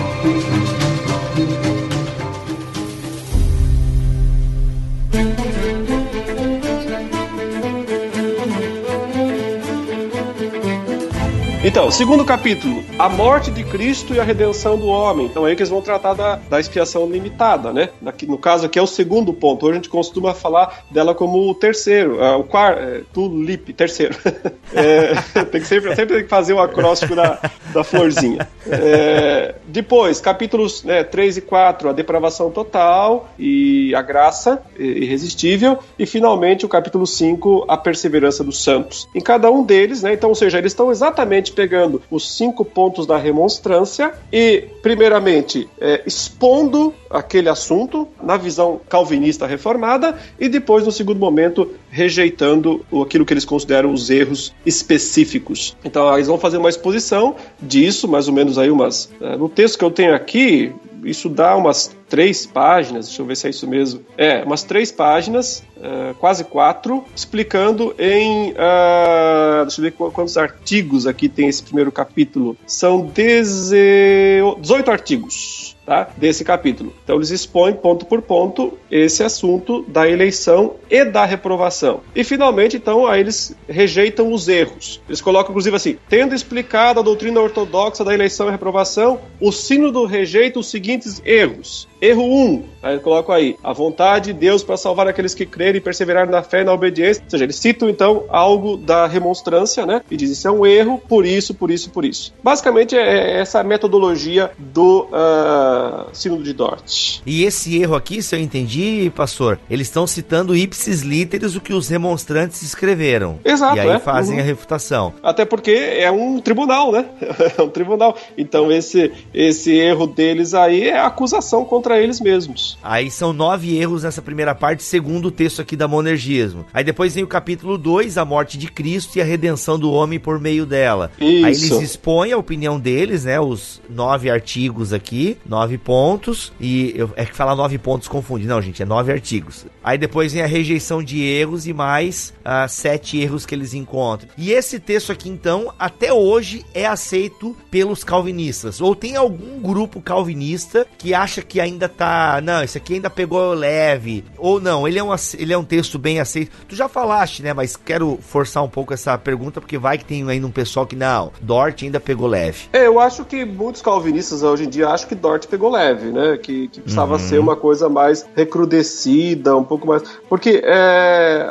Então, 11.75 11.91
segundo 11.91 12.25
capítulo, 12.25 12.85
a 12.97 13.09
morte 13.09 13.51
de 13.51 13.65
Cristo 13.65 14.15
e 14.15 14.21
a 14.21 14.23
redenção 14.23 14.79
do 14.79 14.87
homem. 14.87 15.27
Então, 15.27 15.45
é 15.45 15.51
aí 15.51 15.57
que 15.57 15.63
eles 15.63 15.71
vão 15.71 15.83
tratar 15.83 16.15
da, 16.15 16.37
da 16.37 16.61
expiação 16.61 17.05
limitada, 17.11 17.73
né? 17.73 17.89
Aqui, 18.07 18.29
no 18.29 18.39
caso 18.39 18.67
aqui 18.67 18.79
é 18.79 18.83
o 18.83 18.87
segundo 18.87 19.33
ponto. 19.33 19.67
Hoje 19.67 19.73
a 19.73 19.75
gente 19.79 19.89
costuma 19.89 20.33
falar 20.33 20.85
dela 20.89 21.17
como 21.17 21.51
o 21.51 21.53
terceiro, 21.53 22.23
uh, 22.23 22.39
o 22.39 22.45
quarto, 22.45 22.81
é, 22.81 23.01
tulip, 23.13 23.73
terceiro. 23.73 24.17
é, 24.73 25.15
tem 25.47 25.61
que 25.61 25.67
sempre, 25.67 25.97
sempre 25.97 26.15
tem 26.15 26.23
que 26.23 26.31
fazer 26.31 26.53
o 26.53 26.61
acróstico 26.61 27.17
da, 27.17 27.41
da 27.73 27.83
florzinha. 27.83 28.49
É, 28.71 29.57
depois, 29.67 30.21
capítulos 30.21 30.85
né, 30.85 31.03
3 31.03 31.39
e 31.39 31.41
4, 31.41 31.89
a 31.89 31.93
depravação 31.93 32.53
total 32.53 33.29
e 33.37 33.93
a 33.97 34.01
graça 34.01 34.63
irresistível. 34.79 35.81
E 35.99 36.07
finalmente 36.07 36.65
o 36.65 36.69
capítulo 36.69 37.05
5, 37.05 37.65
a 37.67 37.77
perseverança 37.77 38.45
dos 38.45 38.63
santos. 38.63 39.09
Em 39.13 39.21
cada 39.21 39.51
um 39.51 39.65
deles, 39.65 40.05
né? 40.05 40.15
Então, 40.15 40.29
ou 40.29 40.37
seja, 40.37 40.59
eles 40.59 40.71
estão 40.71 40.93
exatamente 40.93 41.51
pegando 41.51 41.64
os 42.11 42.37
cinco 42.37 42.65
pontos 42.65 43.07
da 43.07 43.17
remonstrância 43.17 44.13
e, 44.33 44.65
primeiramente, 44.83 45.69
é, 45.81 46.03
expondo 46.07 46.95
aquele 47.11 47.49
assunto 47.49 48.09
na 48.23 48.37
visão 48.37 48.81
calvinista 48.89 49.47
reformada 49.47 50.19
e 50.39 50.49
depois, 50.49 50.85
no 50.85 50.93
segundo 50.93 51.19
momento, 51.19 51.71
rejeitando 51.91 52.85
aquilo 53.03 53.25
que 53.25 53.33
eles 53.33 53.45
consideram 53.45 53.93
os 53.93 54.11
erros 54.11 54.55
específicos. 54.65 55.77
Então, 55.85 56.13
eles 56.15 56.27
vão 56.27 56.39
fazer 56.39 56.57
uma 56.57 56.69
exposição 56.69 57.37
disso, 57.61 58.09
mais 58.09 58.29
ou 58.29 58.35
menos 58.35 58.59
aí 58.59 58.71
umas. 58.71 59.11
É, 59.21 59.37
no 59.37 59.49
texto 59.49 59.79
que 59.79 59.85
eu 59.85 59.91
tenho 59.91 60.15
aqui, 60.15 60.73
isso 61.05 61.29
dá 61.29 61.57
umas 61.57 61.95
três 62.09 62.47
páginas, 62.47 63.07
deixa 63.07 63.23
eu 63.23 63.27
ver 63.27 63.37
se 63.37 63.47
é 63.47 63.51
isso 63.51 63.67
mesmo. 63.69 64.05
É, 64.17 64.43
umas 64.43 64.63
três 64.63 64.91
páginas, 64.93 65.63
uh, 65.77 66.15
quase 66.15 66.45
quatro, 66.45 67.05
explicando 67.15 67.95
em. 67.99 68.53
Uh, 68.53 69.63
deixa 69.63 69.81
eu 69.81 69.85
ver 69.85 69.93
quantos 69.93 70.37
artigos 70.37 71.07
aqui 71.07 71.29
tem 71.29 71.49
esse 71.49 71.63
primeiro 71.63 71.91
capítulo. 71.93 72.57
São 72.67 73.07
18 73.07 74.91
artigos. 74.91 75.75
tá? 75.85 76.09
desse 76.17 76.45
capítulo. 76.45 76.93
Então 77.05 77.17
eles 77.17 77.31
expõem 77.31 77.75
ponto 77.75 78.07
por 78.07 78.23
ponto 78.23 78.79
esse 78.91 79.23
assunto 79.23 79.83
da 79.83 80.09
eleição 80.09 80.77
e 80.91 81.05
da 81.05 81.25
reprovação. 81.25 82.01
E 82.15 82.25
finalmente, 82.25 82.77
então, 82.77 83.07
aí 83.07 83.21
eles 83.21 83.55
rejeitam 83.69 84.33
os 84.33 84.49
erros. 84.49 85.01
Eles 85.09 85.21
colocam, 85.21 85.51
inclusive, 85.51 85.77
assim: 85.77 85.97
tendo 86.09 86.35
explicado 86.35 87.01
a 87.01 87.03
doutrina 87.03 87.41
ortodoxa 87.41 88.05
da 88.05 88.15
eleição 88.15 88.49
e 88.49 88.51
reprovação, 88.51 89.21
o 89.41 89.53
sínodo 89.53 90.07
rejeita 90.07 90.59
os 90.59 90.69
seguintes 90.69 91.21
erros. 91.25 91.89
Erro 92.05 92.23
1, 92.23 92.27
um, 92.27 92.63
aí 92.83 92.99
coloco 92.99 93.33
aí, 93.33 93.57
a 93.65 93.73
vontade 93.73 94.27
de 94.27 94.39
Deus 94.39 94.63
para 94.63 94.77
salvar 94.77 95.09
aqueles 95.09 95.35
que 95.35 95.47
crerem 95.47 95.79
e 95.79 95.81
perseverar 95.81 96.29
na 96.29 96.43
fé 96.43 96.61
e 96.61 96.65
na 96.65 96.73
obediência. 96.73 97.23
Ou 97.25 97.31
seja, 97.31 97.45
eles 97.45 97.57
citam 97.57 97.89
então 97.89 98.25
algo 98.29 98.77
da 98.77 99.07
remonstrância, 99.07 99.87
né? 99.87 100.03
E 100.11 100.17
dizem 100.17 100.35
isso 100.35 100.47
é 100.47 100.51
um 100.51 100.67
erro, 100.67 101.01
por 101.09 101.25
isso, 101.25 101.55
por 101.55 101.71
isso, 101.71 101.89
por 101.89 102.05
isso. 102.05 102.35
Basicamente 102.43 102.95
é 102.95 103.41
essa 103.41 103.65
metodologia 103.65 104.51
do 104.59 105.05
uh, 105.05 106.11
Sínodo 106.13 106.43
de 106.43 106.53
Dort. 106.53 107.21
E 107.25 107.45
esse 107.45 107.81
erro 107.81 107.95
aqui, 107.95 108.23
se 108.23 108.37
eu 108.37 108.39
entendi, 108.39 109.11
pastor, 109.17 109.59
eles 109.71 109.87
estão 109.87 110.07
citando 110.07 110.55
ipsis 110.55 111.01
literis 111.01 111.57
o 111.57 111.61
que 111.63 111.73
os 111.73 111.89
remonstrantes 111.89 112.61
escreveram. 112.61 113.39
Exato. 113.43 113.79
E 113.79 113.81
aí 113.81 113.89
é. 113.89 113.99
fazem 113.99 114.37
uhum. 114.37 114.43
a 114.43 114.45
refutação. 114.45 115.15
Até 115.23 115.47
porque 115.47 115.71
é 115.71 116.11
um 116.11 116.39
tribunal, 116.39 116.93
né? 116.93 117.07
é 117.57 117.63
um 117.63 117.71
tribunal. 117.71 118.15
Então 118.37 118.71
esse, 118.71 119.11
esse 119.33 119.73
erro 119.73 120.07
deles 120.07 120.53
aí 120.53 120.89
é 120.89 121.01
acusação 121.01 121.65
contra 121.65 121.94
para 121.95 122.03
eles 122.03 122.21
mesmos. 122.21 122.77
Aí 122.83 123.09
são 123.09 123.33
nove 123.33 123.77
erros 123.79 124.03
nessa 124.03 124.21
primeira 124.21 124.55
parte, 124.55 124.83
segundo 124.83 125.27
o 125.27 125.31
texto 125.31 125.63
aqui 125.63 125.77
da 125.77 125.87
Monergismo. 125.87 126.67
Aí 126.75 126.83
depois 126.83 127.15
vem 127.15 127.23
o 127.23 127.29
capítulo 127.29 127.79
2, 127.79 128.19
a 128.19 128.25
morte 128.25 128.59
de 128.59 128.67
Cristo 128.67 129.17
e 129.17 129.21
a 129.21 129.25
redenção 129.25 129.79
do 129.79 129.93
homem 129.93 130.19
por 130.19 130.41
meio 130.41 130.67
dela. 130.67 131.13
Isso. 131.21 131.47
Aí 131.47 131.53
eles 131.53 131.91
expõem 131.91 132.33
a 132.33 132.37
opinião 132.37 132.81
deles, 132.81 133.25
né? 133.25 133.39
Os 133.39 133.81
nove 133.89 134.29
artigos 134.29 134.93
aqui, 134.93 135.39
nove 135.47 135.79
pontos. 135.79 136.53
E 136.61 136.93
eu, 136.97 137.11
é 137.15 137.25
que 137.25 137.35
falar 137.35 137.55
nove 137.55 137.79
pontos 137.79 138.09
confunde. 138.09 138.47
Não, 138.47 138.61
gente, 138.61 138.83
é 138.83 138.87
nove 138.87 139.13
artigos. 139.13 139.65
Aí 139.83 139.97
depois 139.97 140.33
vem 140.33 140.43
a 140.43 140.47
rejeição 140.47 141.03
de 141.03 141.23
erros 141.23 141.67
e 141.69 141.73
mais 141.73 142.35
uh, 142.41 142.69
sete 142.69 143.19
erros 143.21 143.47
que 143.47 143.55
eles 143.55 143.73
encontram. 143.73 144.29
E 144.37 144.51
esse 144.51 144.81
texto 144.81 145.13
aqui, 145.13 145.29
então, 145.29 145.73
até 145.79 146.13
hoje 146.13 146.65
é 146.75 146.87
aceito 146.87 147.57
pelos 147.71 148.03
calvinistas. 148.03 148.81
Ou 148.81 148.97
tem 148.97 149.15
algum 149.15 149.61
grupo 149.61 150.01
calvinista 150.01 150.85
que 150.99 151.15
acha 151.15 151.41
que 151.41 151.61
ainda 151.61 151.84
ainda 151.85 151.89
tá. 151.89 152.41
Não, 152.43 152.63
esse 152.63 152.79
aqui 152.79 152.95
ainda 152.95 153.11
pegou 153.11 153.53
leve. 153.53 154.25
Ou 154.39 154.61
não, 154.61 154.89
ele 154.89 154.99
é 154.99 155.05
um, 155.05 155.15
ele 155.39 155.53
é 155.53 155.59
um 155.59 155.65
texto 155.65 155.99
bem 155.99 156.21
aceito. 156.21 156.51
Tu 156.69 156.75
já 156.75 156.89
falaste, 156.89 157.43
né? 157.43 157.53
Mas 157.53 157.77
quero 157.77 158.19
forçar 158.21 158.63
um 158.63 158.69
pouco 158.69 158.93
essa 158.93 159.17
pergunta, 159.17 159.61
porque 159.61 159.79
vai 159.79 159.99
que 159.99 160.05
tem 160.05 160.29
ainda 160.29 160.47
um 160.47 160.51
pessoal 160.51 160.87
que, 160.87 160.97
não, 160.97 161.31
Dort 161.41 161.83
ainda 161.83 162.01
pegou 162.01 162.27
leve. 162.27 162.69
É, 162.73 162.87
eu 162.87 162.99
acho 162.99 163.25
que 163.25 163.45
muitos 163.45 163.83
calvinistas 163.83 164.43
hoje 164.43 164.65
em 164.65 164.69
dia 164.69 164.89
acham 164.89 165.09
que 165.09 165.15
Dort 165.15 165.47
pegou 165.47 165.71
leve, 165.71 166.11
né? 166.11 166.39
Que, 166.39 166.69
que 166.69 166.81
precisava 166.81 167.15
uhum. 167.15 167.19
ser 167.19 167.39
uma 167.39 167.57
coisa 167.57 167.89
mais 167.89 168.27
recrudescida, 168.35 169.57
um 169.57 169.65
pouco 169.65 169.87
mais. 169.87 170.03
Porque 170.29 170.63
é, 170.65 171.47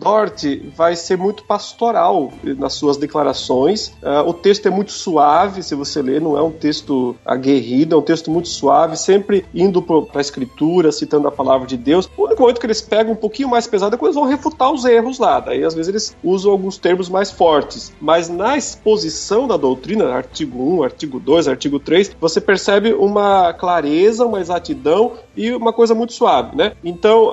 Dort 0.00 0.44
vai 0.76 0.96
ser 0.96 1.18
muito 1.18 1.42
pastoral 1.44 2.32
nas 2.42 2.74
suas 2.74 2.96
declarações. 2.96 3.92
É, 4.02 4.20
o 4.20 4.32
texto 4.32 4.66
é 4.66 4.70
muito 4.70 4.92
suave, 4.92 5.62
se 5.62 5.74
você 5.74 6.00
ler, 6.00 6.20
não 6.20 6.36
é 6.36 6.42
um 6.42 6.50
texto 6.50 7.16
aguerrido, 7.24 7.94
é 7.94 7.98
um 7.98 8.02
texto 8.02 8.30
muito 8.30 8.48
suave, 8.48 8.96
sempre 8.98 9.44
indo 9.54 9.80
para 9.80 10.04
a 10.14 10.20
escritura, 10.20 10.92
citando 10.92 11.28
a 11.28 11.32
palavra 11.32 11.66
de 11.66 11.76
Deus. 11.76 12.08
O 12.16 12.24
único 12.24 12.42
momento 12.42 12.60
que 12.60 12.66
eles 12.66 12.80
pegam 12.80 13.12
um 13.12 13.16
pouquinho 13.16 13.48
mais 13.48 13.66
pesado 13.66 13.94
é 13.94 13.98
quando 13.98 14.10
eles 14.10 14.20
vão 14.20 14.28
refutar 14.28 14.72
os 14.72 14.84
erros 14.84 15.18
lá. 15.18 15.40
Daí, 15.40 15.64
às 15.64 15.74
vezes, 15.74 15.88
eles 15.88 16.16
usam 16.22 16.52
alguns 16.52 16.76
termos 16.78 17.08
mais 17.08 17.30
fortes. 17.30 17.92
Mas 18.00 18.28
na 18.28 18.56
exposição 18.56 19.46
da 19.46 19.56
doutrina, 19.56 20.12
artigo 20.12 20.62
1, 20.78 20.82
artigo 20.82 21.18
2, 21.18 21.48
artigo 21.48 21.78
3, 21.78 22.16
você 22.20 22.40
percebe 22.40 22.92
uma 22.92 23.52
clareza, 23.52 24.26
uma 24.26 24.40
exatidão 24.40 25.12
e 25.36 25.52
uma 25.52 25.72
coisa 25.72 25.94
muito 25.94 26.12
suave, 26.12 26.56
né? 26.56 26.72
Então, 26.82 27.30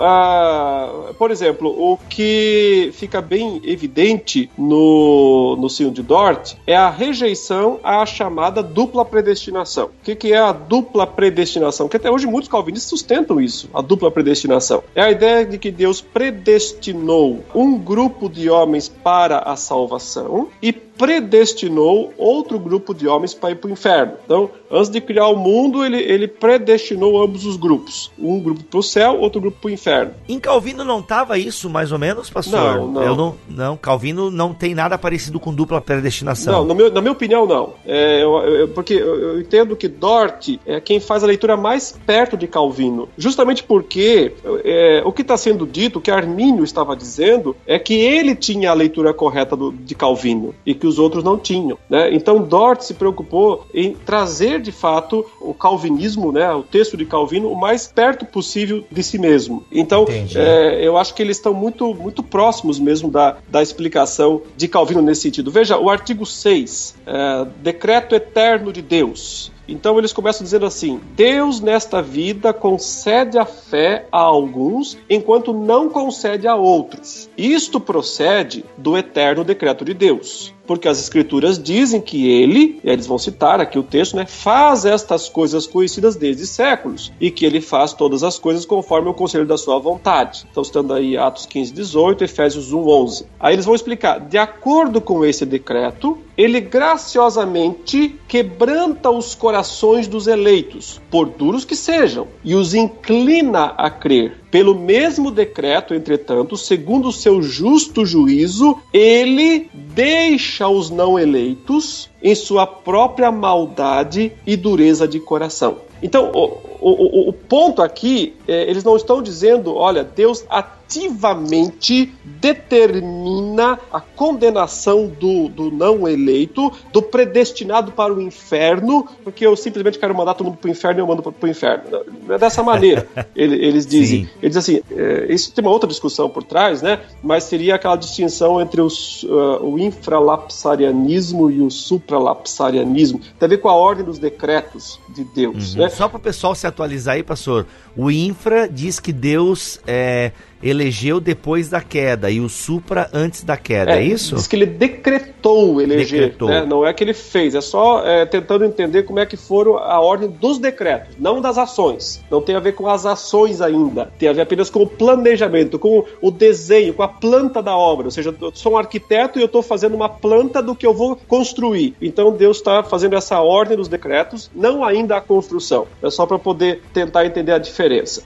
por 1.18 1.32
exemplo, 1.32 1.70
o 1.70 1.97
que 2.09 2.91
fica 2.93 3.22
bem 3.22 3.61
evidente 3.63 4.49
no, 4.57 5.55
no 5.57 5.70
sino 5.70 5.91
de 5.91 6.03
Dort 6.03 6.53
é 6.68 6.76
a 6.76 6.89
rejeição 6.89 7.80
à 7.84 8.05
chamada 8.05 8.61
dupla 8.61 9.03
predestinação. 9.03 9.86
O 9.86 10.03
que, 10.03 10.16
que 10.16 10.34
é 10.34 10.38
a 10.38 10.51
dupla 10.51 11.07
predestinação? 11.07 11.55
Predestinação, 11.56 11.88
que 11.88 11.97
até 11.97 12.12
hoje 12.12 12.28
muitos 12.28 12.49
calvinistas 12.49 12.89
sustentam 12.89 13.39
isso, 13.39 13.70
a 13.74 13.82
dupla 13.82 14.12
predestinação. 14.12 14.84
É 14.93 15.01
a 15.01 15.12
ideia 15.12 15.45
de 15.45 15.58
que 15.58 15.72
Deus 15.72 16.01
predestinou 16.01 17.43
um 17.53 17.78
grupo 17.78 18.30
de 18.30 18.49
homens 18.49 18.88
para 18.88 19.39
a 19.39 19.56
salvação 19.56 20.49
e 20.62 20.74
predestinou 20.97 22.13
outro 22.17 22.59
grupo 22.59 22.93
de 22.93 23.07
homens 23.07 23.33
para 23.33 23.51
ir 23.51 23.55
para 23.55 23.69
o 23.69 23.73
inferno. 23.73 24.13
Então, 24.25 24.49
antes 24.71 24.89
de 24.89 25.01
criar 25.01 25.27
o 25.27 25.35
mundo, 25.35 25.85
ele, 25.85 25.97
ele 25.97 26.27
predestinou 26.27 27.21
ambos 27.21 27.45
os 27.45 27.57
grupos. 27.57 28.11
Um 28.17 28.39
grupo 28.39 28.63
para 28.63 28.79
o 28.79 28.83
céu, 28.83 29.19
outro 29.19 29.41
grupo 29.41 29.57
para 29.61 29.69
o 29.69 29.71
inferno. 29.71 30.11
Em 30.27 30.39
Calvino 30.39 30.83
não 30.83 30.99
estava 30.99 31.37
isso, 31.37 31.69
mais 31.69 31.91
ou 31.91 31.99
menos, 31.99 32.29
pastor? 32.29 32.77
Não, 32.77 32.87
não. 32.87 33.03
Eu 33.03 33.15
não, 33.15 33.35
não. 33.47 33.77
Calvino 33.77 34.31
não 34.31 34.53
tem 34.53 34.73
nada 34.73 34.97
parecido 34.97 35.39
com 35.39 35.53
dupla 35.53 35.81
predestinação. 35.81 36.65
Não, 36.65 36.75
meu, 36.75 36.91
na 36.91 37.01
minha 37.01 37.11
opinião, 37.11 37.45
não. 37.45 37.73
É, 37.85 38.23
eu, 38.23 38.37
eu, 38.39 38.67
porque 38.69 38.93
eu, 38.93 39.39
entendo 39.39 39.75
que 39.75 39.87
Dort 39.87 40.57
é 40.65 40.79
quem 40.79 40.99
faz 40.99 41.23
a 41.23 41.27
leitura 41.27 41.57
mais 41.57 41.97
perto 42.05 42.37
de 42.37 42.47
Calvino. 42.47 43.09
Justamente 43.17 43.63
porque 43.63 44.33
é, 44.63 45.01
o 45.05 45.11
que 45.11 45.21
está 45.21 45.37
sendo 45.37 45.65
dito, 45.65 45.99
o 45.99 46.01
que 46.01 46.11
Armínio 46.11 46.63
estava 46.63 46.95
dizendo, 46.95 47.55
é 47.65 47.77
que 47.77 47.93
ele 47.93 48.35
tinha 48.35 48.71
a 48.71 48.73
leitura 48.73 49.13
correta 49.13 49.55
do, 49.55 49.71
de 49.71 49.95
Calvino. 49.95 50.53
E 50.65 50.73
que 50.73 50.84
que 50.86 50.88
os 50.88 50.99
outros 50.99 51.23
não 51.23 51.38
tinham. 51.38 51.79
Né? 51.89 52.13
Então 52.13 52.43
Dort 52.43 52.81
se 52.81 52.93
preocupou 52.93 53.65
em 53.73 53.95
trazer 53.95 54.61
de 54.61 54.71
fato 54.71 55.25
o 55.41 55.53
calvinismo, 55.53 56.31
né, 56.31 56.53
o 56.53 56.61
texto 56.61 56.95
de 56.95 57.05
Calvino, 57.05 57.51
o 57.51 57.59
mais 57.59 57.88
perto 57.88 58.23
possível 58.25 58.83
de 58.91 59.01
si 59.01 59.17
mesmo. 59.17 59.65
Então 59.71 60.05
é, 60.36 60.86
eu 60.86 60.95
acho 60.95 61.15
que 61.15 61.23
eles 61.23 61.38
estão 61.38 61.53
muito, 61.53 61.93
muito 61.95 62.21
próximos 62.21 62.77
mesmo 62.79 63.09
da, 63.09 63.38
da 63.49 63.63
explicação 63.63 64.43
de 64.55 64.67
Calvino 64.67 65.01
nesse 65.01 65.21
sentido. 65.21 65.49
Veja, 65.49 65.77
o 65.79 65.89
artigo 65.89 66.25
6, 66.25 66.95
é, 67.05 67.47
decreto 67.63 68.13
eterno 68.13 68.71
de 68.71 68.83
Deus. 68.83 69.51
Então 69.67 69.97
eles 69.97 70.13
começam 70.13 70.43
dizendo 70.43 70.65
assim: 70.65 70.99
Deus 71.15 71.59
nesta 71.59 72.01
vida 72.01 72.53
concede 72.53 73.38
a 73.39 73.45
fé 73.45 74.07
a 74.11 74.19
alguns, 74.19 74.97
enquanto 75.09 75.53
não 75.53 75.89
concede 75.89 76.47
a 76.47 76.55
outros. 76.55 77.27
Isto 77.36 77.79
procede 77.79 78.63
do 78.77 78.95
eterno 78.95 79.43
decreto 79.43 79.83
de 79.83 79.95
Deus 79.95 80.55
porque 80.66 80.88
as 80.88 80.99
escrituras 80.99 81.61
dizem 81.61 82.01
que 82.01 82.30
ele, 82.30 82.80
eles 82.84 83.07
vão 83.07 83.18
citar 83.18 83.59
aqui 83.59 83.78
o 83.78 83.84
texto, 83.84 84.16
né, 84.16 84.26
faz 84.26 84.86
estas 84.86 85.30
coisas 85.30 85.68
conhecidas 85.68 86.16
desde 86.16 86.45
séculos 86.45 87.11
e 87.20 87.32
que 87.32 87.45
ele 87.45 87.61
faz 87.61 87.93
todas 87.93 88.24
as 88.24 88.38
coisas 88.39 88.66
conforme 88.66 89.09
o 89.09 89.13
conselho 89.13 89.45
da 89.45 89.57
sua 89.57 89.80
vontade. 89.80 90.45
Então, 90.49 90.63
estando 90.63 90.93
aí 90.93 91.18
Atos 91.18 91.45
15, 91.45 91.74
18, 91.74 92.24
Efésios 92.24 92.72
1, 92.72 92.88
11. 92.88 93.26
Aí 93.39 93.55
eles 93.55 93.66
vão 93.66 93.76
explicar, 93.76 94.20
de 94.20 94.38
acordo 94.38 94.99
com 95.01 95.24
esse 95.24 95.45
decreto, 95.45 96.18
ele 96.38 96.59
graciosamente 96.59 98.20
quebranta 98.28 99.09
os 99.09 99.36
corações 99.36 100.07
dos 100.07 100.28
eleitos, 100.28 101.01
por 101.09 101.28
duros 101.28 101.63
que 101.63 101.76
sejam, 101.76 102.28
e 102.43 102.55
os 102.55 102.74
inclina 102.74 103.74
a 103.78 103.89
crer. 103.89 104.44
Pelo 104.56 104.74
mesmo 104.74 105.32
decreto, 105.32 105.93
entretanto, 105.93 106.56
segundo 106.56 107.10
o 107.10 107.12
seu 107.12 107.41
justo 107.41 108.06
juízo, 108.06 108.78
ele 108.93 109.70
deixa 109.74 110.70
os 110.70 110.89
não 110.89 111.20
eleitos 111.20 112.10
em 112.26 112.34
sua 112.34 112.65
própria 112.65 113.32
maldade 113.32 114.32
e 114.47 114.57
dureza 114.57 115.07
de 115.07 115.19
coração. 115.19 115.78
Então, 116.01 116.32
o, 116.34 116.89
o, 116.89 117.30
o 117.30 117.34
ponto 117.34 117.82
aqui, 117.82 118.36
é, 118.47 118.69
eles 118.69 118.84
não 118.84 118.95
estão 118.95 119.21
dizendo, 119.21 119.76
olha, 119.76 120.03
Deus 120.03 120.43
ativamente 120.49 122.13
determina 122.23 123.80
a 123.91 123.99
condenação 123.99 125.07
do, 125.07 125.47
do 125.47 125.71
não 125.71 126.07
eleito, 126.07 126.71
do 126.91 127.01
predestinado 127.01 127.91
para 127.91 128.13
o 128.13 128.21
inferno, 128.21 129.07
porque 129.23 129.45
eu 129.45 129.55
simplesmente 129.55 129.97
quero 129.97 130.13
mandar 130.13 130.36
todo 130.36 130.47
mundo 130.47 130.57
para 130.57 130.67
o 130.67 130.71
inferno 130.71 130.99
e 130.99 131.01
eu 131.01 131.07
mando 131.07 131.23
para 131.23 131.34
o 131.47 131.49
inferno. 131.49 131.84
Não 132.28 132.36
é 132.36 132.38
dessa 132.38 132.61
maneira. 132.61 133.07
eles 133.36 133.86
dizem. 133.86 134.26
Sim. 134.26 134.30
Eles 134.41 134.55
dizem 134.55 134.78
assim, 134.78 134.95
é, 134.95 135.34
isso 135.34 135.51
tem 135.53 135.63
uma 135.63 135.71
outra 135.71 135.89
discussão 135.89 136.30
por 136.30 136.43
trás, 136.43 136.82
né? 136.82 137.01
Mas 137.23 137.45
seria 137.45 137.76
aquela 137.76 137.95
distinção 137.95 138.61
entre 138.61 138.80
os, 138.80 139.23
uh, 139.23 139.63
o 139.63 139.80
infralapsarianismo 139.80 141.49
e 141.49 141.61
o 141.61 141.71
supralapsarianismo. 142.16 143.20
Tem 143.20 143.45
a 143.45 143.47
ver 143.47 143.57
com 143.57 143.70
a 143.70 143.74
ordem 143.74 144.05
dos 144.05 144.18
decretos 144.18 144.99
de 145.09 145.24
Deus, 145.24 145.74
uhum. 145.74 145.82
né? 145.82 145.89
Só 145.89 146.07
para 146.07 146.18
o 146.18 146.20
pessoal 146.20 146.55
se 146.55 146.66
atualizar 146.66 147.16
aí, 147.16 147.24
pastor, 147.24 147.66
o 147.95 148.11
infra 148.11 148.67
diz 148.67 148.99
que 148.99 149.13
Deus 149.13 149.79
é 149.87 150.31
elegeu 150.63 151.19
depois 151.19 151.69
da 151.69 151.79
queda 151.79 152.31
e 152.31 152.39
o 152.39 152.49
supra 152.49 153.07
antes 153.13 153.43
da 153.43 153.55
queda, 153.55 153.91
é, 153.91 153.97
é 153.99 154.03
isso? 154.03 154.35
Diz 154.35 154.47
que 154.47 154.55
ele 154.55 154.65
decretou 154.65 155.79
eleger, 155.79 156.21
decretou. 156.21 156.49
Né? 156.49 156.65
não 156.65 156.85
é 156.85 156.91
que 156.91 157.03
ele 157.03 157.13
fez, 157.13 157.53
é 157.53 157.61
só 157.61 158.05
é, 158.05 158.25
tentando 158.25 158.65
entender 158.65 159.03
como 159.03 159.19
é 159.19 159.25
que 159.25 159.37
foram 159.37 159.77
a 159.77 159.99
ordem 159.99 160.29
dos 160.29 160.57
decretos, 160.57 161.15
não 161.19 161.39
das 161.39 161.57
ações. 161.57 162.23
Não 162.31 162.41
tem 162.41 162.55
a 162.55 162.59
ver 162.59 162.73
com 162.73 162.87
as 162.87 163.05
ações 163.05 163.61
ainda, 163.61 164.11
tem 164.17 164.27
a 164.27 164.33
ver 164.33 164.41
apenas 164.41 164.69
com 164.69 164.81
o 164.81 164.87
planejamento, 164.87 165.77
com 165.77 166.03
o 166.19 166.31
desenho, 166.31 166.93
com 166.93 167.03
a 167.03 167.07
planta 167.07 167.61
da 167.61 167.77
obra. 167.77 168.07
Ou 168.07 168.11
seja, 168.11 168.33
eu 168.41 168.51
sou 168.55 168.73
um 168.73 168.77
arquiteto 168.77 169.37
e 169.37 169.41
eu 169.41 169.47
estou 169.47 169.61
fazendo 169.61 169.93
uma 169.93 170.09
planta 170.09 170.63
do 170.63 170.75
que 170.75 170.85
eu 170.85 170.93
vou 170.93 171.15
construir. 171.27 171.95
Então 172.01 172.31
Deus 172.31 172.57
está 172.57 172.81
fazendo 172.81 173.15
essa 173.15 173.39
ordem 173.39 173.77
dos 173.77 173.87
decretos, 173.87 174.49
não 174.55 174.83
ainda 174.83 175.17
a 175.17 175.21
construção. 175.21 175.85
É 176.01 176.09
só 176.09 176.25
para 176.25 176.39
poder 176.39 176.81
tentar 176.91 177.25
entender 177.25 177.51
a 177.51 177.59
diferença. 177.59 177.84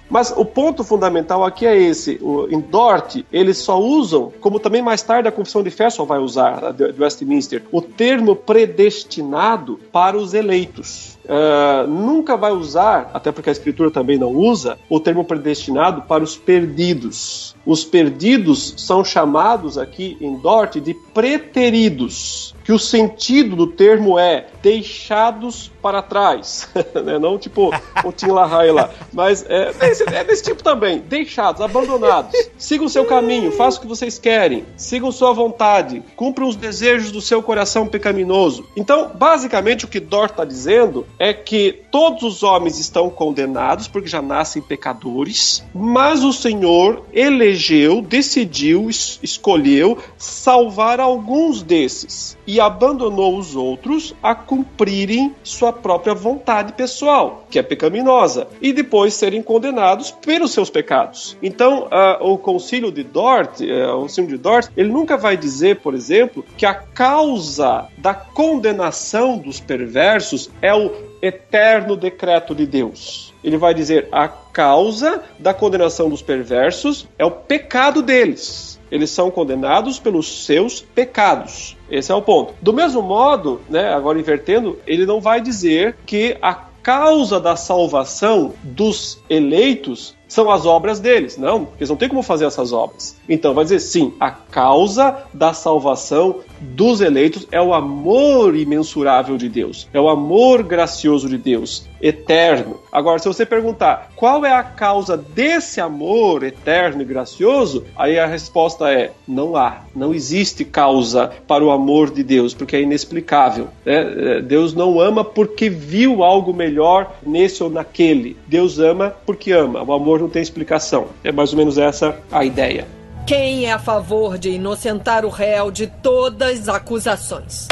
Mas 0.10 0.34
o 0.36 0.46
ponto 0.46 0.84
fundamental 0.84 1.44
aqui 1.44 1.66
é 1.66 1.78
esse. 1.78 2.18
O, 2.22 2.48
em 2.50 2.60
Dort, 2.60 3.24
eles 3.32 3.58
só 3.58 3.80
usam, 3.80 4.32
como 4.40 4.60
também 4.60 4.82
mais 4.82 5.02
tarde 5.02 5.28
a 5.28 5.32
Confissão 5.32 5.64
de 5.64 5.70
Fé 5.70 5.90
vai 6.06 6.20
usar, 6.20 6.72
de 6.72 6.94
Westminster, 7.02 7.64
o 7.72 7.82
termo 7.82 8.36
predestinado 8.36 9.80
para 9.92 10.18
os 10.18 10.34
eleitos. 10.34 11.19
Uh, 11.30 11.88
nunca 11.88 12.36
vai 12.36 12.52
usar, 12.52 13.12
até 13.14 13.32
porque 13.32 13.50
a 13.50 13.52
Escritura 13.52 13.92
também 13.92 14.18
não 14.18 14.32
usa, 14.32 14.80
o 14.90 15.00
termo 15.00 15.24
predestinado 15.24 16.02
para 16.02 16.24
os 16.24 16.36
perdidos. 16.36 17.56
Os 17.64 17.84
perdidos 17.84 18.74
são 18.78 19.06
chamados 19.06 19.78
aqui 19.78 20.18
em 20.20 20.36
Dort 20.40 20.78
de 20.78 20.96
preteridos 21.14 22.56
que 22.70 22.74
o 22.74 22.78
sentido 22.78 23.56
do 23.56 23.66
termo 23.66 24.20
é 24.20 24.46
deixados 24.62 25.72
para 25.82 26.04
trás, 26.04 26.70
né? 27.04 27.18
não 27.18 27.36
tipo 27.36 27.72
o 28.06 28.12
Tim 28.12 28.28
LaHaye 28.28 28.72
lá, 28.72 28.92
mas 29.12 29.44
é, 29.50 29.70
é, 29.70 29.74
desse, 29.74 30.04
é 30.04 30.24
desse 30.24 30.44
tipo 30.44 30.62
também, 30.62 31.00
deixados, 31.00 31.62
abandonados. 31.62 32.32
Sigam 32.60 32.86
o 32.86 32.90
seu 32.90 33.06
caminho, 33.06 33.52
façam 33.52 33.80
o 33.80 33.82
que 33.82 33.88
vocês 33.88 34.20
querem, 34.20 34.68
sigam 34.78 35.12
sua 35.12 35.34
vontade, 35.34 36.04
cumpram 36.16 36.48
os 36.48 36.56
desejos 36.56 37.12
do 37.12 37.22
seu 37.22 37.42
coração 37.42 37.88
pecaminoso. 37.88 38.64
Então, 38.78 39.14
basicamente, 39.16 39.86
o 39.86 39.88
que 39.88 40.00
Dort 40.00 40.30
está 40.30 40.46
dizendo 40.46 41.08
é 41.20 41.34
que 41.34 41.84
todos 41.92 42.24
os 42.24 42.44
homens 42.44 42.80
estão 42.80 43.10
condenados 43.10 43.88
porque 43.88 44.08
já 44.08 44.22
nascem 44.22 44.62
pecadores, 44.62 45.64
mas 45.76 46.24
o 46.24 46.32
Senhor 46.32 47.04
elegeu, 47.14 48.02
decidiu, 48.02 48.90
es 48.90 49.20
escolheu 49.22 49.98
salvar 50.18 51.00
alguns 51.00 51.62
desses 51.62 52.38
e 52.48 52.60
abandonou 52.60 53.38
os 53.38 53.56
outros 53.56 54.16
a 54.24 54.34
cumprirem 54.34 55.36
sua 55.44 55.74
própria 55.74 56.14
vontade 56.14 56.74
pessoal, 56.74 57.46
que 57.50 57.60
é 57.60 57.64
pecaminosa, 57.64 58.48
e 58.62 58.72
depois 58.72 59.14
serem 59.14 59.44
condenados 59.44 60.12
pelos 60.12 60.52
seus 60.52 60.70
pecados. 60.70 61.38
Então, 61.44 61.88
uh, 61.88 62.32
o 62.32 62.38
concílio 62.38 62.92
de 62.92 63.04
Dort, 63.04 63.60
uh, 63.60 63.98
o 63.98 64.02
concílio 64.02 64.30
de 64.30 64.38
Dort, 64.38 64.70
ele 64.78 64.90
nunca 64.90 65.18
vai 65.18 65.36
dizer, 65.36 65.78
por 65.78 65.94
exemplo, 65.94 66.46
que 66.58 66.66
a 66.66 66.74
causa 66.74 67.88
da 68.02 68.14
condenação 68.14 69.38
dos 69.38 69.60
perversos 69.60 70.50
é 70.62 70.74
o 70.74 70.92
eterno 71.22 71.96
decreto 71.96 72.56
de 72.56 72.66
Deus. 72.66 73.34
Ele 73.44 73.58
vai 73.58 73.74
dizer 73.74 74.08
a 74.12 74.28
causa 74.28 75.24
da 75.38 75.54
condenação 75.54 76.10
dos 76.10 76.22
perversos 76.22 77.08
é 77.18 77.26
o 77.26 77.32
pecado 77.32 78.02
deles 78.02 78.80
eles 78.92 79.10
são 79.12 79.30
condenados 79.30 80.00
pelos 80.00 80.46
seus 80.46 80.82
pecados. 80.82 81.78
Esse 81.90 82.12
é 82.12 82.16
o 82.16 82.22
ponto. 82.22 82.54
Do 82.62 82.74
mesmo 82.74 83.02
modo, 83.02 83.62
né, 83.70 83.94
agora 83.94 84.20
invertendo, 84.20 84.80
ele 84.86 85.06
não 85.06 85.22
vai 85.22 85.40
dizer 85.40 85.96
que 86.06 86.36
a 86.42 86.54
causa 86.82 87.40
da 87.40 87.56
salvação 87.56 88.54
dos 88.64 89.22
eleitos 89.30 90.16
são 90.28 90.50
as 90.50 90.66
obras 90.66 91.00
deles. 91.00 91.38
Não, 91.38 91.68
eles 91.78 91.90
não 91.90 91.98
têm 91.98 92.10
como 92.10 92.24
fazer 92.24 92.46
essas 92.46 92.72
obras. 92.72 93.16
Então 93.28 93.54
vai 93.54 93.64
dizer 93.64 93.80
sim, 93.80 94.14
a 94.20 94.32
causa 94.32 95.24
da 95.34 95.54
salvação 95.54 96.38
dos 96.60 97.02
eleitos 97.02 97.48
é 97.52 97.62
o 97.62 97.74
amor 97.74 98.56
imensurável 98.56 99.38
de 99.38 99.50
Deus, 99.50 99.88
é 99.94 100.00
o 100.00 100.10
amor 100.10 100.64
gracioso 100.64 101.28
de 101.30 101.38
Deus, 101.38 101.88
eterno. 102.02 102.80
Agora, 102.92 103.20
se 103.20 103.28
você 103.28 103.46
perguntar 103.46 104.12
qual 104.16 104.46
é 104.46 104.54
a 104.54 104.64
causa 104.64 105.18
desse 105.18 105.80
amor 105.82 106.44
eterno 106.44 107.02
e 107.02 107.06
gracioso, 107.06 107.86
aí 107.96 108.18
a 108.20 108.26
resposta 108.26 108.92
é: 108.92 109.12
não 109.28 109.56
há, 109.56 109.82
não 109.96 110.14
existe 110.14 110.64
causa 110.66 111.32
para 111.48 111.64
o 111.64 111.72
amor 111.72 112.12
de 112.12 112.24
Deus, 112.24 112.54
porque 112.54 112.76
é 112.76 112.82
inexplicável. 112.82 113.68
Né? 113.86 114.42
Deus 114.42 114.74
não 114.74 115.00
ama 115.00 115.24
porque 115.24 115.70
viu 115.70 116.24
algo 116.24 116.54
melhor 116.54 117.16
nesse 117.26 117.64
ou 117.64 117.70
naquele. 117.70 118.36
Deus 118.48 118.80
ama 118.80 119.14
porque 119.26 119.52
ama. 119.52 119.84
O 119.84 119.94
amor 119.94 120.20
não 120.20 120.30
tem 120.30 120.42
explicação. 120.42 121.08
É 121.24 121.32
mais 121.32 121.52
ou 121.52 121.58
menos 121.58 121.78
essa 121.78 122.18
a 122.32 122.44
ideia. 122.44 122.99
Quem 123.30 123.68
é 123.68 123.72
a 123.72 123.78
favor 123.78 124.40
de 124.40 124.50
inocentar 124.50 125.24
o 125.24 125.30
réu 125.30 125.70
de 125.70 125.86
todas 125.86 126.68
as 126.68 126.68
acusações? 126.68 127.68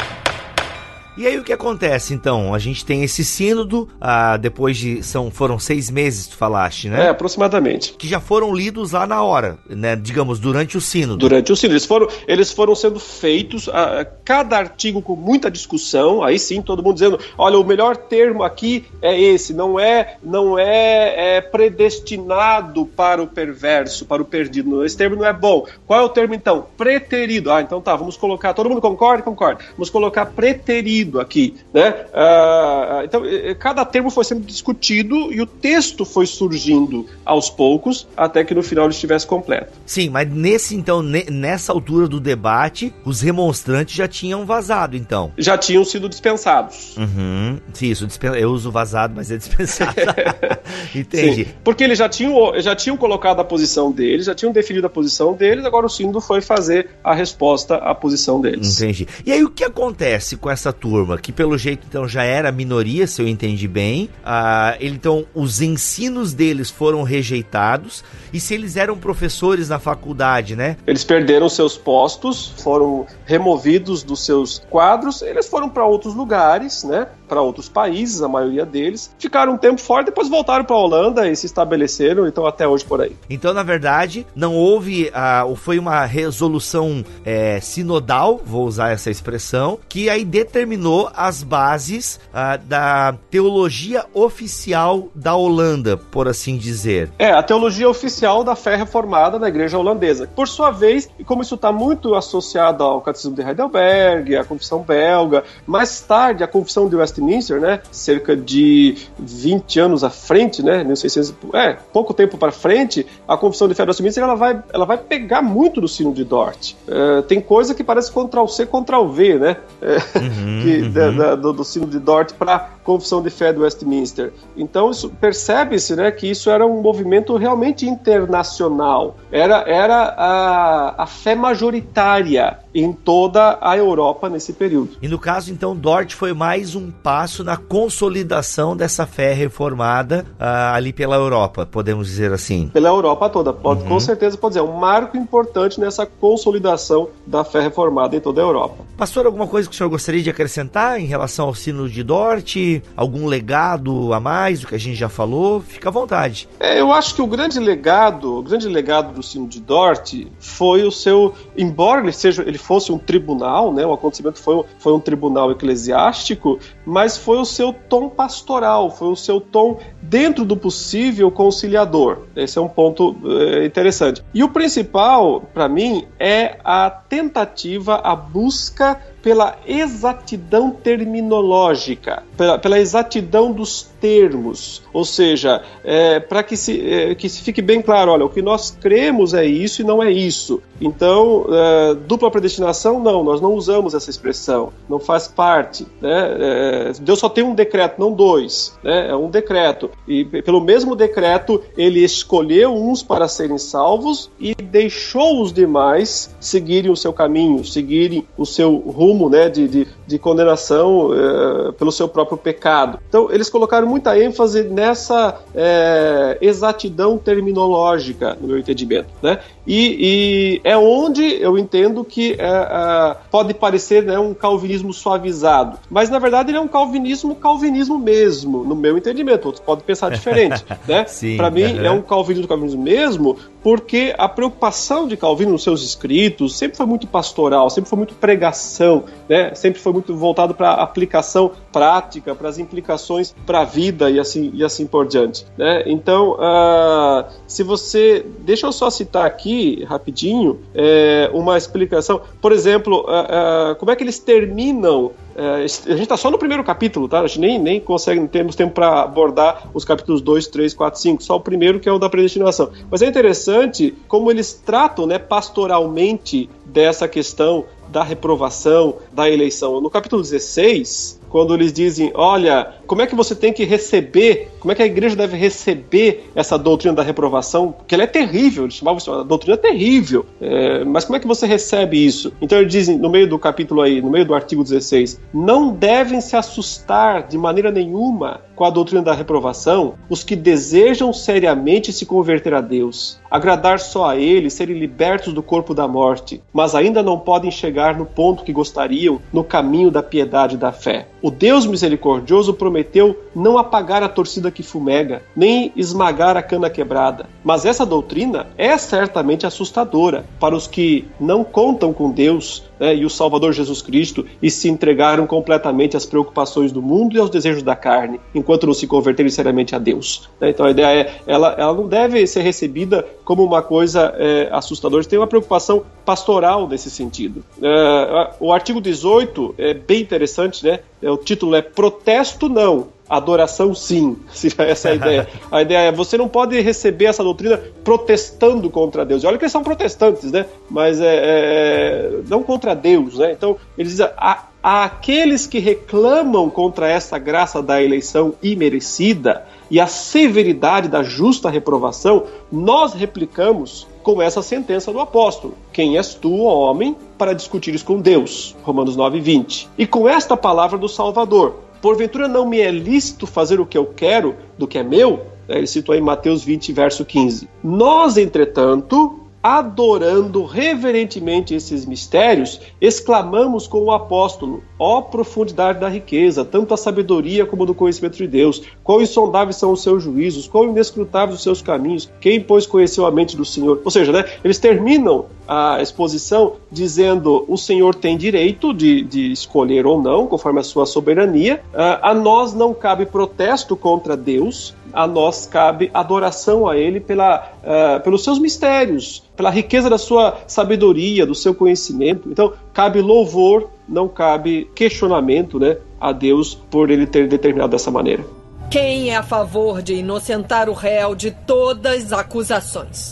E 1.18 1.26
aí 1.26 1.36
o 1.40 1.44
que 1.44 1.52
acontece 1.52 2.14
então? 2.14 2.54
A 2.54 2.60
gente 2.60 2.86
tem 2.86 3.04
esse 3.04 3.26
sínodo, 3.26 3.90
ah, 4.00 4.38
depois 4.38 4.78
de. 4.78 5.02
São, 5.02 5.32
foram 5.32 5.58
seis 5.58 5.90
meses, 5.90 6.28
tu 6.28 6.38
falaste, 6.38 6.90
né? 6.90 7.06
É, 7.06 7.10
aproximadamente. 7.10 7.94
Que 7.94 8.08
já 8.08 8.20
foram 8.20 8.54
lidos 8.54 8.92
lá 8.92 9.08
na 9.08 9.24
hora, 9.24 9.58
né? 9.68 9.96
Digamos, 9.96 10.38
durante 10.38 10.78
o 10.78 10.82
sínodo. 10.82 11.18
Durante 11.18 11.52
o 11.52 11.56
sínodo. 11.56 11.74
Eles 11.74 11.86
foram, 11.86 12.08
eles 12.28 12.52
foram 12.52 12.76
sendo 12.76 13.00
feitos, 13.00 13.68
ah, 13.68 14.06
cada 14.24 14.58
artigo 14.58 15.02
com 15.02 15.16
muita 15.16 15.50
discussão, 15.50 16.22
aí 16.22 16.38
sim, 16.38 16.62
todo 16.62 16.84
mundo 16.84 16.94
dizendo: 16.94 17.20
olha, 17.36 17.58
o 17.58 17.66
melhor 17.66 17.98
termo 17.98 18.44
aqui 18.44 18.86
é 19.02 19.20
esse, 19.20 19.56
não 19.56 19.80
é, 19.80 20.18
não 20.22 20.60
é, 20.60 21.38
é 21.38 21.42
predestinado 21.42 22.86
para 22.86 23.24
o 23.24 23.28
perverso, 23.28 24.06
para 24.06 24.22
o 24.22 24.26
perdido. 24.26 24.86
Esse 24.86 24.96
termo 24.96 25.16
não 25.16 25.26
é 25.26 25.34
bom. 25.34 25.66
Qual 25.88 26.00
é 26.00 26.04
o 26.04 26.10
termo 26.10 26.36
então? 26.36 26.68
Preterido. 26.78 27.52
Ah, 27.52 27.60
então 27.60 27.82
tá, 27.82 27.96
vamos 27.96 28.16
colocar. 28.16 28.54
Todo 28.54 28.70
mundo 28.70 28.82
concorda? 28.82 29.24
Concorda. 29.24 29.64
Vamos 29.72 29.90
colocar 29.90 30.28
preterido 30.28 31.07
aqui, 31.20 31.56
né? 31.74 31.90
Uh, 31.90 33.04
então, 33.06 33.22
cada 33.60 33.86
termo 33.86 34.10
foi 34.10 34.24
sendo 34.24 34.42
discutido 34.46 35.34
e 35.34 35.42
o 35.42 35.46
texto 35.46 36.06
foi 36.06 36.26
surgindo 36.26 37.06
aos 37.26 37.50
poucos 37.50 38.08
até 38.16 38.44
que 38.44 38.54
no 38.54 38.64
final 38.64 38.86
ele 38.86 38.94
estivesse 38.94 39.26
completo. 39.26 39.74
Sim, 39.86 40.10
mas 40.10 40.30
nesse 40.30 40.76
então, 40.76 41.02
nessa 41.02 41.72
altura 41.72 42.08
do 42.08 42.20
debate, 42.20 42.94
os 43.06 43.22
remonstrantes 43.22 43.96
já 43.96 44.08
tinham 44.08 44.46
vazado, 44.46 44.96
então. 44.96 45.32
Já 45.38 45.58
tinham 45.58 45.84
sido 45.84 46.10
dispensados. 46.10 46.96
Uhum. 46.98 47.60
Sim, 47.74 47.88
isso 47.88 48.08
eu 48.36 48.52
uso 48.52 48.72
vazado, 48.72 49.14
mas 49.16 49.32
é 49.32 49.38
dispensado. 49.38 49.96
Entendi. 50.94 51.46
Sim, 51.46 51.52
porque 51.64 51.84
eles 51.84 51.98
já 51.98 52.10
tinham, 52.10 52.60
já 52.60 52.76
tinham 52.76 52.98
colocado 52.98 53.40
a 53.40 53.44
posição 53.44 53.92
deles, 53.92 54.26
já 54.26 54.36
tinham 54.36 54.52
definido 54.52 54.88
a 54.88 54.90
posição 54.90 55.34
deles, 55.34 55.66
agora 55.66 55.86
o 55.86 55.90
sínodo 55.90 56.20
foi 56.20 56.42
fazer 56.42 56.90
a 57.04 57.14
resposta 57.14 57.76
à 57.76 57.94
posição 57.94 58.42
deles. 58.42 58.82
Entendi. 58.82 59.08
E 59.26 59.32
aí 59.32 59.44
o 59.44 59.50
que 59.50 59.64
acontece 59.64 60.38
com 60.38 60.50
essa 60.50 60.74
turma? 60.74 60.97
Turma, 60.98 61.18
que 61.18 61.32
pelo 61.32 61.58
jeito 61.58 61.86
então 61.88 62.08
já 62.08 62.24
era 62.24 62.52
minoria, 62.52 63.06
se 63.06 63.22
eu 63.22 63.28
entendi 63.28 63.68
bem. 63.68 64.10
Ah, 64.26 64.76
então, 64.80 65.26
os 65.36 65.62
ensinos 65.62 66.34
deles 66.34 66.72
foram 66.72 67.04
rejeitados. 67.04 68.04
E 68.34 68.40
se 68.40 68.54
eles 68.54 68.76
eram 68.76 68.98
professores 68.98 69.70
na 69.70 69.80
faculdade, 69.80 70.56
né? 70.56 70.78
Eles 70.88 71.04
perderam 71.04 71.48
seus 71.50 71.78
postos, 71.78 72.54
foram 72.58 73.06
removidos 73.26 74.04
dos 74.04 74.26
seus 74.26 74.60
quadros, 74.70 75.22
eles 75.22 75.48
foram 75.48 75.70
para 75.70 75.86
outros 75.86 76.16
lugares, 76.16 76.84
né? 76.84 77.08
Para 77.28 77.42
outros 77.42 77.70
países, 77.70 78.22
a 78.22 78.28
maioria 78.28 78.66
deles. 78.66 79.12
Ficaram 79.20 79.54
um 79.54 79.58
tempo 79.58 79.80
fora, 79.80 80.04
depois 80.04 80.30
voltaram 80.30 80.66
para 80.66 80.76
a 80.76 80.80
Holanda 80.80 81.30
e 81.30 81.36
se 81.36 81.46
estabeleceram, 81.46 82.28
então 82.28 82.46
até 82.46 82.68
hoje 82.68 82.86
por 82.86 83.02
aí. 83.02 83.16
Então, 83.30 83.54
na 83.54 83.64
verdade, 83.64 84.26
não 84.36 84.56
houve, 84.56 85.12
ah, 85.14 85.46
foi 85.56 85.78
uma 85.78 86.06
resolução 86.06 87.04
é, 87.26 87.60
sinodal, 87.60 88.42
vou 88.44 88.66
usar 88.66 88.92
essa 88.92 89.12
expressão, 89.12 89.80
que 89.88 90.10
aí 90.10 90.24
determinou 90.24 90.77
as 91.16 91.44
bases 91.44 92.20
uh, 92.30 92.58
da 92.66 93.16
teologia 93.30 94.06
oficial 94.14 95.10
da 95.16 95.36
Holanda, 95.36 95.98
por 95.98 96.28
assim 96.28 96.58
dizer. 96.58 97.10
É, 97.18 97.32
a 97.32 97.42
teologia 97.42 97.90
oficial 97.90 98.44
da 98.44 98.56
fé 98.56 98.76
reformada 98.76 99.40
da 99.40 99.48
igreja 99.48 99.78
holandesa. 99.78 100.30
Por 100.36 100.48
sua 100.48 100.72
vez, 100.72 101.10
e 101.18 101.24
como 101.24 101.42
isso 101.42 101.56
está 101.56 101.72
muito 101.72 102.16
associado 102.16 102.84
ao 102.84 103.02
catecismo 103.02 103.36
de 103.36 103.42
Heidelberg, 103.42 104.36
à 104.36 104.44
confissão 104.44 104.80
belga, 104.80 105.44
mais 105.66 106.02
tarde 106.02 106.44
a 106.44 106.48
confissão 106.48 106.88
de 106.88 106.96
Westminster, 106.96 107.60
né, 107.60 107.82
cerca 107.92 108.36
de 108.36 108.96
20 109.20 109.80
anos 109.80 110.04
à 110.04 110.10
frente, 110.10 110.64
né, 110.64 110.84
1600, 110.84 111.34
é, 111.54 111.74
pouco 111.92 112.14
tempo 112.14 112.38
para 112.38 112.52
frente, 112.52 113.06
a 113.28 113.38
confissão 113.38 113.68
de 113.68 113.74
fé 113.74 113.84
de 113.84 113.90
Westminster 113.90 114.24
ela 114.24 114.36
vai, 114.36 114.62
ela 114.74 114.86
vai 114.86 114.98
pegar 114.98 115.42
muito 115.42 115.82
do 115.82 115.88
sino 115.88 116.14
de 116.14 116.24
Dort. 116.24 116.74
É, 116.88 117.22
tem 117.24 117.42
coisa 117.42 117.74
que 117.74 117.84
parece 117.84 118.12
Ctrl 118.12 118.48
C, 118.48 118.66
Ctrl 118.66 119.08
V, 119.08 119.40
né? 119.40 119.58
É, 119.82 120.20
uhum. 120.20 120.62
que 120.68 120.82
uhum. 120.82 120.92
da, 120.92 121.12
da, 121.12 121.36
do, 121.36 121.54
do 121.54 121.64
sino 121.64 121.88
de 121.88 122.00
Dort 122.00 122.34
para 122.34 122.56
a 122.56 122.60
Confissão 122.60 123.22
de 123.22 123.30
Fé 123.30 123.54
de 123.54 123.60
Westminster. 123.60 124.34
Então 124.56 124.92
percebe-se 125.20 125.96
né, 125.96 126.12
que 126.12 126.30
isso 126.30 126.50
era 126.50 126.66
um 126.66 126.82
movimento 126.82 127.36
realmente 127.38 127.88
internacional. 127.88 129.16
Era, 129.32 129.64
era 129.68 130.14
a, 130.18 131.04
a 131.04 131.08
fé 131.08 131.36
majoritária 131.36 132.60
em 132.74 132.92
toda 132.92 133.58
a 133.62 133.78
Europa 133.78 134.30
nesse 134.30 134.54
período. 134.54 134.92
E 135.02 135.08
no 135.08 135.20
caso, 135.20 135.52
então, 135.52 135.76
Dort 135.76 136.14
foi 136.14 136.34
mais 136.34 136.76
um 136.76 136.92
passo 136.92 137.44
na 137.44 137.58
consolidação 137.58 138.76
dessa 138.76 139.06
fé 139.06 139.34
reformada 139.34 140.26
uh, 140.40 140.74
ali 140.74 140.94
pela 140.94 141.16
Europa, 141.16 141.66
podemos 141.66 142.08
dizer 142.08 142.32
assim. 142.32 142.70
Pela 142.74 142.90
Europa 142.90 143.30
toda, 143.30 143.54
pode, 143.54 143.82
uhum. 143.84 143.90
com 143.90 144.00
certeza 144.00 144.38
pode 144.38 144.54
dizer, 144.54 144.66
é 144.66 144.70
um 144.70 144.78
marco 144.78 145.18
importante 145.18 145.80
nessa 145.80 146.06
consolidação 146.06 147.10
da 147.26 147.44
fé 147.44 147.62
reformada 147.62 148.16
em 148.16 148.20
toda 148.20 148.42
a 148.42 148.44
Europa. 148.44 148.84
Pastor, 148.98 149.26
alguma 149.26 149.48
coisa 149.48 149.68
que 149.68 149.76
o 149.76 149.78
senhor 149.78 149.90
gostaria 149.90 150.22
de 150.22 150.30
acrescentar 150.30 151.00
em 151.00 151.06
relação 151.06 151.48
ao 151.48 151.56
sino 151.56 151.90
de 151.90 152.04
Dort? 152.04 152.56
Algum 152.96 153.28
legado 153.28 154.14
a 154.14 154.20
mais 154.20 154.62
do 154.62 154.68
que 154.68 154.76
a 154.76 154.80
gente 154.80 154.96
já 154.96 155.10
falou? 155.10 155.62
Fica 155.62 155.90
à 155.90 155.92
vontade. 155.92 156.50
É, 156.60 156.80
eu 156.80 156.92
acho 156.92 157.16
que 157.16 157.22
o 157.22 157.28
grande 157.28 157.60
legado, 157.60 158.38
o 158.38 158.44
grande 158.44 158.68
legado 158.68 159.14
do 159.14 159.24
sino 159.24 159.48
de 159.48 159.60
Dort 159.60 160.14
foi 160.40 160.84
o 160.84 160.92
seu, 160.92 161.34
embora 161.58 162.02
ele 162.02 162.12
seja, 162.12 162.44
ele 162.44 162.58
fosse 162.68 162.92
um 162.92 162.98
tribunal, 162.98 163.74
né, 163.74 163.86
o 163.86 163.94
acontecimento 163.94 164.40
foi, 164.40 164.62
foi 164.78 164.92
um 164.92 165.00
tribunal 165.00 165.50
eclesiástico, 165.52 166.60
mas 166.86 167.18
foi 167.18 167.38
o 167.38 167.46
seu 167.46 167.72
tom 167.72 168.10
pastoral, 168.10 168.92
foi 168.92 169.08
o 169.08 169.16
seu 169.16 169.40
tom 169.40 169.80
dentro 170.02 170.44
do 170.44 170.58
possível 170.58 171.32
conciliador. 171.32 172.24
Esse 172.36 172.60
é 172.60 172.62
um 172.62 172.68
ponto 172.68 173.16
é, 173.24 173.66
interessante. 173.66 174.22
E 174.34 174.44
o 174.44 174.50
principal, 174.50 175.42
para 175.54 175.70
mim, 175.70 176.08
é 176.20 176.58
a 176.62 176.90
tentativa, 176.90 178.02
a 178.04 178.14
busca 178.14 179.00
pela 179.22 179.58
exatidão 179.66 180.72
terminológica, 180.72 182.24
pela, 182.38 182.58
pela 182.58 182.80
exatidão 182.80 183.52
dos 183.52 183.84
termos, 184.00 184.82
ou 184.94 185.04
seja, 185.04 185.64
é, 185.84 186.20
para 186.20 186.44
que 186.44 186.56
se, 186.56 186.82
é, 186.90 187.16
que 187.16 187.28
se 187.28 187.42
fique 187.42 187.62
bem 187.62 187.82
claro, 187.82 188.12
olha, 188.12 188.26
o 188.26 188.30
que 188.30 188.42
nós 188.42 188.72
cremos 188.72 189.34
é 189.34 189.46
isso 189.46 189.82
e 189.82 189.86
não 189.86 190.02
é 190.02 190.12
isso. 190.12 190.62
Então, 190.80 191.46
é, 191.50 191.96
dupla 191.96 192.30
predestinação, 192.30 193.00
não, 193.00 193.24
nós 193.24 193.42
não 193.42 193.54
usamos 193.54 193.94
essa 193.94 194.10
expressão, 194.10 194.72
não 194.88 195.00
faz 195.00 195.28
parte. 195.28 195.86
Né? 196.00 196.36
É, 196.40 196.92
Deus 197.02 197.20
só 197.20 197.28
tem 197.28 197.44
um 197.44 197.56
decreto, 197.56 198.00
não 198.00 198.14
dois, 198.14 198.78
né? 198.84 199.10
é 199.10 199.16
um 199.16 199.30
decreto. 199.30 199.90
E 200.08 200.24
pelo 200.26 200.62
mesmo 200.62 200.96
decreto, 200.96 201.62
ele 201.76 202.04
escolheu 202.04 202.74
uns 202.76 203.02
para 203.02 203.28
serem 203.28 203.58
salvos 203.58 204.30
e 204.40 204.54
deixou 204.56 205.42
os 205.42 205.52
demais 205.52 206.36
seguirem 206.40 206.92
o 206.92 206.96
seu 206.96 207.12
caminho, 207.12 207.66
seguirem 207.66 208.26
o 208.38 208.46
seu 208.46 208.76
rumo 208.78 209.07
né, 209.30 209.50
de, 209.50 209.68
de, 209.68 209.88
de 210.06 210.20
condenação 210.20 211.12
é, 211.14 211.72
pelo 211.74 211.92
seu 211.92 212.08
próprio 212.08 212.38
pecado. 212.38 213.00
Então, 213.08 213.30
eles 213.32 213.50
colocaram 213.50 213.88
muita 213.88 214.20
ênfase 214.20 214.64
nessa 214.64 215.40
é, 215.56 216.38
exatidão 216.42 217.18
terminológica, 217.18 218.38
no 218.40 218.48
meu 218.48 218.58
entendimento. 218.58 219.08
Né? 219.22 219.40
E, 219.66 220.60
e, 220.62 220.62
é 220.64 220.78
onde 220.78 221.24
eu 221.42 221.58
entendo 221.58 222.04
que 222.04 222.38
é, 222.40 223.16
pode 223.30 223.54
parecer 223.54 224.04
né, 224.04 224.18
um 224.18 224.34
calvinismo 224.34 224.94
suavizado, 224.94 225.78
mas 225.90 226.10
na 226.10 226.20
verdade 226.20 226.52
ele 226.52 226.58
é 226.58 226.62
um 226.62 226.68
calvinismo 226.68 227.36
calvinismo 227.36 227.98
mesmo, 227.98 228.64
no 228.64 228.76
meu 228.76 228.98
entendimento. 228.98 229.46
Outros 229.46 229.64
podem 229.64 229.84
pensar 229.86 230.10
diferente, 230.10 230.64
né? 230.88 231.06
Para 231.36 231.50
mim 231.50 231.64
uhum. 231.64 231.86
é 231.86 231.92
um 231.92 232.02
calvinismo 232.02 232.48
calvinismo 232.48 232.82
mesmo, 232.82 233.38
porque 233.62 234.16
a 234.18 234.30
preocupação 234.30 235.08
de 235.08 235.18
Calvino 235.18 235.52
nos 235.52 235.64
seus 235.64 235.84
escritos 235.84 236.58
sempre 236.58 236.78
foi 236.78 236.86
muito 236.86 237.06
pastoral, 237.06 237.70
sempre 237.70 237.90
foi 237.90 237.98
muito 237.98 238.16
pregação, 238.16 238.97
né? 239.28 239.54
Sempre 239.56 239.82
foi 239.82 239.94
muito 239.94 240.16
voltado 240.16 240.54
para 240.54 240.74
aplicação 240.74 241.52
prática, 241.72 242.36
para 242.36 242.50
as 242.50 242.58
implicações 242.58 243.36
para 243.46 243.62
a 243.62 243.66
vida 243.66 244.10
e 244.10 244.20
assim 244.20 244.52
e 244.54 244.64
assim 244.64 244.86
por 244.86 245.08
diante, 245.08 245.46
né? 245.58 245.84
Então, 245.86 246.34
uh, 246.34 247.26
se 247.48 247.64
você 247.64 248.26
deixa 248.40 248.68
eu 248.68 248.72
só 248.72 248.90
citar 248.90 249.26
aqui 249.26 249.84
rapidinho, 249.84 250.60
é, 250.74 251.30
uma 251.34 251.58
explicação. 251.58 252.22
Por 252.42 252.52
exemplo, 252.52 253.06
uh, 253.08 253.72
uh, 253.72 253.76
como 253.76 253.92
é 253.92 253.96
que 253.96 254.04
eles 254.04 254.20
terminam 254.20 255.12
é, 255.38 255.64
a 255.64 255.68
gente 255.68 256.02
está 256.02 256.18
só 256.18 256.32
no 256.32 256.40
primeiro 256.40 256.64
capítulo, 256.64 257.08
tá? 257.08 257.20
A 257.20 257.28
gente 257.28 257.40
nem, 257.40 257.60
nem 257.60 257.80
consegue, 257.80 258.20
não 258.20 258.28
temos 258.28 258.56
tempo 258.56 258.74
para 258.74 259.04
abordar 259.04 259.70
os 259.72 259.86
capítulos 259.86 260.20
2, 260.20 260.48
3, 260.48 260.74
4, 260.74 261.00
5, 261.00 261.24
só 261.24 261.36
o 261.36 261.40
primeiro 261.40 261.80
que 261.80 261.88
é 261.88 261.92
o 261.92 262.00
da 262.00 262.10
predestinação. 262.10 262.72
Mas 262.90 263.04
é 263.04 263.06
interessante 263.06 263.94
como 264.08 264.32
eles 264.32 264.54
tratam 264.54 265.06
né, 265.06 265.20
pastoralmente 265.20 266.50
dessa 266.66 267.08
questão 267.08 267.66
da 267.90 268.04
reprovação, 268.04 268.96
da 269.12 269.30
eleição. 269.30 269.80
No 269.82 269.90
capítulo 269.90 270.22
16, 270.22 271.18
quando 271.30 271.54
eles 271.54 271.72
dizem: 271.74 272.12
olha, 272.14 272.74
como 272.86 273.02
é 273.02 273.08
que 273.08 273.16
você 273.16 273.36
tem 273.36 273.54
que 273.54 273.64
receber, 273.64 274.50
como 274.60 274.72
é 274.72 274.76
que 274.76 274.82
a 274.82 274.86
igreja 274.86 275.16
deve 275.16 275.38
receber 275.38 276.30
essa 276.36 276.58
doutrina 276.58 276.96
da 276.96 277.04
reprovação? 277.04 277.72
Porque 277.72 277.96
ela 277.96 278.04
é 278.04 278.08
terrível, 278.08 278.64
eles 278.64 278.76
chamavam 278.76 278.98
isso, 278.98 279.12
a 279.12 279.24
doutrina 279.24 279.58
terrível, 279.58 280.26
é, 280.42 280.84
mas 280.84 281.06
como 281.06 281.18
é 281.18 281.20
que 281.20 281.28
você 281.28 281.46
recebe 281.46 282.04
isso? 282.04 282.34
Então 282.42 282.58
eles 282.60 282.72
dizem, 282.72 282.98
no 282.98 283.10
meio 283.10 283.28
do 283.28 283.38
capítulo 283.38 283.82
aí, 283.82 284.02
no 284.02 284.10
meio 284.10 284.26
do 284.26 284.34
artigo 284.34 284.64
16, 284.64 285.20
não 285.34 285.70
devem 285.72 286.22
se 286.22 286.36
assustar 286.36 287.28
de 287.28 287.38
maneira 287.38 287.72
nenhuma 287.72 288.42
com 288.56 288.64
a 288.64 288.70
doutrina 288.70 289.04
da 289.04 289.14
reprovação 289.14 289.94
os 290.10 290.24
que 290.24 290.36
desejam 290.36 291.14
seriamente 291.14 291.94
se 291.94 292.06
converter 292.06 292.54
a 292.54 292.62
Deus, 292.62 293.20
agradar 293.30 293.80
só 293.80 294.10
a 294.10 294.16
Ele, 294.18 294.50
serem 294.50 294.78
libertos 294.78 295.34
do 295.34 295.44
corpo 295.44 295.74
da 295.74 295.88
morte, 295.88 296.42
mas 296.54 296.76
ainda 296.76 297.04
não 297.04 297.20
podem 297.20 297.52
chegar 297.52 297.98
no 297.98 298.06
ponto 298.06 298.44
que 298.44 298.54
gostariam 298.54 299.22
no 299.32 299.44
caminho 299.44 299.92
da 299.92 300.04
piedade 300.04 300.56
e 300.56 300.58
da 300.58 300.72
fé. 300.72 301.08
O 301.22 301.32
Deus 301.32 301.66
misericordioso 301.66 302.54
prometeu 302.54 303.18
não 303.36 303.58
apagar 303.58 304.04
a 304.04 304.10
torcida 304.10 304.52
que 304.52 304.64
fumega, 304.64 305.24
nem 305.36 305.72
esmagar 305.76 306.38
a 306.38 306.42
cana 306.42 306.70
quebrada. 306.70 307.26
Mas 307.44 307.66
essa 307.66 307.86
doutrina 307.86 308.48
é 308.58 308.78
certamente 308.78 309.46
assustadora 309.46 310.26
para 310.40 310.56
os 310.56 310.68
que 310.68 311.06
não 311.20 311.44
contam 311.44 311.92
com 311.92 312.12
Deus 312.12 312.64
né, 312.80 312.96
e 312.96 313.06
o 313.06 313.10
Salvador 313.10 313.54
Jesus 313.54 313.82
Cristo 313.82 314.26
e 314.42 314.50
se 314.50 314.70
entregaram 314.70 315.26
completamente 315.26 315.98
às 315.98 316.06
preocupações 316.06 316.72
do 316.72 316.82
mundo 316.82 317.16
e 317.16 317.20
aos 317.20 317.30
desejos 317.30 317.64
da 317.64 317.76
carne, 317.76 318.20
enquanto 318.34 318.68
não 318.68 318.74
se 318.74 318.88
converterem 318.88 319.32
seriamente 319.32 319.76
a 319.76 319.80
Deus. 319.80 320.30
Né? 320.40 320.50
Então 320.50 320.66
a 320.66 320.72
ideia 320.72 321.02
é, 321.02 321.22
ela, 321.26 321.56
ela 321.58 321.74
não 321.74 321.88
deve 321.88 322.26
ser 322.28 322.42
recebida 322.42 323.06
como 323.28 323.44
uma 323.44 323.62
coisa 323.62 324.16
é, 324.18 324.48
assustadora. 324.54 325.04
Tem 325.04 325.20
uma 325.20 325.28
preocupação 325.28 325.84
pastoral 326.06 326.66
nesse 326.66 326.90
sentido. 326.90 327.44
É, 327.62 328.32
o 328.40 328.54
artigo 328.54 328.80
18 328.80 329.56
é 329.58 329.74
bem 329.74 330.02
interessante, 330.02 330.66
né? 330.66 330.80
É, 331.02 331.12
o 331.12 331.18
título 331.18 331.54
é 331.54 331.62
Protesto 331.62 332.48
Não, 332.48 332.88
adoração 333.10 333.76
sim. 333.76 334.16
Essa 334.58 334.88
é 334.88 334.92
a 334.94 334.96
ideia. 334.96 335.28
A 335.52 335.62
ideia 335.62 335.88
é 335.90 335.92
você 335.92 336.18
não 336.18 336.30
pode 336.30 336.58
receber 336.62 337.04
essa 337.04 337.22
doutrina 337.22 337.60
protestando 337.84 338.70
contra 338.70 339.04
Deus. 339.04 339.24
E 339.24 339.28
olha 339.28 339.38
que 339.38 339.44
eles 339.44 339.52
são 339.52 339.62
protestantes, 339.62 340.32
né? 340.32 340.46
Mas 340.70 341.02
é, 341.02 341.16
é 341.18 342.20
não 342.30 342.42
contra 342.42 342.74
Deus, 342.74 343.18
né? 343.18 343.34
Então 343.34 343.58
eles 343.78 343.92
dizem 343.92 344.08
a 344.16 344.46
aqueles 344.64 345.48
que 345.48 345.60
reclamam 345.60 346.50
contra 346.50 346.90
essa 346.90 347.18
graça 347.18 347.62
da 347.62 347.82
eleição 347.82 348.34
imerecida 348.42 349.46
e 349.70 349.80
a 349.80 349.88
severidade 349.88 350.88
da 350.88 351.04
justa 351.04 351.50
reprovação, 351.50 352.24
nós 352.52 352.94
replicamos 352.94 353.88
com 354.04 354.22
essa 354.22 354.42
sentença 354.42 354.92
do 354.92 355.00
apóstolo: 355.00 355.54
Quem 355.72 355.98
és 355.98 356.14
tu, 356.14 356.44
homem, 356.44 356.96
para 357.18 357.34
discutires 357.34 357.84
com 357.84 358.00
Deus? 358.00 358.56
Romanos 358.64 358.96
9, 358.96 359.20
20. 359.20 359.70
E 359.78 359.86
com 359.86 360.08
esta 360.08 360.38
palavra 360.38 360.78
do 360.78 360.88
Salvador: 360.88 361.56
Porventura 361.82 362.28
não 362.28 362.48
me 362.48 362.60
é 362.60 362.72
lícito 362.72 363.28
fazer 363.28 363.60
o 363.60 363.66
que 363.66 363.78
eu 363.78 363.86
quero 363.86 364.36
do 364.58 364.68
que 364.68 364.78
é 364.78 364.84
meu? 364.84 365.26
Ele 365.48 365.68
citou 365.68 365.94
aí 365.94 366.02
Mateus 366.02 366.44
20, 366.44 366.74
verso 366.74 367.06
15. 367.06 367.48
Nós, 367.64 368.18
entretanto, 368.18 369.27
adorando 369.48 370.44
reverentemente 370.44 371.56
esses 371.56 371.86
mistérios, 371.86 372.60
exclamamos 372.82 373.66
com 373.66 373.80
o 373.80 373.92
apóstolo: 373.92 374.62
ó 374.78 375.02
profundidade 375.02 375.80
da 375.80 375.88
riqueza, 375.88 376.44
tanto 376.44 376.74
a 376.74 376.78
sabedoria 376.78 377.46
como 377.46 377.66
do 377.66 377.74
conhecimento 377.74 378.18
de 378.18 378.28
Deus, 378.28 378.62
quão 378.84 379.02
insondáveis 379.02 379.56
são 379.56 379.72
os 379.72 379.82
seus 379.82 380.04
juízos, 380.04 380.50
quão 380.50 380.66
inescrutáveis 380.66 381.38
os 381.38 381.44
seus 381.44 381.62
caminhos, 381.62 382.12
quem, 382.20 382.42
pois, 382.42 382.66
conheceu 382.66 383.06
a 383.06 383.12
mente 383.12 383.38
do 383.38 383.46
Senhor? 383.46 383.82
Ou 383.86 383.92
seja, 383.92 384.12
né, 384.12 384.26
eles 384.44 384.60
terminam 384.60 385.28
a 385.48 385.82
exposição 385.82 386.56
dizendo 386.70 387.46
o 387.48 387.58
Senhor 387.58 387.96
tem 387.96 388.18
direito 388.18 388.74
de, 388.74 389.02
de 389.04 389.32
escolher 389.32 389.86
ou 389.86 390.02
não, 390.02 390.28
conforme 390.28 390.60
a 390.60 390.64
sua 390.64 390.86
soberania, 390.86 391.62
uh, 391.74 392.00
a 392.02 392.14
nós 392.14 392.54
não 392.54 392.74
cabe 392.74 393.06
protesto 393.06 393.78
contra 393.78 394.18
Deus, 394.18 394.76
a 394.98 395.06
nós 395.06 395.46
cabe 395.46 395.92
adoração 395.94 396.68
a 396.68 396.76
Ele 396.76 397.00
pela, 397.00 397.52
uh, 397.62 398.02
pelos 398.02 398.24
seus 398.24 398.40
mistérios, 398.40 399.24
pela 399.36 399.52
riqueza 399.52 399.92
da 399.92 399.98
sua 400.00 400.40
sabedoria, 400.48 401.24
do 401.24 401.36
seu 401.36 401.54
conhecimento. 401.54 402.28
Então, 402.32 402.54
cabe 402.74 403.00
louvor, 403.00 403.70
não 403.88 404.08
cabe 404.08 404.68
questionamento 404.74 405.60
né, 405.60 405.78
a 406.02 406.12
Deus 406.12 406.56
por 406.56 406.90
Ele 406.90 407.06
ter 407.06 407.28
determinado 407.28 407.70
dessa 407.70 407.92
maneira. 407.92 408.26
Quem 408.72 409.12
é 409.12 409.16
a 409.16 409.24
favor 409.24 409.84
de 409.84 409.94
inocentar 409.94 410.68
o 410.68 410.74
réu 410.74 411.14
de 411.14 411.30
todas 411.30 412.12
as 412.12 412.20
acusações? 412.20 413.12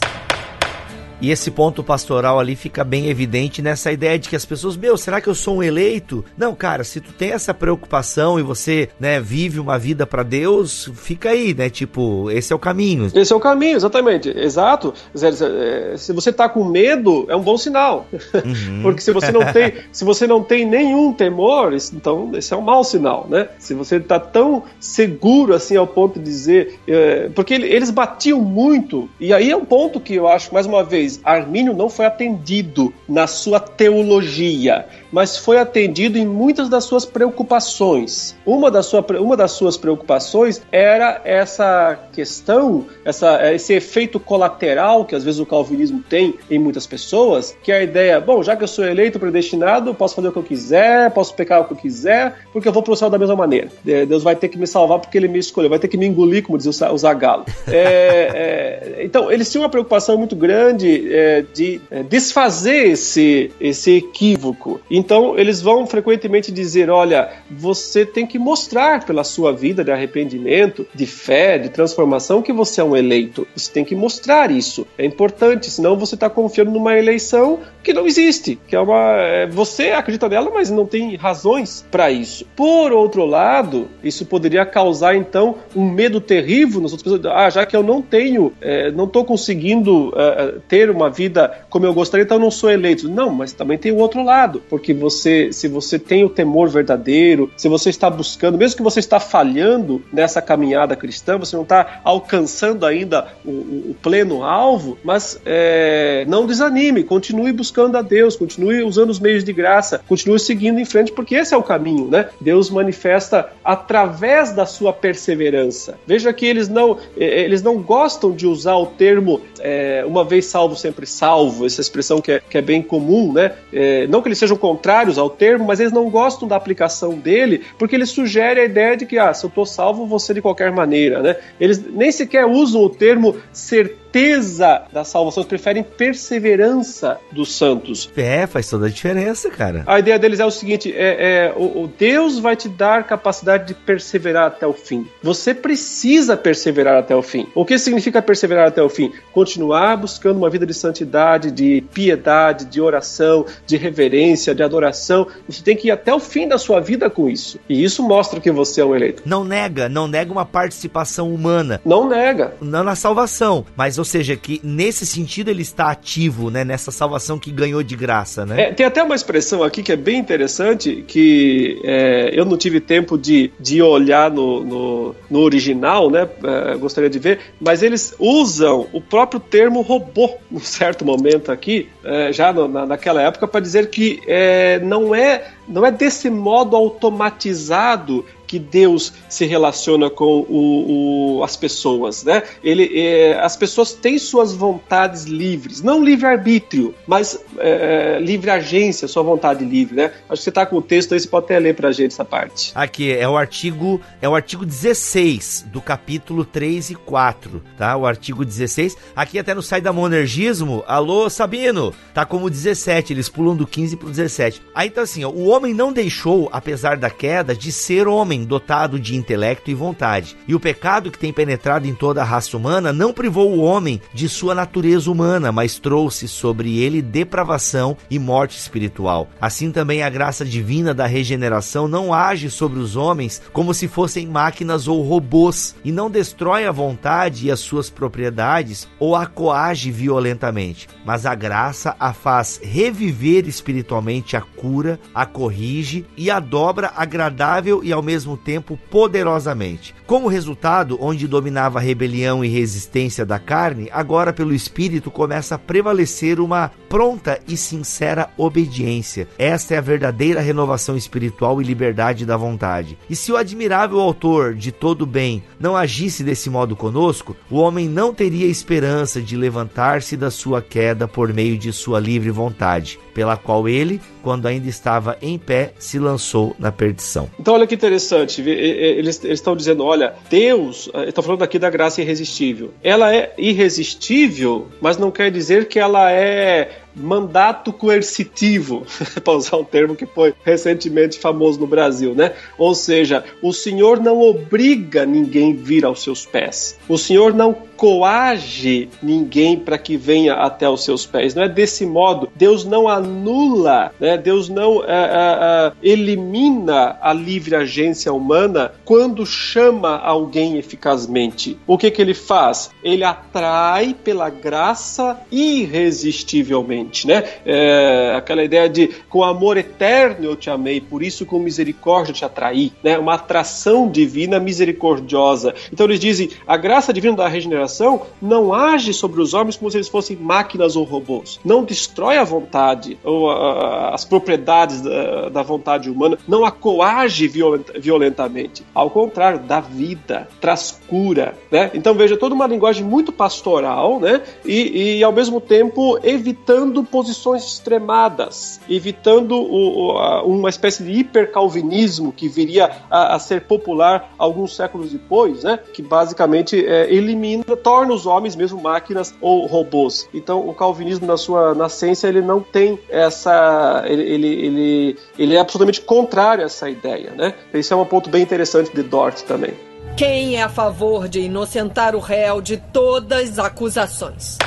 E 1.25 1.31
esse 1.31 1.49
ponto 1.49 1.83
pastoral 1.83 2.39
ali 2.39 2.55
fica 2.55 2.83
bem 2.83 3.09
evidente 3.09 3.59
nessa 3.59 3.91
ideia 3.91 4.19
de 4.19 4.29
que 4.29 4.35
as 4.35 4.45
pessoas, 4.45 4.77
meu, 4.77 4.95
será 4.95 5.19
que 5.19 5.27
eu 5.27 5.33
sou 5.33 5.55
um 5.55 5.63
eleito? 5.63 6.23
Não, 6.37 6.53
cara, 6.53 6.83
se 6.83 7.01
tu 7.01 7.11
tem 7.11 7.31
essa 7.31 7.51
preocupação 7.51 8.39
e 8.39 8.43
você, 8.43 8.89
né, 8.99 9.19
vive 9.19 9.59
uma 9.59 9.79
vida 9.79 10.05
para 10.05 10.21
Deus, 10.21 10.87
fica 10.93 11.31
aí, 11.31 11.51
né? 11.55 11.67
Tipo, 11.67 12.29
esse 12.29 12.53
é 12.53 12.55
o 12.55 12.59
caminho. 12.59 13.09
Esse 13.11 13.33
é 13.33 13.35
o 13.35 13.39
caminho, 13.39 13.75
exatamente. 13.75 14.29
Exato. 14.37 14.93
É, 15.19 15.97
se 15.97 16.13
você 16.13 16.31
tá 16.31 16.47
com 16.47 16.63
medo, 16.63 17.25
é 17.27 17.35
um 17.35 17.41
bom 17.41 17.57
sinal. 17.57 18.05
Uhum. 18.13 18.81
Porque 18.85 19.01
se 19.01 19.11
você 19.11 19.31
não 19.31 19.51
tem, 19.51 19.73
se 19.91 20.05
você 20.05 20.27
não 20.27 20.43
tem 20.43 20.63
nenhum 20.63 21.11
temor, 21.11 21.73
então 21.91 22.33
esse 22.35 22.53
é 22.53 22.55
um 22.55 22.61
mau 22.61 22.83
sinal, 22.83 23.25
né? 23.27 23.49
Se 23.57 23.73
você 23.73 23.99
tá 23.99 24.19
tão 24.19 24.61
seguro 24.79 25.55
assim 25.55 25.75
ao 25.75 25.87
ponto 25.87 26.19
de 26.19 26.25
dizer, 26.25 26.79
é, 26.87 27.29
porque 27.33 27.55
eles 27.55 27.89
batiam 27.89 28.39
muito, 28.41 29.09
e 29.19 29.33
aí 29.33 29.49
é 29.49 29.57
um 29.57 29.65
ponto 29.65 29.99
que 29.99 30.13
eu 30.13 30.27
acho, 30.27 30.53
mais 30.53 30.67
uma 30.67 30.83
vez, 30.83 31.14
Armínio 31.23 31.73
não 31.73 31.89
foi 31.89 32.05
atendido 32.05 32.93
na 33.07 33.27
sua 33.27 33.59
teologia 33.59 34.87
mas 35.15 35.37
foi 35.37 35.57
atendido 35.57 36.17
em 36.17 36.25
muitas 36.25 36.67
das 36.67 36.83
suas 36.83 37.05
preocupações. 37.05 38.35
Uma 38.45 38.69
das, 38.69 38.87
sua, 38.87 39.05
uma 39.17 39.37
das 39.37 39.51
suas 39.51 39.77
preocupações 39.77 40.61
era 40.73 41.21
essa 41.23 41.97
questão, 42.11 42.85
essa, 43.05 43.53
esse 43.53 43.71
efeito 43.71 44.19
colateral 44.19 45.05
que 45.05 45.15
às 45.15 45.23
vezes 45.23 45.39
o 45.39 45.45
calvinismo 45.45 46.03
tem 46.09 46.35
em 46.51 46.59
muitas 46.59 46.85
pessoas, 46.85 47.55
que 47.63 47.71
é 47.71 47.77
a 47.77 47.83
ideia, 47.83 48.19
bom, 48.19 48.43
já 48.43 48.57
que 48.57 48.65
eu 48.65 48.67
sou 48.67 48.83
eleito, 48.83 49.17
predestinado, 49.17 49.95
posso 49.95 50.15
fazer 50.15 50.27
o 50.27 50.31
que 50.33 50.39
eu 50.39 50.43
quiser, 50.43 51.09
posso 51.11 51.33
pecar 51.33 51.61
o 51.61 51.63
que 51.63 51.71
eu 51.71 51.77
quiser, 51.77 52.35
porque 52.51 52.67
eu 52.67 52.73
vou 52.73 52.83
pro 52.83 52.93
céu 52.93 53.09
da 53.09 53.17
mesma 53.17 53.37
maneira. 53.37 53.69
É, 53.87 54.05
Deus 54.05 54.21
vai 54.21 54.35
ter 54.35 54.49
que 54.49 54.57
me 54.57 54.67
salvar 54.67 54.99
porque 54.99 55.17
ele 55.17 55.29
me 55.29 55.39
escolheu, 55.39 55.69
vai 55.69 55.79
ter 55.79 55.87
que 55.87 55.95
me 55.95 56.05
engolir, 56.05 56.43
como 56.43 56.57
diz 56.57 56.67
o 56.67 56.97
Zagalo. 56.97 57.45
É, 57.67 58.97
é, 58.97 59.03
então, 59.05 59.31
eles 59.31 59.49
tinham 59.49 59.63
uma 59.63 59.69
preocupação 59.69 60.17
muito 60.17 60.35
grande 60.35 61.07
é, 61.13 61.45
de 61.53 61.79
é, 61.89 62.03
desfazer 62.03 62.87
esse, 62.87 63.49
esse 63.61 63.91
equívoco. 63.95 64.81
Então, 65.05 65.37
eles 65.37 65.61
vão 65.61 65.85
frequentemente 65.85 66.51
dizer: 66.51 66.89
olha, 66.89 67.29
você 67.47 68.03
tem 68.03 68.25
que 68.25 68.39
mostrar 68.39 69.05
pela 69.05 69.23
sua 69.23 69.53
vida 69.53 69.83
de 69.83 69.91
arrependimento, 69.91 70.87
de 70.95 71.05
fé, 71.05 71.59
de 71.59 71.69
transformação, 71.69 72.41
que 72.41 72.51
você 72.51 72.81
é 72.81 72.83
um 72.83 72.97
eleito. 72.97 73.47
Você 73.55 73.71
tem 73.71 73.85
que 73.85 73.93
mostrar 73.93 74.49
isso. 74.49 74.87
É 74.97 75.05
importante, 75.05 75.69
senão 75.69 75.95
você 75.95 76.15
está 76.15 76.27
confiando 76.27 76.71
numa 76.71 76.97
eleição 76.97 77.59
que 77.83 77.93
não 77.93 78.07
existe, 78.07 78.57
que 78.67 78.75
é 78.75 78.79
uma. 78.79 79.17
É, 79.19 79.45
você 79.45 79.91
acredita 79.91 80.27
nela, 80.27 80.49
mas 80.49 80.71
não 80.71 80.87
tem 80.87 81.15
razões 81.15 81.85
para 81.91 82.09
isso. 82.09 82.47
Por 82.55 82.91
outro 82.91 83.25
lado, 83.25 83.87
isso 84.03 84.25
poderia 84.25 84.65
causar 84.65 85.15
então 85.15 85.55
um 85.75 85.87
medo 85.87 86.19
terrível 86.19 86.81
nas 86.81 86.93
outras 86.93 87.03
pessoas. 87.03 87.35
Ah, 87.37 87.49
já 87.51 87.63
que 87.63 87.75
eu 87.75 87.83
não 87.83 88.01
tenho, 88.01 88.51
é, 88.59 88.89
não 88.89 89.05
estou 89.05 89.23
conseguindo 89.23 90.11
é, 90.15 90.55
ter 90.67 90.89
uma 90.89 91.11
vida 91.11 91.63
como 91.69 91.85
eu 91.85 91.93
gostaria, 91.93 92.23
então 92.23 92.37
eu 92.37 92.41
não 92.41 92.49
sou 92.49 92.71
eleito. 92.71 93.07
Não, 93.07 93.29
mas 93.29 93.53
também 93.53 93.77
tem 93.77 93.91
o 93.91 93.97
outro 93.97 94.23
lado, 94.23 94.63
porque 94.67 94.94
você, 94.95 95.51
se 95.51 95.67
você 95.67 95.99
tem 95.99 96.23
o 96.23 96.29
temor 96.29 96.69
verdadeiro, 96.69 97.51
se 97.55 97.67
você 97.67 97.89
está 97.89 98.09
buscando, 98.09 98.57
mesmo 98.57 98.77
que 98.77 98.83
você 98.83 98.99
está 98.99 99.19
falhando 99.19 100.01
nessa 100.11 100.41
caminhada 100.41 100.95
cristã, 100.95 101.37
você 101.37 101.55
não 101.55 101.63
está 101.63 102.01
alcançando 102.03 102.85
ainda 102.85 103.27
o, 103.43 103.49
o, 103.49 103.95
pleno 104.01 104.43
alvo, 104.43 104.97
mas 105.03 105.39
é, 105.45 106.25
não 106.27 106.45
desanime, 106.45 107.03
continue 107.03 107.51
buscando 107.51 107.97
a 107.97 108.01
Deus, 108.01 108.35
continue 108.35 108.83
usando 108.83 109.09
os 109.09 109.19
meios 109.19 109.43
de 109.43 109.53
graça, 109.53 110.01
continue 110.07 110.39
seguindo 110.39 110.79
em 110.79 110.85
frente, 110.85 111.11
porque 111.11 111.35
esse 111.35 111.53
é 111.53 111.57
o 111.57 111.63
caminho, 111.63 112.07
né? 112.07 112.29
Deus 112.39 112.69
manifesta 112.69 113.49
através 113.63 114.51
da 114.51 114.65
sua 114.65 114.93
perseverança. 114.93 115.97
Veja 116.05 116.31
que 116.33 116.45
eles 116.45 116.67
não, 116.67 116.97
eles 117.15 117.61
não 117.61 117.81
gostam 117.81 118.31
de 118.31 118.47
usar 118.47 118.75
o 118.75 118.85
termo 118.85 119.41
é, 119.59 120.03
uma 120.05 120.23
vez 120.23 120.45
salvo, 120.45 120.75
sempre 120.75 121.05
salvo, 121.05 121.65
essa 121.65 121.81
expressão 121.81 122.21
que 122.21 122.31
é, 122.33 122.39
que 122.39 122.57
é 122.57 122.61
bem 122.61 122.81
comum, 122.81 123.33
né? 123.33 123.53
É, 123.73 124.07
não 124.07 124.21
que 124.21 124.27
eles 124.27 124.37
sejam 124.37 124.57
contrários 124.75 125.17
ao 125.17 125.29
termo, 125.29 125.65
mas 125.65 125.79
eles 125.79 125.93
não 125.93 126.09
gostam 126.09 126.47
da 126.47 126.55
aplicação 126.55 127.17
dele, 127.17 127.63
porque 127.79 127.95
ele 127.95 128.05
sugere 128.05 128.59
a 128.59 128.65
ideia 128.65 128.97
de 128.97 129.05
que, 129.05 129.17
ah, 129.17 129.33
se 129.33 129.45
eu 129.45 129.47
estou 129.47 129.65
salvo, 129.65 130.05
você 130.05 130.33
de 130.33 130.41
qualquer 130.41 130.71
maneira, 130.71 131.21
né? 131.21 131.37
Eles 131.59 131.83
nem 131.91 132.11
sequer 132.11 132.45
usam 132.45 132.81
o 132.81 132.89
termo 132.89 133.37
certeza 133.51 134.04
certeza 134.15 134.83
da 134.93 135.03
salvação, 135.03 135.41
eles 135.41 135.49
preferem 135.49 135.83
perseverança 135.83 137.19
dos 137.33 137.53
santos. 137.53 138.09
É, 138.15 138.47
faz 138.47 138.69
toda 138.69 138.85
a 138.85 138.89
diferença, 138.89 139.49
cara. 139.49 139.83
A 139.85 139.99
ideia 139.99 140.17
deles 140.17 140.39
é 140.39 140.45
o 140.45 140.51
seguinte: 140.51 140.93
é, 140.95 141.47
é 141.47 141.53
o, 141.55 141.83
o, 141.83 141.87
Deus 141.87 142.39
vai 142.39 142.55
te 142.55 142.69
dar 142.69 143.03
capacidade 143.03 143.67
de 143.67 143.73
perseverar 143.73 144.47
até 144.47 144.65
o 144.65 144.71
fim. 144.71 145.05
Você 145.21 145.53
precisa 145.53 146.37
perseverar 146.37 146.97
até 146.97 147.13
o 147.13 147.21
fim. 147.21 147.47
O 147.53 147.65
que 147.65 147.77
significa 147.77 148.21
perseverar 148.21 148.69
até 148.69 148.81
o 148.81 148.89
fim? 148.89 149.11
Continuar 149.33 149.97
buscando 149.97 150.37
uma 150.37 150.49
vida 150.49 150.65
de 150.65 150.73
santidade, 150.73 151.51
de 151.51 151.83
piedade, 151.93 152.65
de 152.65 152.79
oração, 152.79 153.45
de 153.65 153.75
reverência, 153.75 154.55
de 154.55 154.63
adoração. 154.63 155.27
Você 155.47 155.61
tem 155.61 155.75
que 155.75 155.89
ir 155.89 155.91
até 155.91 156.13
o 156.13 156.19
fim 156.19 156.47
da 156.47 156.57
sua 156.57 156.79
vida 156.79 157.09
com 157.09 157.29
isso. 157.29 157.59
E 157.67 157.83
isso 157.83 158.01
mostra 158.01 158.39
que 158.39 158.51
você 158.51 158.79
é 158.79 158.85
um 158.85 158.95
eleito. 158.95 159.23
Não 159.25 159.43
nega, 159.43 159.89
não 159.89 160.07
nega 160.07 160.31
uma 160.31 160.45
participação 160.45 161.33
humana. 161.33 161.81
Não 161.83 162.07
nega. 162.07 162.53
Não 162.61 162.83
na 162.83 162.95
salvação, 162.95 163.65
mas 163.75 163.99
ou 164.05 164.07
seja, 164.07 164.35
que 164.35 164.61
nesse 164.63 165.03
sentido 165.03 165.49
ele 165.49 165.63
está 165.63 165.89
ativo, 165.89 166.51
né? 166.51 166.63
Nessa 166.63 166.91
salvação 166.91 167.39
que 167.39 167.49
ganhou 167.51 167.81
de 167.81 167.95
graça, 167.95 168.45
né? 168.45 168.65
É, 168.65 168.71
tem 168.71 168.85
até 168.85 169.01
uma 169.01 169.15
expressão 169.15 169.63
aqui 169.63 169.81
que 169.81 169.91
é 169.91 169.95
bem 169.95 170.19
interessante, 170.19 171.03
que 171.07 171.81
é, 171.83 172.29
eu 172.31 172.45
não 172.45 172.55
tive 172.55 172.79
tempo 172.79 173.17
de, 173.17 173.51
de 173.59 173.81
olhar 173.81 174.29
no, 174.29 174.63
no, 174.63 175.15
no 175.27 175.39
original, 175.39 176.11
né? 176.11 176.29
É, 176.43 176.77
gostaria 176.77 177.09
de 177.09 177.17
ver, 177.17 177.39
mas 177.59 177.81
eles 177.81 178.13
usam 178.19 178.87
o 178.93 179.01
próprio 179.01 179.39
termo 179.39 179.81
robô, 179.81 180.35
num 180.51 180.59
certo 180.59 181.03
momento 181.03 181.51
aqui, 181.51 181.89
é, 182.03 182.31
já 182.31 182.53
no, 182.53 182.67
na, 182.67 182.85
naquela 182.85 183.23
época, 183.23 183.47
para 183.47 183.59
dizer 183.59 183.89
que 183.89 184.21
é, 184.27 184.77
não 184.81 185.15
é 185.15 185.51
não 185.67 185.83
é 185.83 185.91
desse 185.91 186.29
modo 186.29 186.75
automatizado 186.75 188.23
que 188.45 188.59
Deus 188.59 189.13
se 189.29 189.45
relaciona 189.45 190.09
com 190.09 190.45
o, 190.47 191.37
o, 191.37 191.43
as 191.43 191.55
pessoas, 191.55 192.23
né? 192.23 192.43
Ele, 192.63 192.91
é, 192.99 193.39
as 193.39 193.55
pessoas 193.55 193.93
têm 193.93 194.17
suas 194.17 194.53
vontades 194.53 195.23
livres, 195.23 195.81
não 195.81 196.03
livre 196.03 196.25
arbítrio, 196.25 196.93
mas 197.07 197.39
é, 197.57 198.19
livre 198.19 198.49
agência, 198.49 199.07
sua 199.07 199.23
vontade 199.23 199.63
livre, 199.65 199.95
né? 199.95 200.11
Acho 200.29 200.39
que 200.39 200.43
você 200.43 200.49
está 200.49 200.65
com 200.65 200.77
o 200.77 200.81
texto 200.81 201.13
aí, 201.13 201.19
você 201.19 201.27
pode 201.27 201.45
até 201.45 201.59
ler 201.59 201.75
para 201.75 201.89
a 201.89 201.91
gente 201.91 202.11
essa 202.11 202.25
parte. 202.25 202.71
Aqui 202.75 203.11
é 203.11 203.27
o 203.27 203.37
artigo 203.37 203.99
é 204.21 204.29
o 204.29 204.35
artigo 204.35 204.65
16 204.65 205.67
do 205.71 205.81
capítulo 205.81 206.45
3 206.45 206.91
e 206.91 206.95
4, 206.95 207.63
tá? 207.77 207.95
O 207.97 208.05
artigo 208.05 208.45
16. 208.45 208.95
Aqui 209.15 209.39
até 209.39 209.53
no 209.53 209.61
site 209.61 209.83
da 209.83 209.93
Monergismo, 209.93 210.83
alô 210.87 211.29
Sabino, 211.29 211.93
tá 212.13 212.25
como 212.25 212.49
17, 212.49 213.13
eles 213.13 213.29
pulam 213.29 213.55
do 213.55 213.67
15 213.67 213.97
pro 213.97 214.09
17. 214.09 214.61
Aí 214.73 214.87
então 214.87 215.03
assim, 215.03 215.23
ó, 215.23 215.29
o 215.29 215.47
homem 215.47 215.73
não 215.73 215.91
deixou, 215.91 216.49
apesar 216.51 216.97
da 216.97 217.09
queda, 217.09 217.55
de 217.55 217.71
ser 217.71 218.07
homem 218.07 218.34
homem 218.35 218.43
dotado 218.43 218.99
de 218.99 219.15
intelecto 219.15 219.71
e 219.71 219.73
vontade. 219.73 220.35
E 220.47 220.53
o 220.53 220.59
pecado 220.59 221.09
que 221.09 221.17
tem 221.17 221.31
penetrado 221.31 221.87
em 221.87 221.95
toda 221.95 222.21
a 222.21 222.25
raça 222.25 222.57
humana 222.57 222.91
não 222.91 223.13
privou 223.13 223.53
o 223.53 223.61
homem 223.61 224.01
de 224.13 224.27
sua 224.27 224.53
natureza 224.53 225.09
humana, 225.09 225.51
mas 225.51 225.79
trouxe 225.79 226.27
sobre 226.27 226.79
ele 226.79 227.01
depravação 227.01 227.95
e 228.09 228.19
morte 228.19 228.57
espiritual. 228.57 229.29
Assim 229.39 229.71
também 229.71 230.03
a 230.03 230.09
graça 230.09 230.43
divina 230.43 230.93
da 230.93 231.05
regeneração 231.05 231.87
não 231.87 232.13
age 232.13 232.49
sobre 232.49 232.79
os 232.79 232.95
homens 232.95 233.41
como 233.53 233.73
se 233.73 233.87
fossem 233.87 234.27
máquinas 234.27 234.87
ou 234.87 235.01
robôs 235.01 235.75
e 235.83 235.91
não 235.91 236.09
destrói 236.09 236.65
a 236.65 236.71
vontade 236.71 237.47
e 237.47 237.51
as 237.51 237.59
suas 237.59 237.89
propriedades 237.89 238.87
ou 238.99 239.15
a 239.15 239.25
coage 239.25 239.91
violentamente, 239.91 240.87
mas 241.05 241.25
a 241.25 241.35
graça 241.35 241.95
a 241.99 242.11
faz 242.11 242.59
reviver 242.61 243.47
espiritualmente 243.47 244.35
a 244.35 244.41
cura, 244.41 244.99
a 245.13 245.25
corrige 245.25 246.05
e 246.17 246.29
a 246.29 246.39
dobra 246.39 246.91
agradável 246.95 247.83
e 247.83 247.93
ao 247.93 248.01
mesmo 248.01 248.24
mesmo 248.25 248.35
tempo 248.35 248.77
poderosamente. 248.89 249.93
Como 250.07 250.27
resultado, 250.27 250.97
onde 250.99 251.27
dominava 251.27 251.77
a 251.77 251.81
rebelião 251.81 252.43
e 252.43 252.47
resistência 252.47 253.25
da 253.25 253.37
carne, 253.37 253.89
agora 253.91 254.33
pelo 254.33 254.53
Espírito 254.53 255.11
começa 255.11 255.55
a 255.55 255.59
prevalecer 255.59 256.39
uma 256.39 256.71
pronta 256.89 257.39
e 257.47 257.55
sincera 257.55 258.29
obediência. 258.37 259.27
Esta 259.37 259.75
é 259.75 259.77
a 259.77 259.81
verdadeira 259.81 260.41
renovação 260.41 260.97
espiritual 260.97 261.61
e 261.61 261.65
liberdade 261.65 262.25
da 262.25 262.35
vontade. 262.35 262.97
E 263.09 263.15
se 263.15 263.31
o 263.31 263.37
admirável 263.37 263.99
autor 263.99 264.55
de 264.55 264.71
todo 264.71 265.05
bem 265.05 265.43
não 265.59 265.75
agisse 265.75 266.23
desse 266.23 266.49
modo 266.49 266.75
conosco, 266.75 267.35
o 267.49 267.57
homem 267.57 267.87
não 267.87 268.13
teria 268.13 268.47
esperança 268.47 269.21
de 269.21 269.35
levantar-se 269.35 270.17
da 270.17 270.31
sua 270.31 270.61
queda 270.61 271.07
por 271.07 271.33
meio 271.33 271.57
de 271.57 271.71
sua 271.71 271.99
livre 271.99 272.31
vontade, 272.31 272.99
pela 273.13 273.37
qual 273.37 273.67
ele, 273.67 274.01
quando 274.23 274.47
ainda 274.47 274.67
estava 274.67 275.17
em 275.21 275.37
pé, 275.37 275.73
se 275.77 275.99
lançou 275.99 276.55
na 276.57 276.71
perdição. 276.71 277.29
Então, 277.39 277.53
olha 277.53 277.67
que 277.67 277.75
interessante 277.75 278.14
interessante. 278.23 278.41
Eles, 278.49 279.23
estão 279.23 279.55
dizendo: 279.55 279.83
olha, 279.83 280.13
Deus, 280.29 280.89
eh, 280.93 281.09
estão 281.09 281.23
falando 281.23 281.43
aqui 281.43 281.59
da 281.59 281.69
graça 281.69 282.01
irresistível. 282.01 282.73
Ela 282.81 283.13
é 283.13 283.33
irresistível, 283.37 284.67
mas 284.81 284.97
não 284.97 285.11
quer 285.11 285.29
dizer 285.29 285.67
que 285.67 285.79
ela 285.79 286.11
é 286.11 286.84
mandato 286.95 287.73
coercitivo, 287.73 288.85
para 289.23 289.33
usar 289.33 289.57
um 289.57 289.63
termo 289.63 289.95
que 289.95 290.05
foi 290.05 290.33
recentemente 290.43 291.19
famoso 291.19 291.59
no 291.59 291.67
Brasil, 291.67 292.15
né? 292.15 292.33
Ou 292.57 292.73
seja, 292.73 293.23
o 293.41 293.51
Senhor 293.51 293.99
não 293.99 294.21
obriga 294.21 295.05
ninguém 295.05 295.53
a 295.53 295.63
vir 295.63 295.85
aos 295.85 296.01
seus 296.03 296.25
pés. 296.25 296.77
O 296.87 296.97
Senhor 296.97 297.33
não 297.33 297.53
coage 297.75 298.89
ninguém 299.01 299.57
para 299.57 299.77
que 299.77 299.97
venha 299.97 300.35
até 300.35 300.69
os 300.69 300.83
seus 300.83 301.05
pés. 301.05 301.35
Não 301.35 301.43
é 301.43 301.49
desse 301.49 301.85
modo. 301.85 302.29
Deus 302.35 302.65
não 302.65 302.87
anula, 302.87 303.91
né? 303.99 304.17
Deus 304.17 304.49
não 304.49 304.83
é, 304.83 304.87
é, 304.87 304.93
é, 304.93 305.71
elimina 305.83 306.97
a 307.01 307.13
livre 307.13 307.55
agência 307.55 308.13
humana 308.13 308.71
quando 308.83 309.25
chama 309.25 309.97
alguém 309.97 310.57
eficazmente. 310.57 311.57
O 311.67 311.77
que, 311.77 311.91
que 311.91 312.01
ele 312.01 312.13
faz? 312.13 312.69
Ele 312.83 313.03
atrai 313.03 313.95
pela 314.03 314.29
graça 314.29 315.19
irresistivelmente, 315.31 316.84
né? 317.05 317.23
É, 317.45 318.13
aquela 318.15 318.43
ideia 318.43 318.69
de 318.69 318.89
com 319.09 319.23
amor 319.23 319.57
eterno 319.57 320.25
eu 320.25 320.35
te 320.35 320.49
amei, 320.49 320.79
por 320.79 321.01
isso 321.03 321.25
com 321.25 321.39
misericórdia 321.39 322.13
te 322.13 322.25
atraí, 322.25 322.71
né? 322.83 322.97
Uma 322.97 323.15
atração 323.15 323.89
divina 323.89 324.39
misericordiosa. 324.39 325.53
Então 325.71 325.85
eles 325.85 325.99
dizem 325.99 326.29
a 326.47 326.57
graça 326.57 326.93
divina 326.93 327.15
da 327.15 327.27
regeneração 327.27 328.01
não 328.21 328.53
age 328.53 328.93
sobre 328.93 329.21
os 329.21 329.33
homens 329.33 329.57
como 329.57 329.69
se 329.71 329.77
eles 329.77 329.87
fossem 329.87 330.15
máquinas 330.15 330.75
ou 330.75 330.83
robôs. 330.83 331.39
Não 331.43 331.63
destrói 331.63 332.17
a 332.17 332.23
vontade 332.23 332.97
ou 333.03 333.29
a, 333.29 333.93
as 333.93 334.05
propriedades 334.05 334.81
da, 334.81 335.29
da, 335.29 335.43
vontade 335.43 335.89
humana, 335.89 336.17
não 336.27 336.45
a 336.45 336.51
coage 336.51 337.27
violent, 337.27 337.67
violentamente. 337.77 338.63
Ao 338.73 338.89
contrário, 338.89 339.39
dá 339.39 339.59
vida, 339.59 340.27
traz 340.41 340.79
cura. 340.87 341.35
Né? 341.51 341.71
Então 341.73 341.93
veja, 341.93 342.17
toda 342.17 342.35
uma 342.35 342.47
linguagem 342.47 342.83
muito 342.83 343.11
pastoral 343.11 343.99
né? 343.99 344.21
e, 344.45 344.97
e 344.97 345.03
ao 345.03 345.11
mesmo 345.11 345.39
tempo 345.39 345.99
evitando 346.03 346.74
posições 346.83 347.43
extremadas, 347.43 348.59
evitando 348.69 349.35
o, 349.35 349.97
a, 349.97 350.23
uma 350.23 350.49
espécie 350.49 350.83
de 350.83 350.91
hipercalvinismo 350.91 352.11
que 352.11 352.27
viria 352.27 352.71
a, 352.89 353.15
a, 353.15 353.19
ser 353.19 353.41
popular 353.41 354.13
alguns 354.17 354.55
séculos 354.55 354.91
depois, 354.91 355.43
né? 355.43 355.59
que 355.73 355.81
basicamente 355.81 356.65
é, 356.65 356.91
elimina 356.93 357.43
torna 357.55 357.93
os 357.93 358.05
homens 358.05 358.35
mesmo 358.35 358.61
máquinas 358.61 359.13
ou 359.21 359.45
robôs. 359.45 360.07
Então, 360.13 360.47
o 360.47 360.53
calvinismo 360.53 361.05
na 361.05 361.17
sua 361.17 361.53
nascença 361.53 362.07
ele 362.07 362.21
não 362.21 362.41
tem 362.41 362.79
essa, 362.89 363.83
ele, 363.85 364.03
ele, 364.03 364.27
ele, 364.27 364.97
ele 365.17 365.35
é 365.35 365.39
absolutamente 365.39 365.81
contrário 365.81 366.43
a 366.43 366.45
essa 366.45 366.69
ideia, 366.69 367.11
né? 367.11 367.33
Esse 367.53 367.73
é 367.73 367.75
um 367.75 367.85
ponto 367.85 368.09
bem 368.09 368.21
interessante 368.21 368.73
de 368.73 368.83
Dort 368.83 369.21
também. 369.21 369.53
Quem 369.95 370.35
é 370.35 370.43
a 370.43 370.49
favor 370.49 371.07
de 371.07 371.21
inocentar 371.21 371.95
o 371.95 371.99
réu 371.99 372.41
de 372.41 372.57
todas 372.57 373.39
as 373.39 373.39
acusações? 373.39 374.37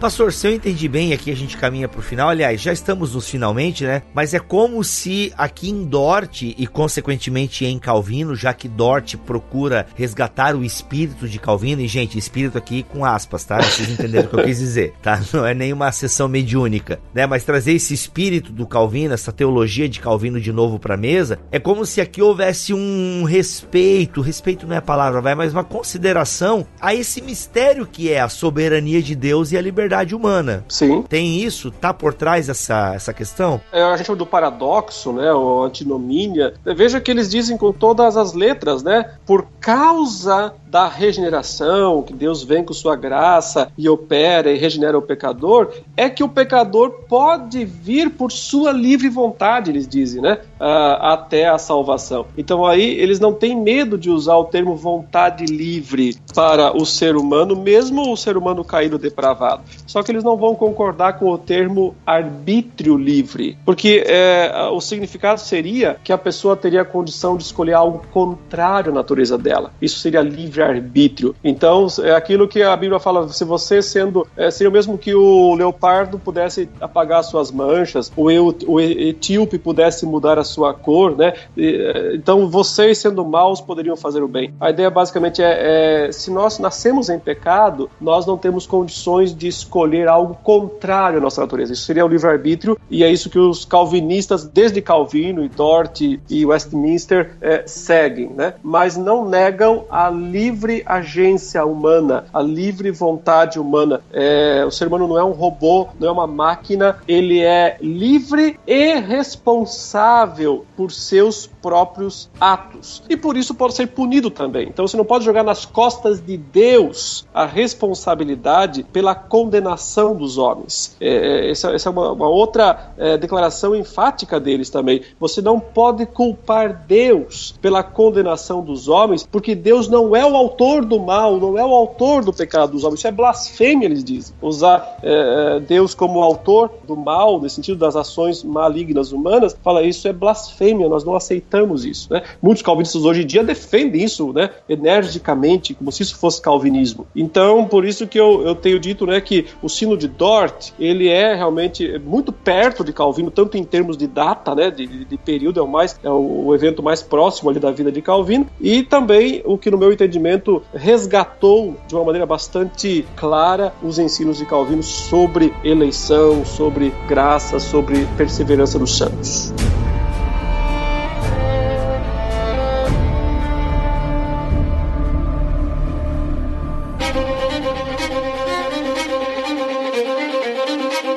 Pastor, 0.00 0.32
se 0.32 0.46
eu 0.46 0.54
entendi 0.54 0.86
bem, 0.86 1.12
aqui 1.12 1.28
a 1.28 1.34
gente 1.34 1.56
caminha 1.56 1.88
para 1.88 1.98
o 1.98 2.02
final. 2.02 2.28
Aliás, 2.28 2.60
já 2.60 2.72
estamos 2.72 3.16
nos 3.16 3.28
finalmente, 3.28 3.82
né? 3.82 4.02
Mas 4.14 4.32
é 4.32 4.38
como 4.38 4.84
se 4.84 5.32
aqui 5.36 5.70
em 5.70 5.84
Dort 5.84 6.42
e 6.42 6.66
consequentemente 6.68 7.64
em 7.66 7.80
Calvino, 7.80 8.36
já 8.36 8.54
que 8.54 8.68
Dort 8.68 9.16
procura 9.16 9.86
resgatar 9.96 10.54
o 10.54 10.62
espírito 10.62 11.28
de 11.28 11.40
Calvino, 11.40 11.82
e 11.82 11.88
gente, 11.88 12.16
espírito 12.16 12.56
aqui 12.56 12.84
com 12.84 13.04
aspas, 13.04 13.42
tá? 13.42 13.60
Vocês 13.60 13.90
entenderam 13.90 14.26
o 14.26 14.30
que 14.30 14.36
eu 14.36 14.44
quis 14.44 14.58
dizer, 14.58 14.94
tá? 15.02 15.20
Não 15.34 15.44
é 15.44 15.52
nenhuma 15.52 15.90
sessão 15.90 16.28
mediúnica, 16.28 17.00
né? 17.12 17.26
Mas 17.26 17.42
trazer 17.42 17.72
esse 17.72 17.92
espírito 17.92 18.52
do 18.52 18.68
Calvino, 18.68 19.14
essa 19.14 19.32
teologia 19.32 19.88
de 19.88 19.98
Calvino 19.98 20.40
de 20.40 20.52
novo 20.52 20.78
para 20.78 20.94
a 20.94 20.98
mesa, 20.98 21.40
é 21.50 21.58
como 21.58 21.84
se 21.84 22.00
aqui 22.00 22.22
houvesse 22.22 22.72
um 22.72 23.24
respeito, 23.24 24.20
respeito 24.20 24.64
não 24.64 24.76
é 24.76 24.78
a 24.78 24.82
palavra, 24.82 25.20
vai, 25.20 25.34
mas 25.34 25.52
uma 25.52 25.64
consideração 25.64 26.64
a 26.80 26.94
esse 26.94 27.20
mistério 27.20 27.84
que 27.84 28.12
é 28.12 28.20
a 28.20 28.28
soberania 28.28 29.02
de 29.02 29.16
Deus 29.16 29.50
e 29.50 29.58
a 29.58 29.60
liberdade 29.60 29.87
liberdade 29.88 30.14
humana. 30.14 30.64
Sim. 30.68 31.02
Tem 31.02 31.38
isso? 31.38 31.70
Tá 31.70 31.94
por 31.94 32.12
trás 32.12 32.46
dessa, 32.46 32.94
essa 32.94 33.12
questão? 33.12 33.60
É, 33.72 33.82
a 33.82 33.96
gente 33.96 34.06
chama 34.06 34.18
do 34.18 34.26
paradoxo, 34.26 35.12
né? 35.12 35.32
Ou 35.32 35.64
antinomínia. 35.64 36.54
Veja 36.64 37.00
que 37.00 37.10
eles 37.10 37.30
dizem 37.30 37.56
com 37.56 37.72
todas 37.72 38.16
as 38.16 38.34
letras, 38.34 38.82
né? 38.82 39.12
Por 39.24 39.46
causa 39.60 40.52
da 40.68 40.86
regeneração, 40.86 42.02
que 42.02 42.12
Deus 42.12 42.42
vem 42.42 42.62
com 42.62 42.74
sua 42.74 42.94
graça 42.94 43.72
e 43.76 43.88
opera 43.88 44.50
e 44.50 44.58
regenera 44.58 44.98
o 44.98 45.02
pecador, 45.02 45.72
é 45.96 46.10
que 46.10 46.22
o 46.22 46.28
pecador 46.28 46.90
pode 47.08 47.64
vir 47.64 48.10
por 48.10 48.30
sua 48.30 48.70
livre 48.70 49.08
vontade, 49.08 49.70
eles 49.70 49.88
dizem, 49.88 50.20
né? 50.20 50.38
Até 50.60 51.48
a 51.48 51.56
salvação. 51.56 52.26
Então 52.36 52.66
aí 52.66 52.98
eles 52.98 53.18
não 53.18 53.32
têm 53.32 53.56
medo 53.56 53.96
de 53.96 54.10
usar 54.10 54.36
o 54.36 54.44
termo 54.44 54.76
vontade 54.76 55.46
livre 55.46 56.16
para 56.34 56.76
o 56.76 56.84
ser 56.84 57.16
humano, 57.16 57.56
mesmo 57.56 58.12
o 58.12 58.16
ser 58.16 58.36
humano 58.36 58.62
caído 58.62 58.98
depravado. 58.98 59.62
Só 59.88 60.02
que 60.02 60.12
eles 60.12 60.22
não 60.22 60.36
vão 60.36 60.54
concordar 60.54 61.18
com 61.18 61.30
o 61.30 61.38
termo 61.38 61.96
arbítrio 62.06 62.96
livre, 62.96 63.56
porque 63.64 64.04
é, 64.06 64.52
o 64.70 64.80
significado 64.82 65.40
seria 65.40 65.96
que 66.04 66.12
a 66.12 66.18
pessoa 66.18 66.54
teria 66.54 66.82
a 66.82 66.84
condição 66.84 67.38
de 67.38 67.44
escolher 67.44 67.72
algo 67.72 68.02
contrário 68.12 68.92
à 68.92 68.94
natureza 68.94 69.38
dela. 69.38 69.72
Isso 69.80 69.98
seria 69.98 70.20
livre-arbítrio. 70.20 71.34
Então, 71.42 71.86
é 72.02 72.12
aquilo 72.12 72.46
que 72.46 72.62
a 72.62 72.76
Bíblia 72.76 73.00
fala: 73.00 73.28
se 73.30 73.44
você 73.44 73.80
sendo. 73.80 74.26
É, 74.36 74.50
seria 74.50 74.68
o 74.68 74.72
mesmo 74.72 74.98
que 74.98 75.14
o 75.14 75.54
leopardo 75.54 76.18
pudesse 76.18 76.68
apagar 76.80 77.24
suas 77.24 77.50
manchas, 77.50 78.12
o, 78.14 78.26
o 78.66 78.80
etíope 78.80 79.58
pudesse 79.58 80.04
mudar 80.04 80.38
a 80.38 80.44
sua 80.44 80.74
cor, 80.74 81.16
né? 81.16 81.32
É, 81.56 82.12
então, 82.14 82.48
vocês 82.50 82.98
sendo 82.98 83.24
maus 83.24 83.60
poderiam 83.60 83.96
fazer 83.96 84.22
o 84.22 84.28
bem. 84.28 84.52
A 84.60 84.68
ideia 84.68 84.90
basicamente 84.90 85.42
é, 85.42 86.08
é 86.08 86.12
se 86.12 86.30
nós 86.30 86.58
nascemos 86.58 87.08
em 87.08 87.18
pecado, 87.18 87.90
nós 87.98 88.26
não 88.26 88.36
temos 88.36 88.66
condições 88.66 89.34
de 89.34 89.48
escolher 89.48 89.77
algo 90.08 90.34
contrário 90.42 91.18
à 91.18 91.20
nossa 91.20 91.40
natureza. 91.40 91.72
Isso 91.72 91.82
seria 91.82 92.04
o 92.04 92.08
livre-arbítrio, 92.08 92.78
e 92.90 93.04
é 93.04 93.10
isso 93.10 93.30
que 93.30 93.38
os 93.38 93.64
calvinistas, 93.64 94.44
desde 94.44 94.80
Calvino 94.80 95.44
e 95.44 95.48
Dort 95.48 96.00
e 96.00 96.46
Westminster, 96.46 97.36
é, 97.40 97.64
seguem, 97.66 98.28
né? 98.28 98.54
mas 98.62 98.96
não 98.96 99.28
negam 99.28 99.84
a 99.90 100.10
livre 100.10 100.82
agência 100.86 101.64
humana, 101.64 102.24
a 102.32 102.40
livre 102.40 102.90
vontade 102.90 103.58
humana. 103.58 104.00
É, 104.12 104.64
o 104.66 104.70
ser 104.70 104.88
humano 104.88 105.06
não 105.06 105.18
é 105.18 105.24
um 105.24 105.32
robô, 105.32 105.88
não 105.98 106.08
é 106.08 106.10
uma 106.10 106.26
máquina, 106.26 106.98
ele 107.06 107.40
é 107.40 107.76
livre 107.80 108.58
e 108.66 108.94
responsável 108.94 110.64
por 110.76 110.90
seus 110.90 111.46
próprios 111.46 112.30
atos. 112.40 113.02
E 113.08 113.16
por 113.16 113.36
isso 113.36 113.54
pode 113.54 113.74
ser 113.74 113.88
punido 113.88 114.30
também. 114.30 114.68
Então 114.68 114.86
você 114.86 114.96
não 114.96 115.04
pode 115.04 115.24
jogar 115.24 115.42
nas 115.42 115.64
costas 115.64 116.20
de 116.24 116.36
Deus 116.36 117.26
a 117.32 117.46
responsabilidade 117.46 118.82
pela 118.84 119.14
condenação 119.14 119.67
dos 120.16 120.38
homens. 120.38 120.96
É, 121.00 121.08
é, 121.08 121.50
essa, 121.50 121.70
essa, 121.72 121.88
é 121.88 121.92
uma, 121.92 122.12
uma 122.12 122.28
outra 122.28 122.92
é, 122.96 123.16
declaração 123.16 123.74
enfática 123.74 124.38
deles 124.38 124.70
também. 124.70 125.02
Você 125.18 125.40
não 125.40 125.58
pode 125.58 126.06
culpar 126.06 126.84
Deus 126.86 127.54
pela 127.60 127.82
condenação 127.82 128.62
dos 128.62 128.88
homens, 128.88 129.26
porque 129.30 129.54
Deus 129.54 129.88
não 129.88 130.14
é 130.14 130.24
o 130.24 130.36
autor 130.36 130.84
do 130.84 130.98
mal, 130.98 131.38
não 131.38 131.58
é 131.58 131.64
o 131.64 131.74
autor 131.74 132.24
do 132.24 132.32
pecado 132.32 132.72
dos 132.72 132.84
homens. 132.84 133.00
Isso 133.00 133.08
é 133.08 133.12
blasfêmia, 133.12 133.86
eles 133.86 134.04
dizem. 134.04 134.34
Usar 134.40 134.98
é, 135.02 135.56
é 135.56 135.60
Deus 135.60 135.94
como 135.94 136.22
autor 136.22 136.70
do 136.86 136.96
mal, 136.96 137.40
no 137.40 137.48
sentido 137.48 137.78
das 137.78 137.96
ações 137.96 138.42
malignas 138.42 139.12
humanas, 139.12 139.56
fala 139.62 139.82
isso 139.82 140.06
é 140.08 140.12
blasfêmia, 140.12 140.88
nós 140.88 141.04
não 141.04 141.14
aceitamos 141.14 141.84
isso. 141.84 142.12
Né? 142.12 142.22
Muitos 142.40 142.62
calvinistas 142.62 143.04
hoje 143.04 143.22
em 143.22 143.26
dia 143.26 143.42
defendem 143.44 144.02
isso 144.02 144.32
né, 144.32 144.50
energicamente, 144.68 145.74
como 145.74 145.90
se 145.90 146.02
isso 146.02 146.16
fosse 146.16 146.40
calvinismo. 146.40 147.06
Então, 147.14 147.64
por 147.66 147.84
isso 147.84 148.06
que 148.06 148.18
eu, 148.18 148.42
eu 148.42 148.54
tenho 148.54 148.78
dito 148.78 149.06
né, 149.06 149.20
que 149.20 149.46
o 149.62 149.68
sino 149.68 149.96
de 149.96 150.08
Dort, 150.08 150.72
ele 150.78 151.08
é 151.08 151.34
realmente 151.34 151.98
muito 151.98 152.32
perto 152.32 152.84
de 152.84 152.92
Calvino, 152.92 153.30
tanto 153.30 153.56
em 153.56 153.64
termos 153.64 153.96
de 153.96 154.06
data, 154.06 154.54
né, 154.54 154.70
de, 154.70 155.04
de 155.04 155.16
período, 155.18 155.60
é 155.60 155.62
o, 155.62 155.68
mais, 155.68 155.98
é 156.02 156.10
o 156.10 156.54
evento 156.54 156.82
mais 156.82 157.02
próximo 157.02 157.50
ali 157.50 157.58
da 157.58 157.70
vida 157.70 157.90
de 157.90 158.02
Calvino, 158.02 158.46
e 158.60 158.82
também 158.82 159.42
o 159.44 159.58
que 159.58 159.70
no 159.70 159.78
meu 159.78 159.92
entendimento 159.92 160.62
resgatou 160.74 161.76
de 161.86 161.94
uma 161.94 162.04
maneira 162.04 162.26
bastante 162.26 163.04
clara 163.16 163.72
os 163.82 163.98
ensinos 163.98 164.38
de 164.38 164.46
Calvino 164.46 164.82
sobre 164.82 165.52
eleição, 165.64 166.44
sobre 166.44 166.92
graça, 167.08 167.58
sobre 167.58 168.06
perseverança 168.16 168.78
dos 168.78 168.96
santos. 168.96 169.52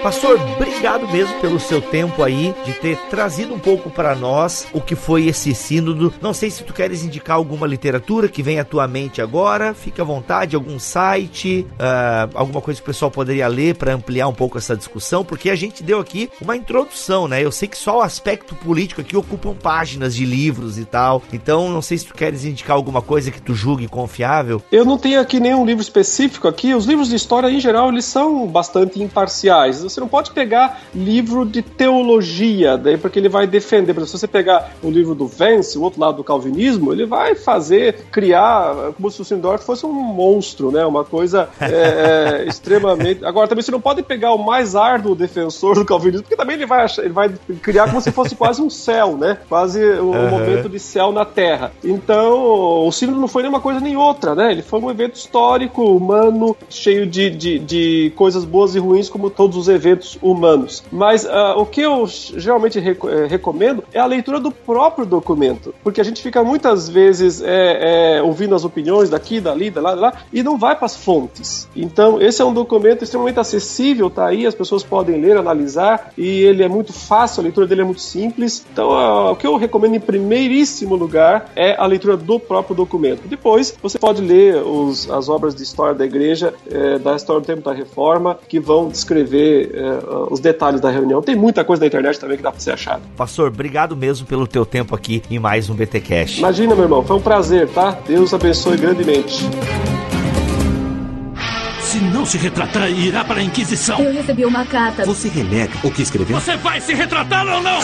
Pastor, 0.03 0.39
obrigado 0.55 0.70
obrigado 0.81 1.07
mesmo 1.09 1.39
pelo 1.39 1.59
seu 1.59 1.79
tempo 1.79 2.23
aí, 2.23 2.55
de 2.65 2.73
ter 2.73 2.97
trazido 3.07 3.53
um 3.53 3.59
pouco 3.59 3.87
para 3.87 4.15
nós 4.15 4.65
o 4.73 4.81
que 4.81 4.95
foi 4.95 5.27
esse 5.27 5.53
sínodo. 5.53 6.11
Não 6.19 6.33
sei 6.33 6.49
se 6.49 6.63
tu 6.63 6.73
queres 6.73 7.03
indicar 7.03 7.35
alguma 7.35 7.67
literatura 7.67 8.27
que 8.27 8.41
vem 8.41 8.59
à 8.59 8.65
tua 8.65 8.87
mente 8.87 9.21
agora, 9.21 9.75
fica 9.75 10.01
à 10.01 10.05
vontade, 10.05 10.55
algum 10.55 10.79
site, 10.79 11.67
uh, 11.73 12.31
alguma 12.33 12.61
coisa 12.61 12.79
que 12.79 12.83
o 12.83 12.91
pessoal 12.91 13.11
poderia 13.11 13.47
ler 13.47 13.75
para 13.75 13.93
ampliar 13.93 14.27
um 14.27 14.33
pouco 14.33 14.57
essa 14.57 14.75
discussão, 14.75 15.23
porque 15.23 15.51
a 15.51 15.55
gente 15.55 15.83
deu 15.83 15.99
aqui 15.99 16.31
uma 16.41 16.55
introdução, 16.55 17.27
né? 17.27 17.45
Eu 17.45 17.51
sei 17.51 17.67
que 17.67 17.77
só 17.77 17.99
o 17.99 18.01
aspecto 18.01 18.55
político 18.55 19.01
aqui 19.01 19.15
ocupam 19.15 19.53
páginas 19.53 20.15
de 20.15 20.25
livros 20.25 20.79
e 20.79 20.85
tal, 20.85 21.21
então 21.31 21.69
não 21.69 21.83
sei 21.83 21.99
se 21.99 22.05
tu 22.05 22.15
queres 22.15 22.43
indicar 22.43 22.75
alguma 22.75 23.03
coisa 23.03 23.29
que 23.29 23.39
tu 23.41 23.53
julgue 23.53 23.87
confiável. 23.87 24.59
Eu 24.71 24.83
não 24.83 24.97
tenho 24.97 25.21
aqui 25.21 25.39
nenhum 25.39 25.63
livro 25.63 25.83
específico 25.83 26.47
aqui, 26.47 26.73
os 26.73 26.85
livros 26.85 27.07
de 27.07 27.15
história 27.15 27.51
em 27.51 27.59
geral 27.59 27.89
eles 27.89 28.05
são 28.05 28.47
bastante 28.47 28.99
imparciais. 28.99 29.83
Você 29.83 29.99
não 29.99 30.07
pode 30.07 30.31
pegar 30.31 30.70
livro 30.93 31.45
de 31.45 31.61
teologia, 31.61 32.77
daí 32.77 32.97
porque 32.97 33.19
ele 33.19 33.29
vai 33.29 33.47
defender. 33.47 33.93
Por 33.93 34.01
exemplo, 34.01 34.07
se 34.07 34.19
você 34.19 34.27
pegar 34.27 34.71
o 34.83 34.89
livro 34.89 35.15
do 35.15 35.27
Vance, 35.27 35.77
o 35.77 35.81
outro 35.81 35.99
lado 35.99 36.17
do 36.17 36.23
calvinismo, 36.23 36.91
ele 36.91 37.05
vai 37.05 37.35
fazer, 37.35 38.05
criar, 38.11 38.93
como 38.95 39.09
se 39.09 39.21
o 39.21 39.25
Sindorf 39.25 39.65
fosse 39.65 39.85
um 39.85 39.93
monstro, 39.93 40.71
né? 40.71 40.85
Uma 40.85 41.03
coisa 41.03 41.49
é, 41.59 42.41
é, 42.43 42.45
extremamente. 42.49 43.23
Agora, 43.25 43.47
também 43.47 43.63
você 43.63 43.71
não 43.71 43.81
pode 43.81 44.03
pegar 44.03 44.33
o 44.33 44.37
mais 44.37 44.75
árduo 44.75 45.15
defensor 45.15 45.75
do 45.75 45.85
calvinismo, 45.85 46.23
porque 46.23 46.35
também 46.35 46.55
ele 46.55 46.65
vai, 46.65 46.83
achar, 46.83 47.03
ele 47.03 47.13
vai 47.13 47.29
criar 47.61 47.87
como 47.87 48.01
se 48.01 48.11
fosse 48.11 48.35
quase 48.35 48.61
um 48.61 48.69
céu, 48.69 49.17
né? 49.17 49.37
Quase 49.47 49.83
um 49.99 50.11
uhum. 50.11 50.29
momento 50.29 50.69
de 50.69 50.79
céu 50.79 51.11
na 51.11 51.25
Terra. 51.25 51.71
Então, 51.83 52.87
o 52.87 52.91
sínodo 52.91 53.19
não 53.19 53.27
foi 53.27 53.43
nem 53.43 53.49
uma 53.49 53.61
coisa 53.61 53.79
nem 53.79 53.95
outra, 53.95 54.35
né? 54.35 54.51
Ele 54.51 54.61
foi 54.61 54.79
um 54.79 54.89
evento 54.89 55.15
histórico, 55.15 55.83
humano, 55.83 56.55
cheio 56.69 57.05
de, 57.05 57.29
de, 57.29 57.59
de 57.59 58.13
coisas 58.15 58.45
boas 58.45 58.75
e 58.75 58.79
ruins, 58.79 59.09
como 59.09 59.29
todos 59.29 59.57
os 59.57 59.67
eventos 59.67 60.17
humanos. 60.21 60.60
Mas 60.91 61.25
uh, 61.25 61.57
o 61.57 61.65
que 61.65 61.81
eu 61.81 62.05
geralmente 62.07 62.79
eh, 62.79 63.27
recomendo 63.27 63.83
é 63.93 63.99
a 63.99 64.05
leitura 64.05 64.39
do 64.39 64.51
próprio 64.51 65.05
documento, 65.05 65.73
porque 65.83 66.01
a 66.01 66.03
gente 66.03 66.21
fica 66.21 66.43
muitas 66.43 66.89
vezes 66.89 67.41
é, 67.41 68.17
é, 68.17 68.21
ouvindo 68.21 68.55
as 68.55 68.63
opiniões 68.63 69.09
daqui, 69.09 69.39
dali, 69.39 69.69
da 69.69 69.81
lá, 69.81 69.93
lá, 69.93 70.13
e 70.31 70.43
não 70.43 70.57
vai 70.57 70.75
para 70.75 70.85
as 70.85 70.95
fontes. 70.95 71.67
Então, 71.75 72.21
esse 72.21 72.41
é 72.41 72.45
um 72.45 72.53
documento 72.53 73.03
extremamente 73.03 73.39
acessível, 73.39 74.09
tá 74.09 74.27
aí, 74.27 74.45
as 74.45 74.55
pessoas 74.55 74.83
podem 74.83 75.19
ler, 75.19 75.37
analisar, 75.37 76.11
e 76.17 76.27
ele 76.41 76.63
é 76.63 76.67
muito 76.67 76.93
fácil, 76.93 77.41
a 77.41 77.43
leitura 77.43 77.67
dele 77.67 77.81
é 77.81 77.85
muito 77.85 78.01
simples. 78.01 78.65
Então, 78.71 78.89
uh, 78.89 79.31
o 79.31 79.35
que 79.35 79.47
eu 79.47 79.55
recomendo 79.57 79.95
em 79.95 79.99
primeiríssimo 79.99 80.95
lugar 80.95 81.49
é 81.55 81.75
a 81.77 81.85
leitura 81.85 82.17
do 82.17 82.39
próprio 82.39 82.75
documento. 82.75 83.27
Depois, 83.27 83.75
você 83.81 83.97
pode 83.97 84.21
ler 84.21 84.55
os, 84.55 85.09
as 85.09 85.29
obras 85.29 85.55
de 85.55 85.63
história 85.63 85.95
da 85.95 86.05
igreja, 86.05 86.53
da 87.03 87.15
história 87.15 87.41
do 87.41 87.45
tempo 87.45 87.61
da 87.61 87.73
reforma, 87.73 88.37
que 88.47 88.59
vão 88.59 88.89
descrever 88.89 89.71
os 90.29 90.39
detalhes 90.39 90.50
da 90.79 90.89
reunião. 90.89 91.21
Tem 91.21 91.35
muita 91.35 91.63
coisa 91.63 91.81
na 91.81 91.87
internet 91.87 92.19
também 92.19 92.37
que 92.37 92.43
dá 92.43 92.51
para 92.51 92.59
ser 92.59 92.71
achado. 92.71 93.01
Pastor, 93.15 93.47
obrigado 93.47 93.95
mesmo 93.95 94.25
pelo 94.25 94.47
teu 94.47 94.65
tempo 94.65 94.95
aqui 94.95 95.21
em 95.29 95.39
mais 95.39 95.69
um 95.69 95.73
BTcast. 95.73 96.39
Imagina, 96.39 96.75
meu 96.75 96.85
irmão, 96.85 97.03
foi 97.03 97.17
um 97.17 97.21
prazer, 97.21 97.67
tá? 97.69 97.97
Deus 98.07 98.33
abençoe 98.33 98.77
grandemente. 98.77 99.45
Se 101.81 101.99
não 101.99 102.25
se 102.25 102.37
retratar, 102.37 102.89
irá 102.89 103.23
para 103.23 103.41
a 103.41 103.43
Inquisição. 103.43 103.99
Eu 103.99 104.13
recebi 104.13 104.45
uma 104.45 104.65
carta. 104.65 105.03
Você 105.05 105.27
renega 105.27 105.73
o 105.83 105.91
que 105.91 106.01
escreveu? 106.01 106.39
Você 106.39 106.55
vai 106.55 106.79
se 106.79 106.93
retratar 106.93 107.45
ou 107.45 107.61
não? 107.61 107.79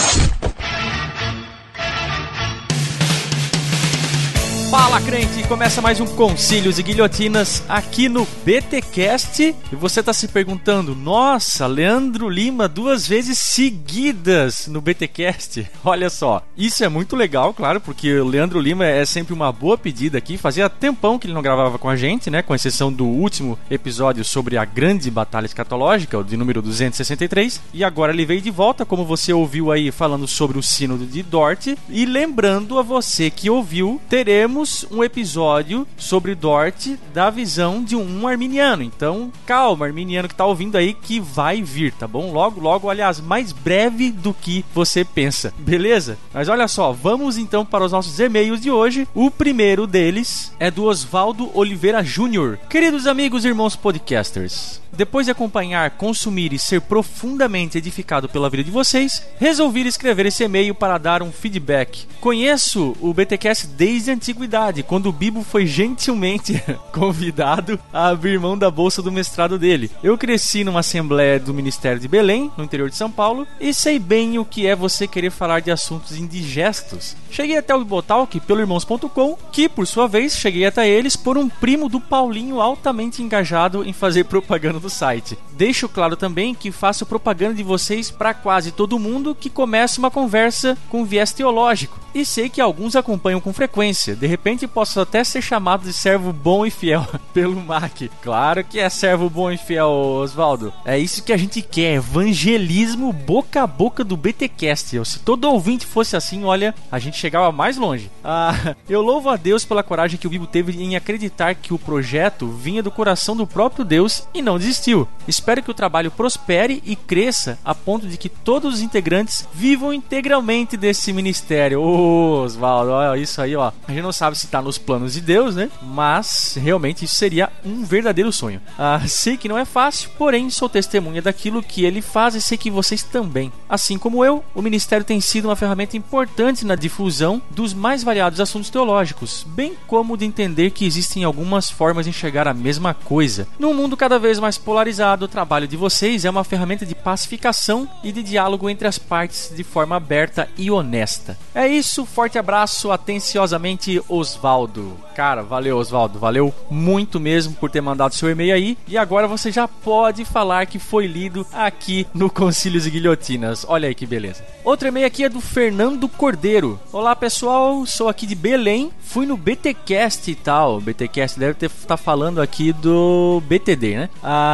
Fala 4.70 5.00
crente, 5.00 5.48
começa 5.48 5.82
mais 5.82 6.02
um 6.02 6.06
Concílios 6.06 6.78
e 6.78 6.84
Guilhotinas 6.84 7.64
aqui 7.70 8.10
no 8.10 8.28
BTcast. 8.44 9.56
E 9.72 9.76
você 9.78 10.02
está 10.02 10.12
se 10.12 10.28
perguntando: 10.28 10.94
"Nossa, 10.94 11.66
Leandro 11.66 12.28
Lima 12.28 12.68
duas 12.68 13.08
vezes 13.08 13.40
seguidas 13.40 14.68
no 14.68 14.82
BTcast". 14.82 15.66
Olha 15.86 16.10
só, 16.10 16.44
isso 16.58 16.84
é 16.84 16.90
muito 16.90 17.16
legal, 17.16 17.54
claro, 17.54 17.80
porque 17.80 18.20
o 18.20 18.28
Leandro 18.28 18.60
Lima 18.60 18.86
é 18.86 19.06
sempre 19.06 19.34
uma 19.34 19.54
boa 19.54 19.78
pedida 19.78 20.18
aqui. 20.18 20.38
Fazia 20.38 20.70
tempão 20.70 21.18
que 21.18 21.28
ele 21.28 21.34
não 21.34 21.42
gravava 21.42 21.80
com 21.80 21.88
a 21.88 21.96
gente, 21.96 22.30
né, 22.30 22.42
com 22.42 22.54
exceção 22.54 22.92
do 22.92 23.06
último 23.06 23.58
episódio 23.72 24.26
sobre 24.26 24.58
a 24.58 24.66
grande 24.66 25.10
batalha 25.10 25.46
escatológica, 25.46 26.20
o 26.20 26.26
de 26.26 26.36
número 26.36 26.62
263, 26.62 27.62
e 27.74 27.86
agora 27.86 28.12
ele 28.12 28.26
veio 28.26 28.42
de 28.42 28.52
volta, 28.52 28.86
como 28.86 29.06
você 29.06 29.32
ouviu 29.32 29.72
aí 29.72 29.92
falando 29.92 30.28
sobre 30.28 30.60
o 30.60 30.64
sínodo 30.64 31.06
de 31.06 31.24
Dort, 31.24 31.68
e 31.90 32.06
lembrando 32.06 32.78
a 32.78 32.82
você 32.82 33.30
que 33.30 33.50
ouviu, 33.50 34.02
teremos 34.10 34.57
um 34.92 35.04
episódio 35.04 35.88
sobre 35.98 36.36
Dort 36.36 36.88
da 37.14 37.30
visão 37.30 37.84
de 37.84 37.96
um 37.96 38.28
arminiano. 38.28 38.84
Então, 38.84 39.32
calma, 39.46 39.86
arminiano 39.86 40.28
que 40.28 40.36
tá 40.36 40.46
ouvindo 40.46 40.78
aí, 40.78 40.94
que 40.94 41.20
vai 41.20 41.62
vir, 41.62 41.94
tá 41.94 42.08
bom? 42.08 42.32
Logo, 42.32 42.60
logo, 42.60 42.90
aliás, 42.90 43.20
mais 43.20 43.52
breve 43.52 44.12
do 44.12 44.34
que 44.34 44.66
você 44.74 45.04
pensa, 45.04 45.54
beleza? 45.58 46.18
Mas 46.34 46.50
olha 46.50 46.68
só, 46.68 46.92
vamos 46.92 47.38
então 47.38 47.66
para 47.66 47.86
os 47.86 47.92
nossos 47.92 48.20
e-mails 48.20 48.62
de 48.62 48.72
hoje. 48.72 49.08
O 49.14 49.30
primeiro 49.30 49.86
deles 49.86 50.54
é 50.60 50.72
do 50.72 50.86
Oswaldo 50.86 51.50
Oliveira 51.54 52.04
Júnior. 52.04 52.58
Queridos 52.70 53.08
amigos 53.08 53.46
e 53.46 53.50
irmãos 53.50 53.76
podcasters, 53.76 54.82
depois 54.98 55.28
de 55.28 55.32
acompanhar, 55.32 55.92
consumir 55.92 56.52
e 56.52 56.60
ser 56.60 56.82
profundamente 56.82 57.78
edificado 57.78 58.28
pela 58.28 58.50
vida 58.50 58.64
de 58.64 58.72
vocês, 58.72 59.26
resolvi 59.40 59.78
escrever 59.86 60.26
esse 60.26 60.44
e-mail 60.44 60.74
para 60.74 60.98
dar 60.98 61.22
um 61.22 61.32
feedback. 61.32 62.08
Conheço 62.20 62.96
o 63.00 63.14
BTcast 63.14 63.68
desde 63.68 64.10
a 64.10 64.16
antiguidade, 64.16 64.82
quando 64.82 65.08
o 65.08 65.12
Bibo 65.12 65.44
foi 65.44 65.68
gentilmente 65.68 66.62
convidado 66.92 67.80
a 67.94 68.08
abrir 68.08 68.40
mão 68.40 68.58
da 68.58 68.72
bolsa 68.72 69.02
do 69.02 69.12
mestrado 69.12 69.60
dele. 69.60 69.92
Eu 70.02 70.18
cresci 70.18 70.64
numa 70.64 70.80
assembleia 70.80 71.40
do 71.40 71.54
Ministério 71.54 72.00
de 72.00 72.08
Belém, 72.08 72.52
no 72.58 72.64
interior 72.64 72.90
de 72.90 72.96
São 72.96 73.12
Paulo, 73.12 73.48
e 73.60 73.74
sei 73.74 74.00
bem 74.00 74.40
o 74.40 74.46
que 74.46 74.66
é 74.66 74.76
você 74.76 75.08
querer 75.08 75.30
falar 75.30 75.60
de 75.62 75.70
assuntos 75.70 76.18
indigestos. 76.18 77.16
Cheguei 77.30 77.58
até 77.58 77.76
o 77.76 77.80
Bibotalk 77.80 78.40
pelo 78.40 78.62
irmãos.com, 78.62 79.38
que 79.52 79.70
por 79.70 79.86
sua 79.86 80.08
vez 80.08 80.36
cheguei 80.36 80.66
até 80.66 80.90
eles 80.90 81.16
por 81.16 81.38
um 81.38 81.48
primo 81.48 81.88
do 81.88 82.00
Paulinho 82.00 82.60
altamente 82.60 83.22
engajado 83.22 83.84
em 83.84 83.94
fazer 83.94 84.24
propaganda 84.24 84.80
do 84.80 84.87
do 84.88 84.90
site. 84.90 85.38
Deixo 85.52 85.90
claro 85.90 86.16
também 86.16 86.56
que 86.56 86.72
faço 86.72 87.06
propaganda 87.06 87.56
de 87.56 87.64
vocês 87.64 88.10
para 88.10 88.34
quase 88.34 88.72
todo 88.72 88.98
mundo 88.98 89.36
que 89.36 89.50
começa 89.50 90.00
uma 90.00 90.10
conversa 90.10 90.78
com 90.90 91.06
viés 91.06 91.34
teológico. 91.34 92.00
E 92.16 92.26
sei 92.26 92.50
que 92.50 92.62
alguns 92.62 92.96
acompanham 92.96 93.40
com 93.40 93.54
frequência. 93.54 94.16
De 94.16 94.26
repente 94.26 94.66
posso 94.66 95.00
até 95.00 95.24
ser 95.24 95.42
chamado 95.42 95.84
de 95.84 95.94
servo 95.94 96.34
bom 96.34 96.66
e 96.66 96.72
fiel 96.72 97.06
pelo 97.34 97.62
Mac. 97.62 98.04
Claro 98.24 98.64
que 98.64 98.80
é 98.80 98.90
servo 98.90 99.30
bom 99.30 99.52
e 99.52 99.58
fiel, 99.58 99.90
Oswaldo. 99.90 100.74
É 100.86 100.98
isso 100.98 101.24
que 101.24 101.34
a 101.34 101.38
gente 101.38 101.62
quer, 101.62 101.96
evangelismo 101.96 103.12
boca 103.12 103.62
a 103.62 103.68
boca 103.68 104.04
do 104.04 104.18
BTcast. 104.18 105.06
Se 105.06 105.20
todo 105.20 105.50
ouvinte 105.50 105.86
fosse 105.86 106.16
assim, 106.16 106.44
olha, 106.44 106.74
a 106.92 106.98
gente 106.98 107.18
chegava 107.18 107.52
mais 107.52 107.78
longe. 107.78 108.10
Ah, 108.24 108.76
eu 108.90 109.02
louvo 109.02 109.30
a 109.30 109.36
Deus 109.36 109.66
pela 109.66 109.84
coragem 109.84 110.18
que 110.18 110.28
o 110.28 110.30
Bibo 110.30 110.48
teve 110.48 110.72
em 110.82 110.96
acreditar 110.96 111.54
que 111.56 111.74
o 111.74 111.80
projeto 111.80 112.48
vinha 112.48 112.82
do 112.82 112.90
coração 112.90 113.36
do 113.36 113.46
próprio 113.46 113.86
Deus 113.86 114.28
e 114.34 114.42
não 114.42 114.58
desistiu. 114.68 115.08
Espero 115.28 115.64
que 115.64 115.72
o 115.72 115.74
trabalho 115.74 116.12
prospere 116.12 116.82
e 116.86 116.96
cresça 116.96 117.58
a 117.64 117.74
ponto 117.74 118.08
de 118.08 118.18
que 118.18 118.30
todos 118.30 118.76
os 118.76 118.82
integrantes 118.82 119.48
vivam 119.54 119.94
integralmente 119.94 120.76
desse 120.76 121.12
ministério. 121.14 121.82
Oswaldo, 121.82 122.92
olha 122.92 123.20
isso 123.20 123.42
aí, 123.42 123.56
ó. 123.56 123.72
A 123.88 123.92
gente 123.92 124.02
não 124.02 124.12
sabe 124.12 124.38
se 124.38 124.48
tá 124.48 124.62
nos 124.62 124.78
planos 124.78 125.14
de 125.14 125.22
Deus, 125.22 125.56
né? 125.56 125.70
Mas 125.82 126.58
realmente 126.62 127.06
isso 127.06 127.16
seria 127.16 127.50
um 127.66 127.84
verdadeiro 127.84 128.32
sonho. 128.32 128.62
Ah, 128.78 129.02
sei 129.08 129.38
que 129.38 129.50
não 129.50 129.58
é 129.58 129.66
fácil, 129.66 130.10
porém 130.18 130.50
sou 130.50 130.70
testemunha 130.70 131.22
daquilo 131.22 131.64
que 131.64 131.86
ele 131.86 132.02
faz 132.02 132.36
e 132.36 132.42
sei 132.42 132.58
que 132.58 132.72
vocês 132.72 133.04
também. 133.04 133.52
Assim 133.70 133.98
como 133.98 134.24
eu, 134.24 134.44
o 134.54 134.62
ministério 134.62 135.06
tem 135.06 135.20
sido 135.22 135.46
uma 135.46 135.56
ferramenta 135.56 135.98
importante 135.98 136.66
na 136.66 136.76
difusão 136.76 137.42
dos 137.52 137.74
mais 137.74 138.04
variados 138.04 138.40
assuntos 138.40 138.70
teológicos, 138.70 139.46
bem 139.48 139.74
como 139.88 140.18
de 140.18 140.26
entender 140.26 140.72
que 140.72 140.86
existem 140.86 141.24
algumas 141.24 141.70
formas 141.70 142.06
de 142.06 142.10
enxergar 142.10 142.48
a 142.48 142.54
mesma 142.54 142.94
coisa. 142.94 143.48
Num 143.60 143.74
mundo 143.74 143.98
cada 143.98 144.20
vez 144.20 144.40
mais 144.40 144.57
polarizado, 144.58 145.26
o 145.26 145.28
trabalho 145.28 145.68
de 145.68 145.78
vocês 145.78 146.26
é 146.26 146.30
uma 146.30 146.44
ferramenta 146.44 146.86
de 146.86 146.96
pacificação 146.96 147.88
e 148.04 148.12
de 148.12 148.24
diálogo 148.24 148.70
entre 148.70 148.88
as 148.88 148.98
partes 148.98 149.52
de 149.56 149.64
forma 149.64 149.96
aberta 149.96 150.48
e 150.58 150.72
honesta. 150.72 151.38
É 151.54 151.68
isso 151.68 152.06
forte 152.06 152.38
abraço, 152.38 152.92
atenciosamente, 152.92 154.02
Osvaldo. 154.08 154.98
Cara, 155.18 155.42
valeu, 155.42 155.78
Osvaldo. 155.78 156.20
Valeu 156.20 156.54
muito 156.70 157.20
mesmo 157.20 157.56
por 157.56 157.72
ter 157.72 157.82
mandado 157.82 158.14
seu 158.14 158.30
e-mail 158.30 158.54
aí. 158.54 158.78
E 158.88 158.98
agora 159.00 159.28
você 159.28 159.52
já 159.52 159.68
pode 159.68 160.24
falar 160.24 160.68
que 160.68 160.78
foi 160.78 161.08
lido 161.08 161.44
aqui 161.52 162.06
no 162.14 162.30
Concílios 162.30 162.86
e 162.86 162.92
Guilhotinas. 162.92 163.66
Olha 163.68 163.88
aí 163.88 163.96
que 163.96 164.06
beleza. 164.06 164.46
Outro 164.64 164.88
e-mail 164.88 165.08
aqui 165.08 165.24
é 165.24 165.30
do 165.30 165.42
Fernando 165.42 166.08
Cordeiro. 166.08 166.80
Olá, 166.94 167.16
pessoal. 167.16 167.84
Sou 167.86 168.10
aqui 168.10 168.28
de 168.28 168.36
Belém. 168.36 168.92
Fui 169.00 169.26
no 169.26 169.36
BTcast 169.36 170.30
e 170.30 170.36
tal. 170.36 170.80
BTcast 170.80 171.40
deve 171.40 171.66
estar 171.66 171.88
tá 171.88 171.98
falando 171.98 172.40
aqui 172.40 172.72
do 172.74 173.42
BTD, 173.48 173.96
né? 173.96 174.10
Ah, 174.22 174.47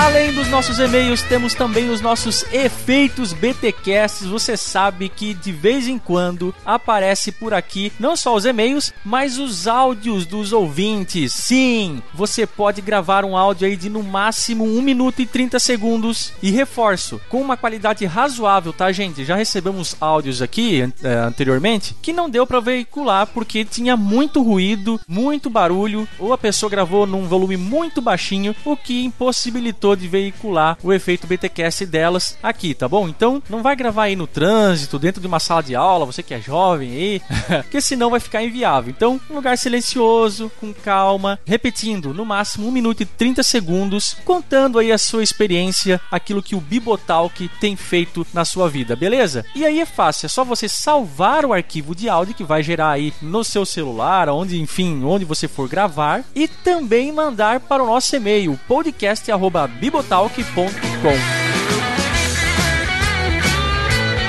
Além 0.00 0.32
dos 0.32 0.48
nossos 0.48 0.78
e-mails, 0.78 1.20
temos 1.20 1.52
também 1.52 1.90
os 1.90 2.00
nossos 2.00 2.42
efeitos 2.54 3.34
BTcasts. 3.34 4.26
Você 4.26 4.56
sabe 4.56 5.10
que 5.10 5.34
de 5.34 5.52
vez 5.52 5.86
em 5.86 5.98
quando 5.98 6.54
aparece 6.64 7.30
por 7.30 7.52
aqui 7.52 7.92
não 8.00 8.16
só 8.16 8.34
os 8.34 8.46
e-mails, 8.46 8.94
mas 9.04 9.38
os 9.38 9.68
áudios 9.68 10.24
dos 10.24 10.54
ouvintes. 10.54 11.34
Sim, 11.34 12.02
você 12.14 12.46
pode 12.46 12.80
gravar 12.80 13.26
um 13.26 13.36
áudio 13.36 13.68
aí 13.68 13.76
de 13.76 13.90
no 13.90 14.02
máximo 14.02 14.64
1 14.64 14.80
minuto 14.80 15.20
e 15.20 15.26
30 15.26 15.60
segundos. 15.60 16.32
E 16.42 16.50
reforço, 16.50 17.20
com 17.28 17.42
uma 17.42 17.58
qualidade 17.58 18.06
razoável, 18.06 18.72
tá, 18.72 18.90
gente? 18.90 19.22
Já 19.22 19.36
recebemos 19.36 19.94
áudios 20.00 20.40
aqui 20.40 20.90
é, 21.02 21.12
anteriormente 21.12 21.94
que 22.00 22.14
não 22.14 22.30
deu 22.30 22.46
para 22.46 22.58
veicular 22.58 23.26
porque 23.26 23.66
tinha 23.66 23.98
muito 23.98 24.42
ruído, 24.42 24.98
muito 25.06 25.50
barulho, 25.50 26.08
ou 26.18 26.32
a 26.32 26.38
pessoa 26.38 26.70
gravou 26.70 27.06
num 27.06 27.28
volume 27.28 27.58
muito 27.58 28.00
baixinho, 28.00 28.56
o 28.64 28.74
que 28.74 29.04
impossibilitou 29.04 29.89
de 29.96 30.08
veicular 30.08 30.76
o 30.82 30.92
efeito 30.92 31.26
BTcast 31.26 31.86
delas 31.86 32.38
aqui, 32.42 32.74
tá 32.74 32.88
bom? 32.88 33.08
Então 33.08 33.42
não 33.48 33.62
vai 33.62 33.76
gravar 33.76 34.04
aí 34.04 34.16
no 34.16 34.26
trânsito, 34.26 34.98
dentro 34.98 35.20
de 35.20 35.26
uma 35.26 35.40
sala 35.40 35.62
de 35.62 35.74
aula, 35.74 36.06
você 36.06 36.22
que 36.22 36.34
é 36.34 36.40
jovem 36.40 36.90
aí, 36.90 37.22
porque 37.62 37.80
senão 37.80 38.10
vai 38.10 38.20
ficar 38.20 38.42
inviável. 38.42 38.90
Então, 38.90 39.20
um 39.30 39.34
lugar 39.34 39.56
silencioso, 39.56 40.50
com 40.60 40.72
calma, 40.72 41.38
repetindo 41.44 42.14
no 42.14 42.24
máximo 42.24 42.68
1 42.68 42.70
minuto 42.70 43.02
e 43.02 43.06
30 43.06 43.42
segundos, 43.42 44.16
contando 44.24 44.78
aí 44.78 44.92
a 44.92 44.98
sua 44.98 45.22
experiência, 45.22 46.00
aquilo 46.10 46.42
que 46.42 46.54
o 46.54 46.60
Bibotalk 46.60 47.48
tem 47.60 47.76
feito 47.76 48.26
na 48.32 48.44
sua 48.44 48.68
vida, 48.68 48.96
beleza? 48.96 49.44
E 49.54 49.64
aí 49.64 49.80
é 49.80 49.86
fácil, 49.86 50.26
é 50.26 50.28
só 50.28 50.44
você 50.44 50.68
salvar 50.68 51.44
o 51.44 51.52
arquivo 51.52 51.94
de 51.94 52.08
áudio 52.08 52.34
que 52.34 52.44
vai 52.44 52.62
gerar 52.62 52.90
aí 52.90 53.12
no 53.20 53.44
seu 53.44 53.64
celular, 53.64 54.28
onde, 54.28 54.60
enfim, 54.60 55.02
onde 55.04 55.24
você 55.24 55.48
for 55.48 55.68
gravar, 55.68 56.24
e 56.34 56.46
também 56.48 57.12
mandar 57.12 57.60
para 57.60 57.82
o 57.82 57.86
nosso 57.86 58.14
e-mail 58.14 58.58
podcast@ 58.68 59.79
bibotalk.com. 59.80 61.39